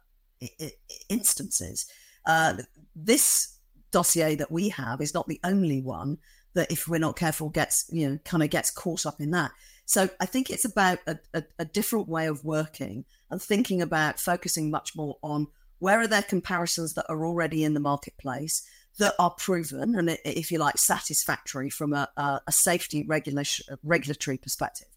instances. 1.09 1.87
Uh, 2.27 2.55
this 2.95 3.57
dossier 3.91 4.35
that 4.37 4.53
we 4.53 4.69
have 4.69 5.01
is 5.01 5.15
not 5.15 5.27
the 5.27 5.41
only 5.45 5.81
one 5.81 6.19
that, 6.55 6.71
if 6.71 6.89
we're 6.89 6.99
not 6.99 7.17
careful, 7.17 7.49
gets 7.49 7.87
you 7.91 8.09
know 8.09 8.19
kind 8.25 8.43
of 8.43 8.51
gets 8.51 8.71
caught 8.71 9.07
up 9.07 9.21
in 9.21 9.31
that. 9.31 9.53
So 9.87 10.09
I 10.21 10.27
think 10.27 10.51
it's 10.51 10.65
about 10.65 10.99
a, 11.07 11.19
a, 11.35 11.43
a 11.59 11.65
different 11.65 12.09
way 12.09 12.27
of 12.27 12.45
working 12.45 13.05
and 13.31 13.43
thinking 13.43 13.83
about 13.83 14.21
focusing 14.21 14.71
much 14.71 14.95
more 14.95 15.17
on 15.23 15.49
where 15.81 15.99
are 15.99 16.07
there 16.07 16.23
comparisons 16.23 16.95
that 16.95 17.07
are 17.09 17.27
already 17.27 17.65
in 17.65 17.75
the 17.75 17.81
marketplace 17.81 18.63
that 18.99 19.15
are 19.19 19.31
proven 19.31 19.97
and, 19.97 20.19
if 20.25 20.51
you 20.51 20.59
like, 20.59 20.79
satisfactory 20.79 21.71
from 21.71 21.93
a, 21.93 22.09
a 22.17 22.53
safety 22.53 23.05
regulation, 23.07 23.77
regulatory 23.83 24.37
perspective, 24.37 24.89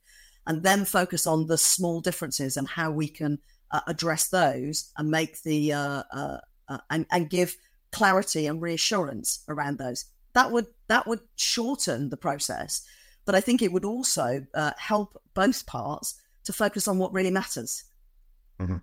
and 0.45 0.63
then 0.63 0.85
focus 0.85 1.25
on 1.25 1.47
the 1.47 1.57
small 1.57 2.01
differences 2.01 2.57
and 2.57 2.67
how 2.67 2.91
we 2.91 3.07
can 3.07 3.39
uh, 3.71 3.81
address 3.87 4.27
those 4.27 4.91
and 4.97 5.09
make 5.09 5.41
the 5.43 5.73
uh, 5.73 6.03
uh, 6.13 6.37
uh 6.69 6.77
and, 6.89 7.05
and 7.11 7.29
give 7.29 7.55
clarity 7.91 8.47
and 8.47 8.61
reassurance 8.61 9.43
around 9.47 9.77
those. 9.77 10.05
That 10.33 10.51
would 10.51 10.67
that 10.87 11.07
would 11.07 11.21
shorten 11.35 12.09
the 12.09 12.17
process, 12.17 12.85
but 13.25 13.35
I 13.35 13.41
think 13.41 13.61
it 13.61 13.71
would 13.71 13.85
also 13.85 14.45
uh, 14.53 14.71
help 14.77 15.21
both 15.33 15.65
parts 15.65 16.15
to 16.43 16.53
focus 16.53 16.87
on 16.87 16.97
what 16.97 17.13
really 17.13 17.31
matters. 17.31 17.85
Mm-hmm. 18.59 18.77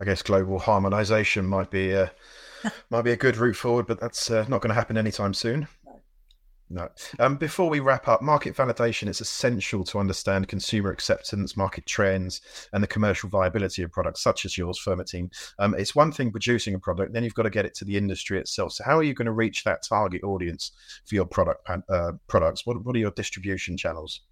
I 0.00 0.04
guess 0.04 0.22
global 0.22 0.60
harmonisation 0.60 1.44
might 1.44 1.70
be 1.70 1.92
might 2.90 3.02
be 3.02 3.12
a 3.12 3.16
good 3.16 3.36
route 3.36 3.56
forward, 3.56 3.86
but 3.86 4.00
that's 4.00 4.30
uh, 4.30 4.44
not 4.48 4.60
going 4.60 4.70
to 4.70 4.74
happen 4.74 4.96
anytime 4.96 5.34
soon. 5.34 5.68
No. 6.72 6.88
Um, 7.18 7.36
before 7.36 7.68
we 7.68 7.80
wrap 7.80 8.08
up, 8.08 8.22
market 8.22 8.56
validation 8.56 9.06
is 9.06 9.20
essential 9.20 9.84
to 9.84 9.98
understand 9.98 10.48
consumer 10.48 10.90
acceptance, 10.90 11.54
market 11.54 11.84
trends, 11.84 12.40
and 12.72 12.82
the 12.82 12.86
commercial 12.86 13.28
viability 13.28 13.82
of 13.82 13.92
products 13.92 14.22
such 14.22 14.46
as 14.46 14.56
yours, 14.56 14.80
Fermotein. 14.82 15.30
Um, 15.58 15.74
it's 15.74 15.94
one 15.94 16.12
thing 16.12 16.30
producing 16.30 16.74
a 16.74 16.78
product, 16.78 17.12
then 17.12 17.24
you've 17.24 17.34
got 17.34 17.42
to 17.42 17.50
get 17.50 17.66
it 17.66 17.74
to 17.74 17.84
the 17.84 17.98
industry 17.98 18.38
itself. 18.38 18.72
So, 18.72 18.84
how 18.84 18.96
are 18.96 19.02
you 19.02 19.12
going 19.12 19.26
to 19.26 19.32
reach 19.32 19.64
that 19.64 19.82
target 19.86 20.24
audience 20.24 20.72
for 21.04 21.14
your 21.14 21.26
product 21.26 21.68
uh, 21.90 22.12
products? 22.26 22.64
What, 22.64 22.82
what 22.86 22.96
are 22.96 23.00
your 23.00 23.10
distribution 23.10 23.76
channels? 23.76 24.22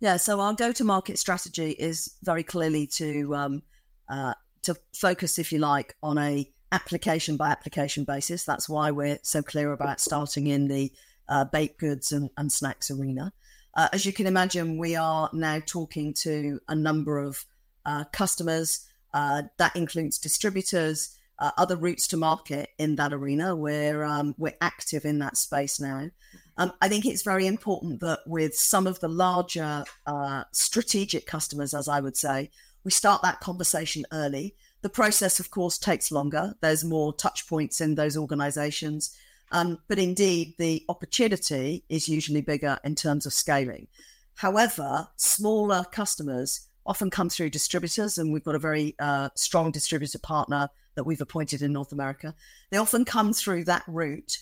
Yeah, 0.00 0.18
so 0.18 0.40
our 0.40 0.52
go-to-market 0.52 1.18
strategy 1.18 1.70
is 1.70 2.16
very 2.22 2.42
clearly 2.42 2.86
to 2.88 3.34
um, 3.34 3.62
uh, 4.10 4.34
to 4.62 4.76
focus, 4.94 5.38
if 5.38 5.52
you 5.52 5.58
like, 5.58 5.96
on 6.02 6.18
a 6.18 6.52
application 6.72 7.36
by 7.36 7.50
application 7.50 8.04
basis. 8.04 8.44
That's 8.44 8.68
why 8.68 8.90
we're 8.90 9.18
so 9.22 9.42
clear 9.42 9.72
about 9.72 10.00
starting 10.00 10.46
in 10.48 10.68
the 10.68 10.90
uh, 11.28 11.44
baked 11.44 11.78
goods 11.78 12.10
and, 12.10 12.30
and 12.36 12.50
snacks 12.50 12.90
arena. 12.90 13.32
Uh, 13.74 13.88
as 13.92 14.04
you 14.04 14.12
can 14.12 14.26
imagine, 14.26 14.78
we 14.78 14.96
are 14.96 15.30
now 15.32 15.60
talking 15.64 16.12
to 16.12 16.60
a 16.68 16.74
number 16.74 17.18
of 17.18 17.44
uh, 17.86 18.04
customers. 18.12 18.86
Uh, 19.14 19.42
that 19.58 19.74
includes 19.76 20.18
distributors, 20.18 21.16
uh, 21.38 21.50
other 21.56 21.76
routes 21.76 22.06
to 22.08 22.16
market 22.16 22.70
in 22.78 22.96
that 22.96 23.12
arena. 23.12 23.54
We're 23.56 24.04
um, 24.04 24.34
we're 24.38 24.56
active 24.60 25.04
in 25.04 25.18
that 25.20 25.36
space 25.36 25.80
now. 25.80 26.10
Um, 26.58 26.72
I 26.82 26.88
think 26.88 27.06
it's 27.06 27.22
very 27.22 27.46
important 27.46 28.00
that 28.00 28.20
with 28.26 28.54
some 28.54 28.86
of 28.86 29.00
the 29.00 29.08
larger 29.08 29.84
uh, 30.06 30.44
strategic 30.52 31.26
customers, 31.26 31.72
as 31.72 31.88
I 31.88 32.00
would 32.00 32.16
say, 32.16 32.50
we 32.84 32.90
start 32.90 33.22
that 33.22 33.40
conversation 33.40 34.04
early. 34.12 34.54
The 34.82 34.88
process, 34.88 35.40
of 35.40 35.50
course, 35.50 35.78
takes 35.78 36.10
longer. 36.10 36.54
There's 36.60 36.84
more 36.84 37.12
touch 37.12 37.48
points 37.48 37.80
in 37.80 37.94
those 37.94 38.16
organizations. 38.16 39.16
Um, 39.52 39.78
but 39.86 39.98
indeed, 39.98 40.54
the 40.58 40.84
opportunity 40.88 41.84
is 41.88 42.08
usually 42.08 42.40
bigger 42.40 42.78
in 42.84 42.94
terms 42.94 43.26
of 43.26 43.32
scaling. 43.32 43.86
However, 44.34 45.08
smaller 45.16 45.84
customers 45.92 46.68
often 46.84 47.10
come 47.10 47.28
through 47.28 47.50
distributors, 47.50 48.18
and 48.18 48.32
we've 48.32 48.44
got 48.44 48.54
a 48.54 48.58
very 48.58 48.96
uh, 48.98 49.28
strong 49.34 49.70
distributor 49.70 50.18
partner 50.18 50.68
that 50.94 51.04
we've 51.04 51.20
appointed 51.20 51.62
in 51.62 51.72
North 51.72 51.92
America. 51.92 52.34
They 52.70 52.78
often 52.78 53.04
come 53.04 53.32
through 53.32 53.64
that 53.64 53.84
route 53.86 54.38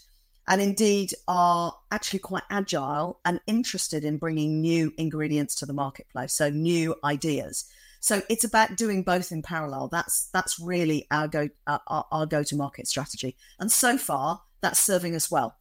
and 0.49 0.61
indeed 0.61 1.13
are 1.29 1.75
actually 1.93 2.19
quite 2.19 2.43
agile 2.51 3.21
and 3.25 3.41
interested 3.47 4.05
in 4.05 4.19
bringing 4.19 4.61
new 4.61 4.93
ingredients 4.97 5.55
to 5.57 5.67
the 5.67 5.73
marketplace, 5.73 6.33
so 6.33 6.51
new 6.51 6.97
ideas. 7.05 7.67
So 8.01 8.23
it's 8.31 8.45
about 8.45 8.77
doing 8.77 9.03
both 9.03 9.31
in 9.31 9.43
parallel. 9.43 9.89
That's 9.89 10.29
that's 10.33 10.59
really 10.59 11.07
our 11.11 11.29
go 11.29 11.49
our, 11.67 12.07
our 12.11 12.27
go 12.27 12.43
to 12.43 12.57
market 12.57 12.89
strategy, 12.89 13.37
and 13.59 13.71
so 13.71 13.97
far 13.99 14.43
that's 14.63 14.81
serving 14.81 15.15
us 15.15 15.31
well. 15.31 15.57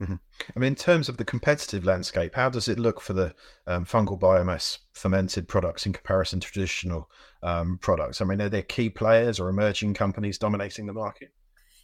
Mm-hmm. 0.00 0.14
I 0.54 0.58
mean, 0.58 0.68
in 0.68 0.74
terms 0.74 1.08
of 1.08 1.16
the 1.16 1.24
competitive 1.24 1.84
landscape, 1.84 2.34
how 2.34 2.50
does 2.50 2.68
it 2.68 2.78
look 2.78 3.00
for 3.00 3.14
the 3.14 3.34
um, 3.66 3.86
fungal 3.86 4.18
biomass 4.18 4.78
fermented 4.92 5.48
products 5.48 5.86
in 5.86 5.92
comparison 5.92 6.40
to 6.40 6.50
traditional 6.50 7.10
um, 7.42 7.78
products? 7.78 8.20
I 8.20 8.26
mean, 8.26 8.40
are 8.42 8.50
there 8.50 8.62
key 8.62 8.90
players 8.90 9.40
or 9.40 9.48
emerging 9.48 9.94
companies 9.94 10.36
dominating 10.36 10.86
the 10.86 10.92
market? 10.92 11.32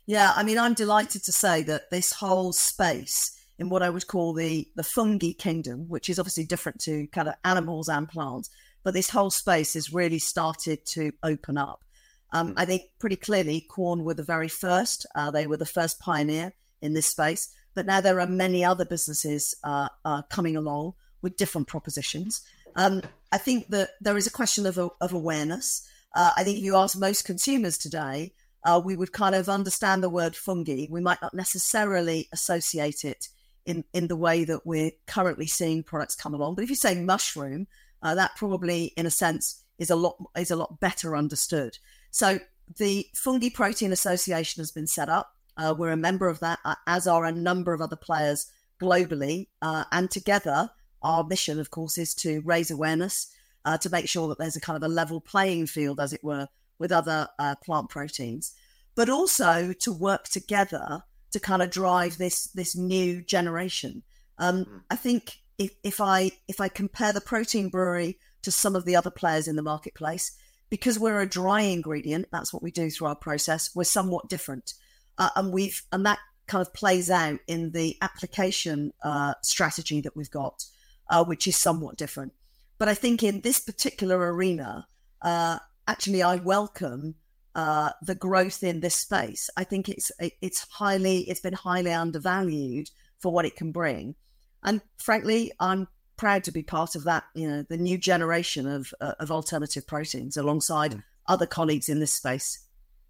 Yeah, 0.05 0.33
I 0.37 0.43
mean, 0.43 0.59
I'm 0.59 0.75
delighted 0.75 1.25
to 1.25 1.33
say 1.33 1.63
that 1.63 1.91
this 1.91 2.13
whole 2.13 2.53
space 2.53 3.39
in 3.59 3.69
what 3.69 3.83
I 3.83 3.91
would 3.91 4.07
call 4.07 4.35
the 4.35 4.69
the 4.75 4.83
fungi 4.83 5.33
kingdom, 5.33 5.89
which 5.89 6.11
is 6.11 6.19
obviously 6.19 6.45
different 6.45 6.81
to 6.83 7.07
kind 7.09 7.29
of 7.29 7.35
animals 7.45 7.89
and 7.89 8.09
plants, 8.09 8.51
but 8.83 8.95
this 8.95 9.11
whole 9.11 9.31
space 9.31 9.75
has 9.75 9.93
really 9.93 10.19
started 10.19 10.85
to 10.87 11.13
open 11.23 11.57
up. 11.59 11.85
Um, 12.33 12.55
I 12.57 12.65
think 12.65 12.83
pretty 12.99 13.17
clearly, 13.17 13.67
Quorn 13.69 14.05
were 14.05 14.15
the 14.15 14.23
very 14.23 14.49
first. 14.49 15.07
Uh, 15.15 15.31
they 15.31 15.47
were 15.47 15.59
the 15.59 15.67
first 15.67 16.01
pioneer 16.01 16.53
in 16.81 16.95
this 16.95 17.07
space, 17.07 17.49
but 17.75 17.87
now 17.87 18.01
there 18.01 18.21
are 18.21 18.27
many 18.27 18.65
other 18.65 18.85
businesses 18.85 19.55
uh, 19.65 19.89
uh, 20.05 20.23
coming 20.23 20.57
along 20.57 20.95
with 21.21 21.37
different 21.37 21.69
propositions. 21.69 22.43
Um, 22.75 23.03
I 23.31 23.39
think 23.39 23.69
that 23.69 23.91
there 24.01 24.17
is 24.17 24.27
a 24.27 24.31
question 24.31 24.67
of, 24.67 24.79
of 24.79 25.13
awareness. 25.13 25.87
Uh, 26.15 26.33
I 26.37 26.45
think 26.45 26.59
if 26.59 26.65
you 26.65 26.77
ask 26.77 26.99
most 26.99 27.25
consumers 27.25 27.79
today, 27.79 28.33
uh, 28.65 28.81
we 28.83 28.97
would 28.97 29.13
kind 29.13 29.35
of 29.35 29.49
understand 29.49 30.03
the 30.03 30.09
word 30.09 30.37
fungi. 30.37 30.87
We 30.89 31.01
might 31.01 31.21
not 31.21 31.35
necessarily 31.35 32.29
associate 32.33 33.05
it 33.05 33.29
in, 33.67 33.85
in 33.93 34.09
the 34.09 34.17
way 34.17 34.45
that 34.45 34.67
we're 34.67 34.93
currently 35.07 35.47
seeing 35.47 35.83
products 35.83 36.15
come 36.15 36.35
along. 36.35 36.55
But 36.55 36.65
if 36.65 36.71
you 36.71 36.77
say 36.77 37.01
mushroom, 37.01 37.67
uh, 38.03 38.15
that 38.15 38.37
probably, 38.37 38.93
in 38.97 39.07
a 39.07 39.11
sense, 39.11 39.63
is 39.79 39.91
a 39.91 39.97
lot 39.97 40.17
is 40.37 40.51
a 40.51 40.57
lot 40.57 40.81
better 40.81 41.17
understood. 41.17 41.79
So 42.11 42.41
the 42.77 43.07
Fungi 43.15 43.49
Protein 43.53 43.93
Association 43.93 44.61
has 44.61 44.71
been 44.71 44.87
set 44.87 45.09
up. 45.09 45.35
Uh, 45.57 45.75
we're 45.77 45.91
a 45.91 45.97
member 45.97 46.29
of 46.29 46.41
that, 46.41 46.59
uh, 46.65 46.75
as 46.87 47.07
are 47.07 47.25
a 47.25 47.33
number 47.33 47.73
of 47.73 47.81
other 47.81 47.97
players 47.97 48.47
globally. 48.81 49.49
Uh, 49.61 49.85
and 49.93 50.11
together, 50.11 50.71
our 51.03 51.25
mission, 51.25 51.61
of 51.61 51.71
course, 51.71 51.99
is 51.99 52.15
to 52.15 52.41
raise 52.45 52.71
awareness 52.71 53.29
uh, 53.65 53.77
to 53.79 53.91
make 53.91 54.09
sure 54.09 54.29
that 54.29 54.39
there's 54.39 54.57
a 54.57 54.61
kind 54.61 54.77
of 54.77 54.83
a 54.83 54.93
level 54.93 55.21
playing 55.21 55.67
field, 55.67 56.01
as 56.01 56.13
it 56.13 56.25
were, 56.25 56.49
with 56.79 56.93
other 56.93 57.29
uh, 57.39 57.55
plant 57.65 57.89
proteins, 57.89 58.55
but 58.95 59.09
also 59.09 59.73
to 59.73 59.93
work 59.93 60.25
together 60.25 61.03
to 61.31 61.41
kind 61.41 61.63
of 61.63 61.71
drive 61.71 62.19
this 62.19 62.45
this 62.49 62.77
new 62.77 63.23
generation. 63.23 64.03
Um, 64.39 64.65
mm. 64.65 64.81
I 64.91 64.97
think 64.97 65.42
if, 65.65 65.75
if 65.83 66.01
I 66.01 66.33
if 66.49 66.61
I 66.61 66.69
compare 66.69 67.13
the 67.13 67.21
protein 67.21 67.69
brewery 67.69 68.19
to 68.43 68.51
some 68.51 68.77
of 68.77 68.85
the 68.85 68.97
other 68.97 69.11
players 69.11 69.49
in 69.49 69.57
the 69.57 69.63
marketplace, 69.63 70.33
because 70.71 70.99
we're 70.99 71.21
a 71.21 71.29
dry 71.29 71.63
ingredient, 71.63 72.27
that's 72.33 72.53
what 72.53 72.63
we 72.63 72.71
do 72.71 72.91
through 72.91 73.09
our 73.09 73.17
process. 73.17 73.71
We're 73.75 73.85
somewhat 73.85 74.29
different, 74.29 74.75
uh, 75.19 75.31
and 75.37 75.53
we've 75.53 75.83
and 75.93 76.07
that 76.07 76.19
kind 76.47 76.63
of 76.63 76.75
plays 76.75 77.11
out 77.11 77.39
in 77.47 77.71
the 77.73 77.97
application 78.03 78.93
uh, 79.03 79.35
strategy 79.43 80.01
that 80.01 80.17
we've 80.17 80.31
got, 80.31 80.65
uh, 81.09 81.25
which 81.25 81.47
is 81.47 81.57
somewhat 81.57 81.97
different. 81.97 82.33
But 82.79 82.89
I 82.89 82.95
think 82.95 83.23
in 83.23 83.43
this 83.43 83.61
particular 83.61 84.35
arena, 84.35 84.87
uh, 85.23 85.59
actually, 85.87 86.23
I 86.23 86.37
welcome 86.37 87.15
uh, 87.55 87.91
the 88.03 88.15
growth 88.15 88.63
in 88.63 88.81
this 88.81 88.97
space. 88.97 89.51
I 89.57 89.65
think 89.65 89.89
it's 89.89 90.11
it's 90.41 90.67
highly 90.71 91.21
it's 91.29 91.41
been 91.41 91.53
highly 91.53 91.93
undervalued 91.93 92.91
for 93.21 93.33
what 93.33 93.45
it 93.45 93.57
can 93.57 93.73
bring, 93.73 94.17
and 94.63 94.81
frankly, 94.99 95.53
I'm 95.59 95.89
proud 96.17 96.45
to 96.45 96.53
be 96.53 96.63
part 96.63 96.95
of 96.95 97.05
that. 97.05 97.25
You 97.35 97.49
know, 97.49 97.63
the 97.69 97.77
new 97.77 97.99
generation 97.99 98.67
of 98.67 98.93
uh, 99.01 99.15
of 99.19 99.31
alternative 99.31 99.87
proteins 99.87 100.37
alongside 100.37 100.93
mm. 100.93 101.03
other 101.27 101.47
colleagues 101.47 101.89
in 101.89 102.01
this 102.01 102.15
space. 102.15 102.67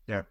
Yeah. 0.07 0.23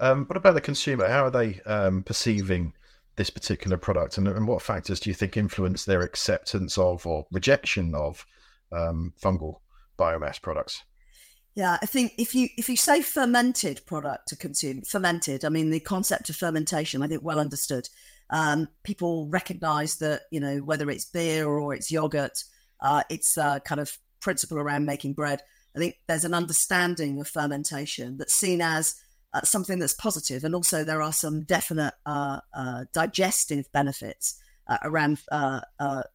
Um, 0.00 0.26
what 0.26 0.36
about 0.36 0.54
the 0.54 0.60
consumer? 0.60 1.08
How 1.08 1.24
are 1.24 1.30
they 1.30 1.60
um, 1.66 2.02
perceiving 2.02 2.72
this 3.16 3.30
particular 3.30 3.76
product, 3.76 4.18
and, 4.18 4.26
and, 4.26 4.48
what 4.48 4.60
factors 4.60 4.98
do 4.98 5.08
you 5.08 5.14
think 5.14 5.36
influence 5.36 5.84
their 5.84 6.02
acceptance 6.02 6.76
of 6.76 7.06
or 7.06 7.26
rejection 7.30 7.94
of 7.94 8.26
um, 8.72 9.12
fungal 9.22 9.60
biomass 9.96 10.42
products? 10.42 10.82
Yeah, 11.54 11.78
I 11.80 11.86
think 11.86 12.14
if 12.18 12.34
you 12.34 12.48
if 12.56 12.68
you 12.68 12.76
say 12.76 13.02
fermented 13.02 13.86
product 13.86 14.28
to 14.28 14.36
consume, 14.36 14.82
fermented, 14.82 15.44
I 15.44 15.48
mean 15.48 15.70
the 15.70 15.78
concept 15.80 16.28
of 16.28 16.36
fermentation, 16.36 17.02
I 17.02 17.06
think 17.06 17.22
well 17.22 17.38
understood. 17.38 17.88
Um, 18.30 18.68
people 18.82 19.28
recognise 19.28 19.96
that 19.96 20.22
you 20.30 20.40
know 20.40 20.58
whether 20.58 20.90
it's 20.90 21.04
beer 21.04 21.46
or 21.46 21.74
it's 21.74 21.90
yogurt, 21.90 22.44
uh, 22.80 23.02
it's 23.10 23.36
a 23.36 23.60
kind 23.64 23.80
of 23.80 23.96
principle 24.20 24.58
around 24.58 24.86
making 24.86 25.14
bread. 25.14 25.42
I 25.76 25.78
think 25.78 25.96
there's 26.06 26.24
an 26.24 26.34
understanding 26.34 27.20
of 27.20 27.28
fermentation 27.28 28.16
that's 28.16 28.34
seen 28.34 28.60
as 28.60 28.94
uh, 29.32 29.42
something 29.42 29.78
that's 29.78 29.94
positive, 29.94 30.44
and 30.44 30.54
also 30.54 30.84
there 30.84 31.02
are 31.02 31.12
some 31.12 31.42
definite 31.42 31.94
uh, 32.06 32.40
uh 32.54 32.84
digestive 32.92 33.70
benefits 33.72 34.40
uh, 34.66 34.78
around 34.82 35.20
uh, 35.30 35.60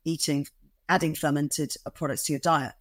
eating, 0.05 0.47
adding 0.87 1.15
fermented 1.15 1.75
products 1.93 2.23
to 2.23 2.33
your 2.33 2.39
diet. 2.39 2.73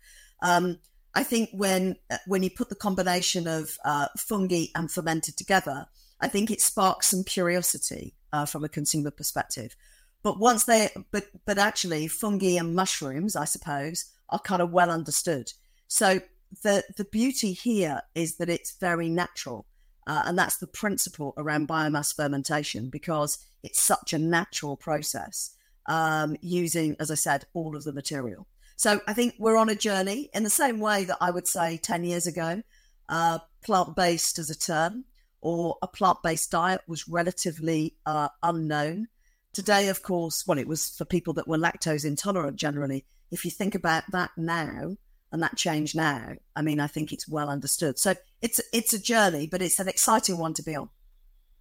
Um, 0.42 0.78
I 1.14 1.24
think 1.24 1.50
when 1.52 1.96
uh, 2.10 2.18
when 2.26 2.42
you 2.42 2.50
put 2.50 2.68
the 2.68 2.74
combination 2.74 3.46
of 3.48 3.76
uh, 3.84 4.08
fungi 4.16 4.66
and 4.74 4.90
fermented 4.90 5.36
together, 5.36 5.86
I 6.20 6.28
think 6.28 6.50
it 6.50 6.60
sparks 6.60 7.08
some 7.08 7.24
curiosity 7.24 8.14
uh, 8.32 8.46
from 8.46 8.64
a 8.64 8.68
consumer 8.68 9.10
perspective. 9.10 9.76
But 10.22 10.38
once 10.38 10.64
they, 10.64 10.90
but 11.10 11.26
but 11.46 11.58
actually, 11.58 12.08
fungi 12.08 12.56
and 12.58 12.74
mushrooms, 12.74 13.36
I 13.36 13.44
suppose, 13.44 14.06
are 14.28 14.40
kind 14.40 14.62
of 14.62 14.72
well 14.72 14.90
understood. 14.90 15.52
So 15.86 16.20
the 16.62 16.84
the 16.96 17.04
beauty 17.04 17.52
here 17.52 18.02
is 18.14 18.36
that 18.36 18.48
it's 18.48 18.76
very 18.78 19.08
natural, 19.08 19.66
uh, 20.06 20.22
and 20.26 20.38
that's 20.38 20.56
the 20.56 20.66
principle 20.66 21.34
around 21.36 21.68
biomass 21.68 22.14
fermentation 22.14 22.90
because 22.90 23.38
it's 23.62 23.80
such 23.80 24.12
a 24.12 24.18
natural 24.18 24.76
process 24.76 25.56
um, 25.86 26.36
using, 26.40 26.96
as 26.98 27.10
I 27.10 27.14
said, 27.14 27.46
all 27.54 27.76
of 27.76 27.84
the 27.84 27.92
material. 27.92 28.46
So 28.76 29.00
I 29.08 29.12
think 29.12 29.34
we're 29.38 29.56
on 29.56 29.68
a 29.68 29.74
journey 29.74 30.30
in 30.32 30.44
the 30.44 30.50
same 30.50 30.78
way 30.78 31.04
that 31.04 31.18
I 31.20 31.30
would 31.30 31.48
say 31.48 31.78
10 31.78 32.04
years 32.04 32.28
ago, 32.28 32.62
uh, 33.08 33.40
plant 33.62 33.96
based 33.96 34.38
as 34.38 34.50
a 34.50 34.58
term 34.58 35.04
or 35.40 35.76
a 35.82 35.88
plant 35.88 36.18
based 36.22 36.50
diet 36.50 36.80
was 36.86 37.08
relatively 37.08 37.94
uh, 38.06 38.28
unknown. 38.42 39.08
Today, 39.52 39.88
of 39.88 40.02
course, 40.02 40.46
well, 40.46 40.58
it 40.58 40.68
was 40.68 40.90
for 40.90 41.04
people 41.04 41.34
that 41.34 41.48
were 41.48 41.58
lactose 41.58 42.04
intolerant 42.04 42.56
generally. 42.56 43.04
If 43.30 43.44
you 43.44 43.50
think 43.50 43.74
about 43.74 44.04
that 44.12 44.30
now 44.36 44.96
and 45.32 45.42
that 45.42 45.56
change 45.56 45.94
now, 45.94 46.34
I 46.54 46.62
mean, 46.62 46.80
I 46.80 46.86
think 46.86 47.12
it's 47.12 47.28
well 47.28 47.48
understood. 47.48 47.98
So 47.98 48.14
it's 48.40 48.60
it's 48.72 48.92
a 48.92 48.98
journey, 48.98 49.48
but 49.50 49.62
it's 49.62 49.78
an 49.78 49.88
exciting 49.88 50.38
one 50.38 50.54
to 50.54 50.62
be 50.62 50.76
on. 50.76 50.90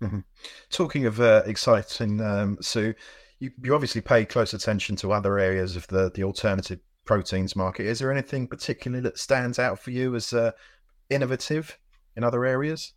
Mm-hmm. 0.02 0.20
Talking 0.70 1.06
of 1.06 1.20
uh, 1.20 1.44
exciting, 1.46 2.22
um, 2.22 2.58
Sue, 2.62 2.94
you, 3.40 3.52
you 3.64 3.74
obviously 3.74 4.02
pay 4.02 4.26
close 4.26 4.54
attention 4.54 4.96
to 4.98 5.12
other 5.12 5.40
areas 5.40 5.76
of 5.76 5.88
the, 5.88 6.12
the 6.14 6.24
alternative 6.24 6.80
proteins 7.06 7.56
market. 7.56 7.88
Is 7.88 8.00
there 8.00 8.12
anything 8.12 8.48
particularly 8.48 9.02
that 9.04 9.18
stands 9.18 9.60
out 9.60 9.80
for 9.80 9.92
you 9.92 10.16
as 10.16 10.34
uh, 10.34 10.52
innovative 11.10 11.78
in 12.16 12.24
other 12.24 12.46
areas? 12.46 12.94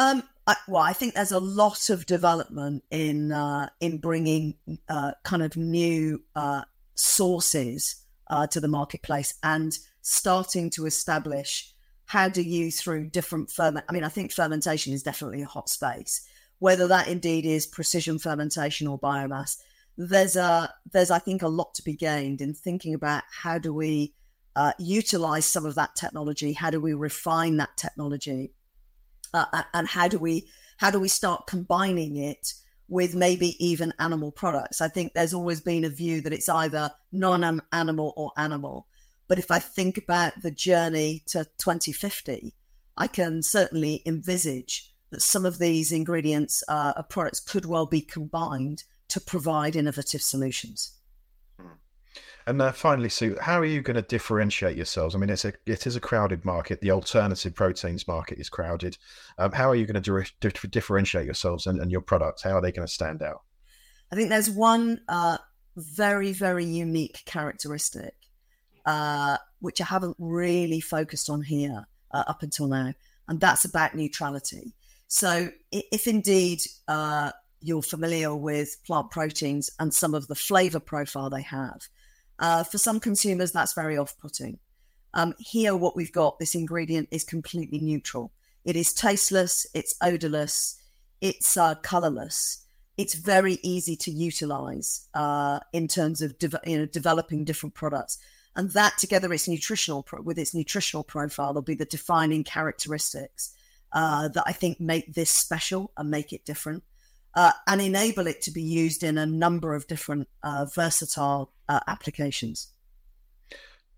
Um, 0.00 0.22
I, 0.46 0.56
well, 0.66 0.82
I 0.82 0.94
think 0.94 1.12
there's 1.12 1.30
a 1.30 1.38
lot 1.38 1.90
of 1.90 2.06
development 2.06 2.84
in 2.90 3.32
uh, 3.32 3.68
in 3.80 3.98
bringing 3.98 4.54
uh, 4.88 5.12
kind 5.24 5.42
of 5.42 5.58
new 5.58 6.22
uh, 6.34 6.62
sources 6.94 7.96
uh, 8.28 8.46
to 8.46 8.60
the 8.60 8.66
marketplace 8.66 9.34
and 9.42 9.78
starting 10.00 10.70
to 10.70 10.86
establish 10.86 11.74
how 12.06 12.30
do 12.30 12.40
you 12.40 12.72
through 12.72 13.10
different 13.10 13.50
ferment. 13.50 13.84
I 13.90 13.92
mean, 13.92 14.02
I 14.02 14.08
think 14.08 14.32
fermentation 14.32 14.94
is 14.94 15.02
definitely 15.02 15.42
a 15.42 15.46
hot 15.46 15.68
space. 15.68 16.26
Whether 16.60 16.88
that 16.88 17.08
indeed 17.08 17.44
is 17.44 17.66
precision 17.66 18.18
fermentation 18.18 18.86
or 18.86 18.98
biomass, 18.98 19.58
there's 19.98 20.34
a 20.34 20.72
there's 20.90 21.10
I 21.10 21.18
think 21.18 21.42
a 21.42 21.48
lot 21.48 21.74
to 21.74 21.82
be 21.82 21.92
gained 21.94 22.40
in 22.40 22.54
thinking 22.54 22.94
about 22.94 23.24
how 23.30 23.58
do 23.58 23.74
we 23.74 24.14
uh, 24.56 24.72
utilize 24.78 25.44
some 25.44 25.66
of 25.66 25.74
that 25.74 25.94
technology, 25.94 26.54
how 26.54 26.70
do 26.70 26.80
we 26.80 26.94
refine 26.94 27.58
that 27.58 27.76
technology, 27.76 28.54
uh, 29.34 29.62
and 29.74 29.88
how 29.88 30.08
do 30.08 30.18
we 30.18 30.48
how 30.78 30.90
do 30.90 30.98
we 30.98 31.08
start 31.08 31.46
combining 31.46 32.16
it 32.16 32.54
with 32.88 33.14
maybe 33.14 33.54
even 33.64 33.92
animal 33.98 34.32
products? 34.32 34.80
I 34.80 34.88
think 34.88 35.12
there's 35.12 35.34
always 35.34 35.60
been 35.60 35.84
a 35.84 35.90
view 35.90 36.20
that 36.22 36.32
it's 36.32 36.48
either 36.48 36.90
non-animal 37.12 38.14
or 38.16 38.32
animal. 38.36 38.86
But 39.28 39.38
if 39.38 39.50
I 39.50 39.58
think 39.58 39.98
about 39.98 40.42
the 40.42 40.50
journey 40.50 41.22
to 41.28 41.44
2050, 41.58 42.54
I 42.96 43.06
can 43.06 43.42
certainly 43.42 44.02
envisage 44.04 44.92
that 45.10 45.22
some 45.22 45.44
of 45.44 45.58
these 45.58 45.92
ingredients 45.92 46.64
uh, 46.66 47.02
products 47.04 47.40
could 47.40 47.66
well 47.66 47.86
be 47.86 48.00
combined 48.00 48.84
to 49.08 49.20
provide 49.20 49.76
innovative 49.76 50.22
solutions. 50.22 50.92
And 52.50 52.60
uh, 52.60 52.72
finally, 52.72 53.08
Sue, 53.08 53.36
how 53.40 53.60
are 53.60 53.64
you 53.64 53.80
going 53.80 53.94
to 53.94 54.02
differentiate 54.02 54.76
yourselves? 54.76 55.14
I 55.14 55.18
mean, 55.18 55.30
it's 55.30 55.44
a 55.44 55.52
it 55.66 55.86
is 55.86 55.94
a 55.94 56.00
crowded 56.00 56.44
market. 56.44 56.80
The 56.80 56.90
alternative 56.90 57.54
proteins 57.54 58.08
market 58.08 58.40
is 58.40 58.48
crowded. 58.48 58.98
Um, 59.38 59.52
how 59.52 59.70
are 59.70 59.76
you 59.76 59.86
going 59.86 60.02
to 60.02 60.24
di- 60.40 60.68
differentiate 60.68 61.26
yourselves 61.26 61.68
and, 61.68 61.78
and, 61.78 61.92
your 61.92 62.00
products? 62.00 62.42
How 62.42 62.56
are 62.56 62.60
they 62.60 62.72
going 62.72 62.88
to 62.88 62.92
stand 62.92 63.22
out? 63.22 63.42
I 64.10 64.16
think 64.16 64.30
there's 64.30 64.50
one 64.50 65.00
uh, 65.08 65.38
very 65.76 66.32
very 66.32 66.64
unique 66.64 67.22
characteristic 67.24 68.14
uh, 68.84 69.36
which 69.60 69.80
I 69.80 69.84
haven't 69.84 70.16
really 70.18 70.80
focused 70.80 71.30
on 71.30 71.42
here 71.42 71.86
uh, 72.10 72.24
up 72.26 72.42
until 72.42 72.66
now, 72.66 72.94
and 73.28 73.38
that's 73.38 73.64
about 73.64 73.94
neutrality. 73.94 74.74
So, 75.06 75.50
if 75.70 76.08
indeed 76.08 76.62
uh, 76.88 77.30
you're 77.60 77.82
familiar 77.82 78.34
with 78.34 78.76
plant 78.84 79.12
proteins 79.12 79.70
and 79.78 79.94
some 79.94 80.14
of 80.14 80.26
the 80.26 80.34
flavor 80.34 80.80
profile 80.80 81.30
they 81.30 81.42
have, 81.42 81.82
uh, 82.40 82.64
for 82.64 82.78
some 82.78 82.98
consumers, 82.98 83.52
that's 83.52 83.74
very 83.74 83.96
off 83.96 84.18
putting. 84.18 84.58
Um, 85.14 85.34
here, 85.38 85.76
what 85.76 85.96
we've 85.96 86.12
got, 86.12 86.38
this 86.38 86.54
ingredient 86.54 87.08
is 87.10 87.22
completely 87.24 87.78
neutral. 87.78 88.32
It 88.64 88.76
is 88.76 88.92
tasteless, 88.92 89.66
it's 89.74 89.94
odorless, 90.00 90.80
it's 91.20 91.56
uh, 91.56 91.74
colorless. 91.76 92.64
It's 92.96 93.14
very 93.14 93.58
easy 93.62 93.96
to 93.96 94.10
utilize 94.10 95.08
uh, 95.14 95.60
in 95.72 95.88
terms 95.88 96.20
of 96.20 96.38
de- 96.38 96.60
you 96.66 96.78
know, 96.78 96.86
developing 96.86 97.44
different 97.44 97.74
products. 97.74 98.18
And 98.56 98.70
that, 98.72 98.98
together, 98.98 99.32
its 99.32 99.48
nutritional 99.48 100.02
pro- 100.02 100.22
with 100.22 100.38
its 100.38 100.54
nutritional 100.54 101.04
profile, 101.04 101.54
will 101.54 101.62
be 101.62 101.74
the 101.74 101.84
defining 101.84 102.44
characteristics 102.44 103.54
uh, 103.92 104.28
that 104.28 104.44
I 104.46 104.52
think 104.52 104.80
make 104.80 105.14
this 105.14 105.30
special 105.30 105.92
and 105.96 106.10
make 106.10 106.32
it 106.32 106.44
different 106.44 106.82
uh, 107.34 107.52
and 107.66 107.80
enable 107.80 108.26
it 108.26 108.42
to 108.42 108.50
be 108.50 108.62
used 108.62 109.02
in 109.02 109.18
a 109.18 109.26
number 109.26 109.74
of 109.74 109.86
different 109.86 110.28
uh, 110.42 110.66
versatile 110.74 111.52
uh, 111.68 111.80
applications. 111.86 112.72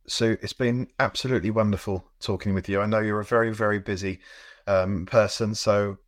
So 0.06 0.36
it's 0.42 0.52
been 0.52 0.88
absolutely 0.98 1.50
wonderful 1.50 2.04
talking 2.20 2.54
with 2.54 2.68
you. 2.68 2.80
I 2.80 2.86
know 2.86 3.00
you're 3.00 3.20
a 3.20 3.24
very, 3.24 3.52
very 3.54 3.78
busy 3.78 4.20
um, 4.66 5.06
person, 5.06 5.54
so 5.54 5.98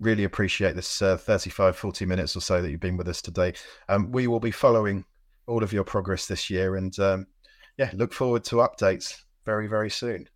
really 0.00 0.24
appreciate 0.24 0.74
this 0.76 1.02
uh, 1.02 1.16
35, 1.16 1.76
40 1.76 2.06
minutes 2.06 2.36
or 2.36 2.40
so 2.40 2.62
that 2.62 2.70
you've 2.70 2.80
been 2.80 2.96
with 2.96 3.08
us 3.08 3.22
today. 3.22 3.54
Um, 3.88 4.10
we 4.12 4.26
will 4.26 4.40
be 4.40 4.50
following 4.50 5.04
all 5.46 5.62
of 5.62 5.72
your 5.72 5.84
progress 5.84 6.26
this 6.26 6.50
year 6.50 6.76
and 6.76 6.96
um, 6.98 7.26
yeah, 7.76 7.90
look 7.94 8.12
forward 8.12 8.44
to 8.44 8.56
updates 8.56 9.22
very, 9.44 9.66
very 9.66 9.90
soon. 9.90 10.28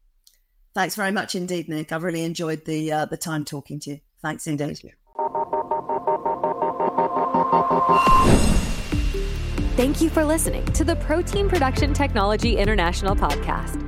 Thanks 0.75 0.95
very 0.95 1.13
much 1.13 1.35
indeed, 1.35 1.69
Nick. 1.69 1.91
I've 1.93 2.03
really 2.03 2.23
enjoyed 2.23 2.65
the 2.67 2.93
uh, 2.93 3.07
the 3.07 3.17
time 3.17 3.47
talking 3.47 3.81
to 3.81 3.91
you. 3.91 4.01
Thanks 4.21 4.47
indeed. 4.47 4.79
Thank 4.79 4.97
Thank 9.77 10.01
you 10.01 10.11
for 10.11 10.25
listening 10.25 10.65
to 10.73 10.83
the 10.83 10.97
Protein 10.97 11.49
Production 11.49 11.95
Technology 11.95 12.57
International 12.57 13.15
podcast. 13.15 13.81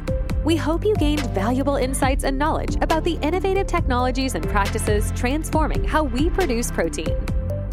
We 0.44 0.55
hope 0.55 0.84
you 0.84 0.94
gained 0.94 1.28
valuable 1.30 1.74
insights 1.74 2.22
and 2.22 2.38
knowledge 2.38 2.76
about 2.76 3.03
the 3.03 3.14
innovative 3.22 3.66
technologies 3.66 4.36
and 4.36 4.49
practices 4.49 5.12
transforming 5.16 5.82
how 5.82 6.05
we 6.05 6.30
produce 6.30 6.70
protein. 6.70 7.16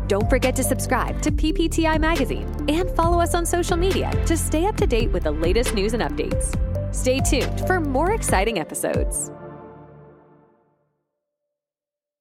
Don't 0.08 0.28
forget 0.28 0.56
to 0.56 0.64
subscribe 0.64 1.22
to 1.22 1.32
PPTI 1.32 2.00
Magazine 2.00 2.48
and 2.70 2.90
follow 2.92 3.20
us 3.20 3.36
on 3.36 3.46
social 3.46 3.78
media 3.78 4.10
to 4.26 4.36
stay 4.36 4.66
up 4.66 4.78
to 4.78 4.88
date 4.88 5.12
with 5.12 5.24
the 5.24 5.32
latest 5.32 5.76
news 5.76 5.94
and 5.94 6.02
updates. 6.02 6.56
Stay 6.94 7.20
tuned 7.20 7.68
for 7.68 7.80
more 7.80 8.14
exciting 8.14 8.58
episodes. 8.58 9.30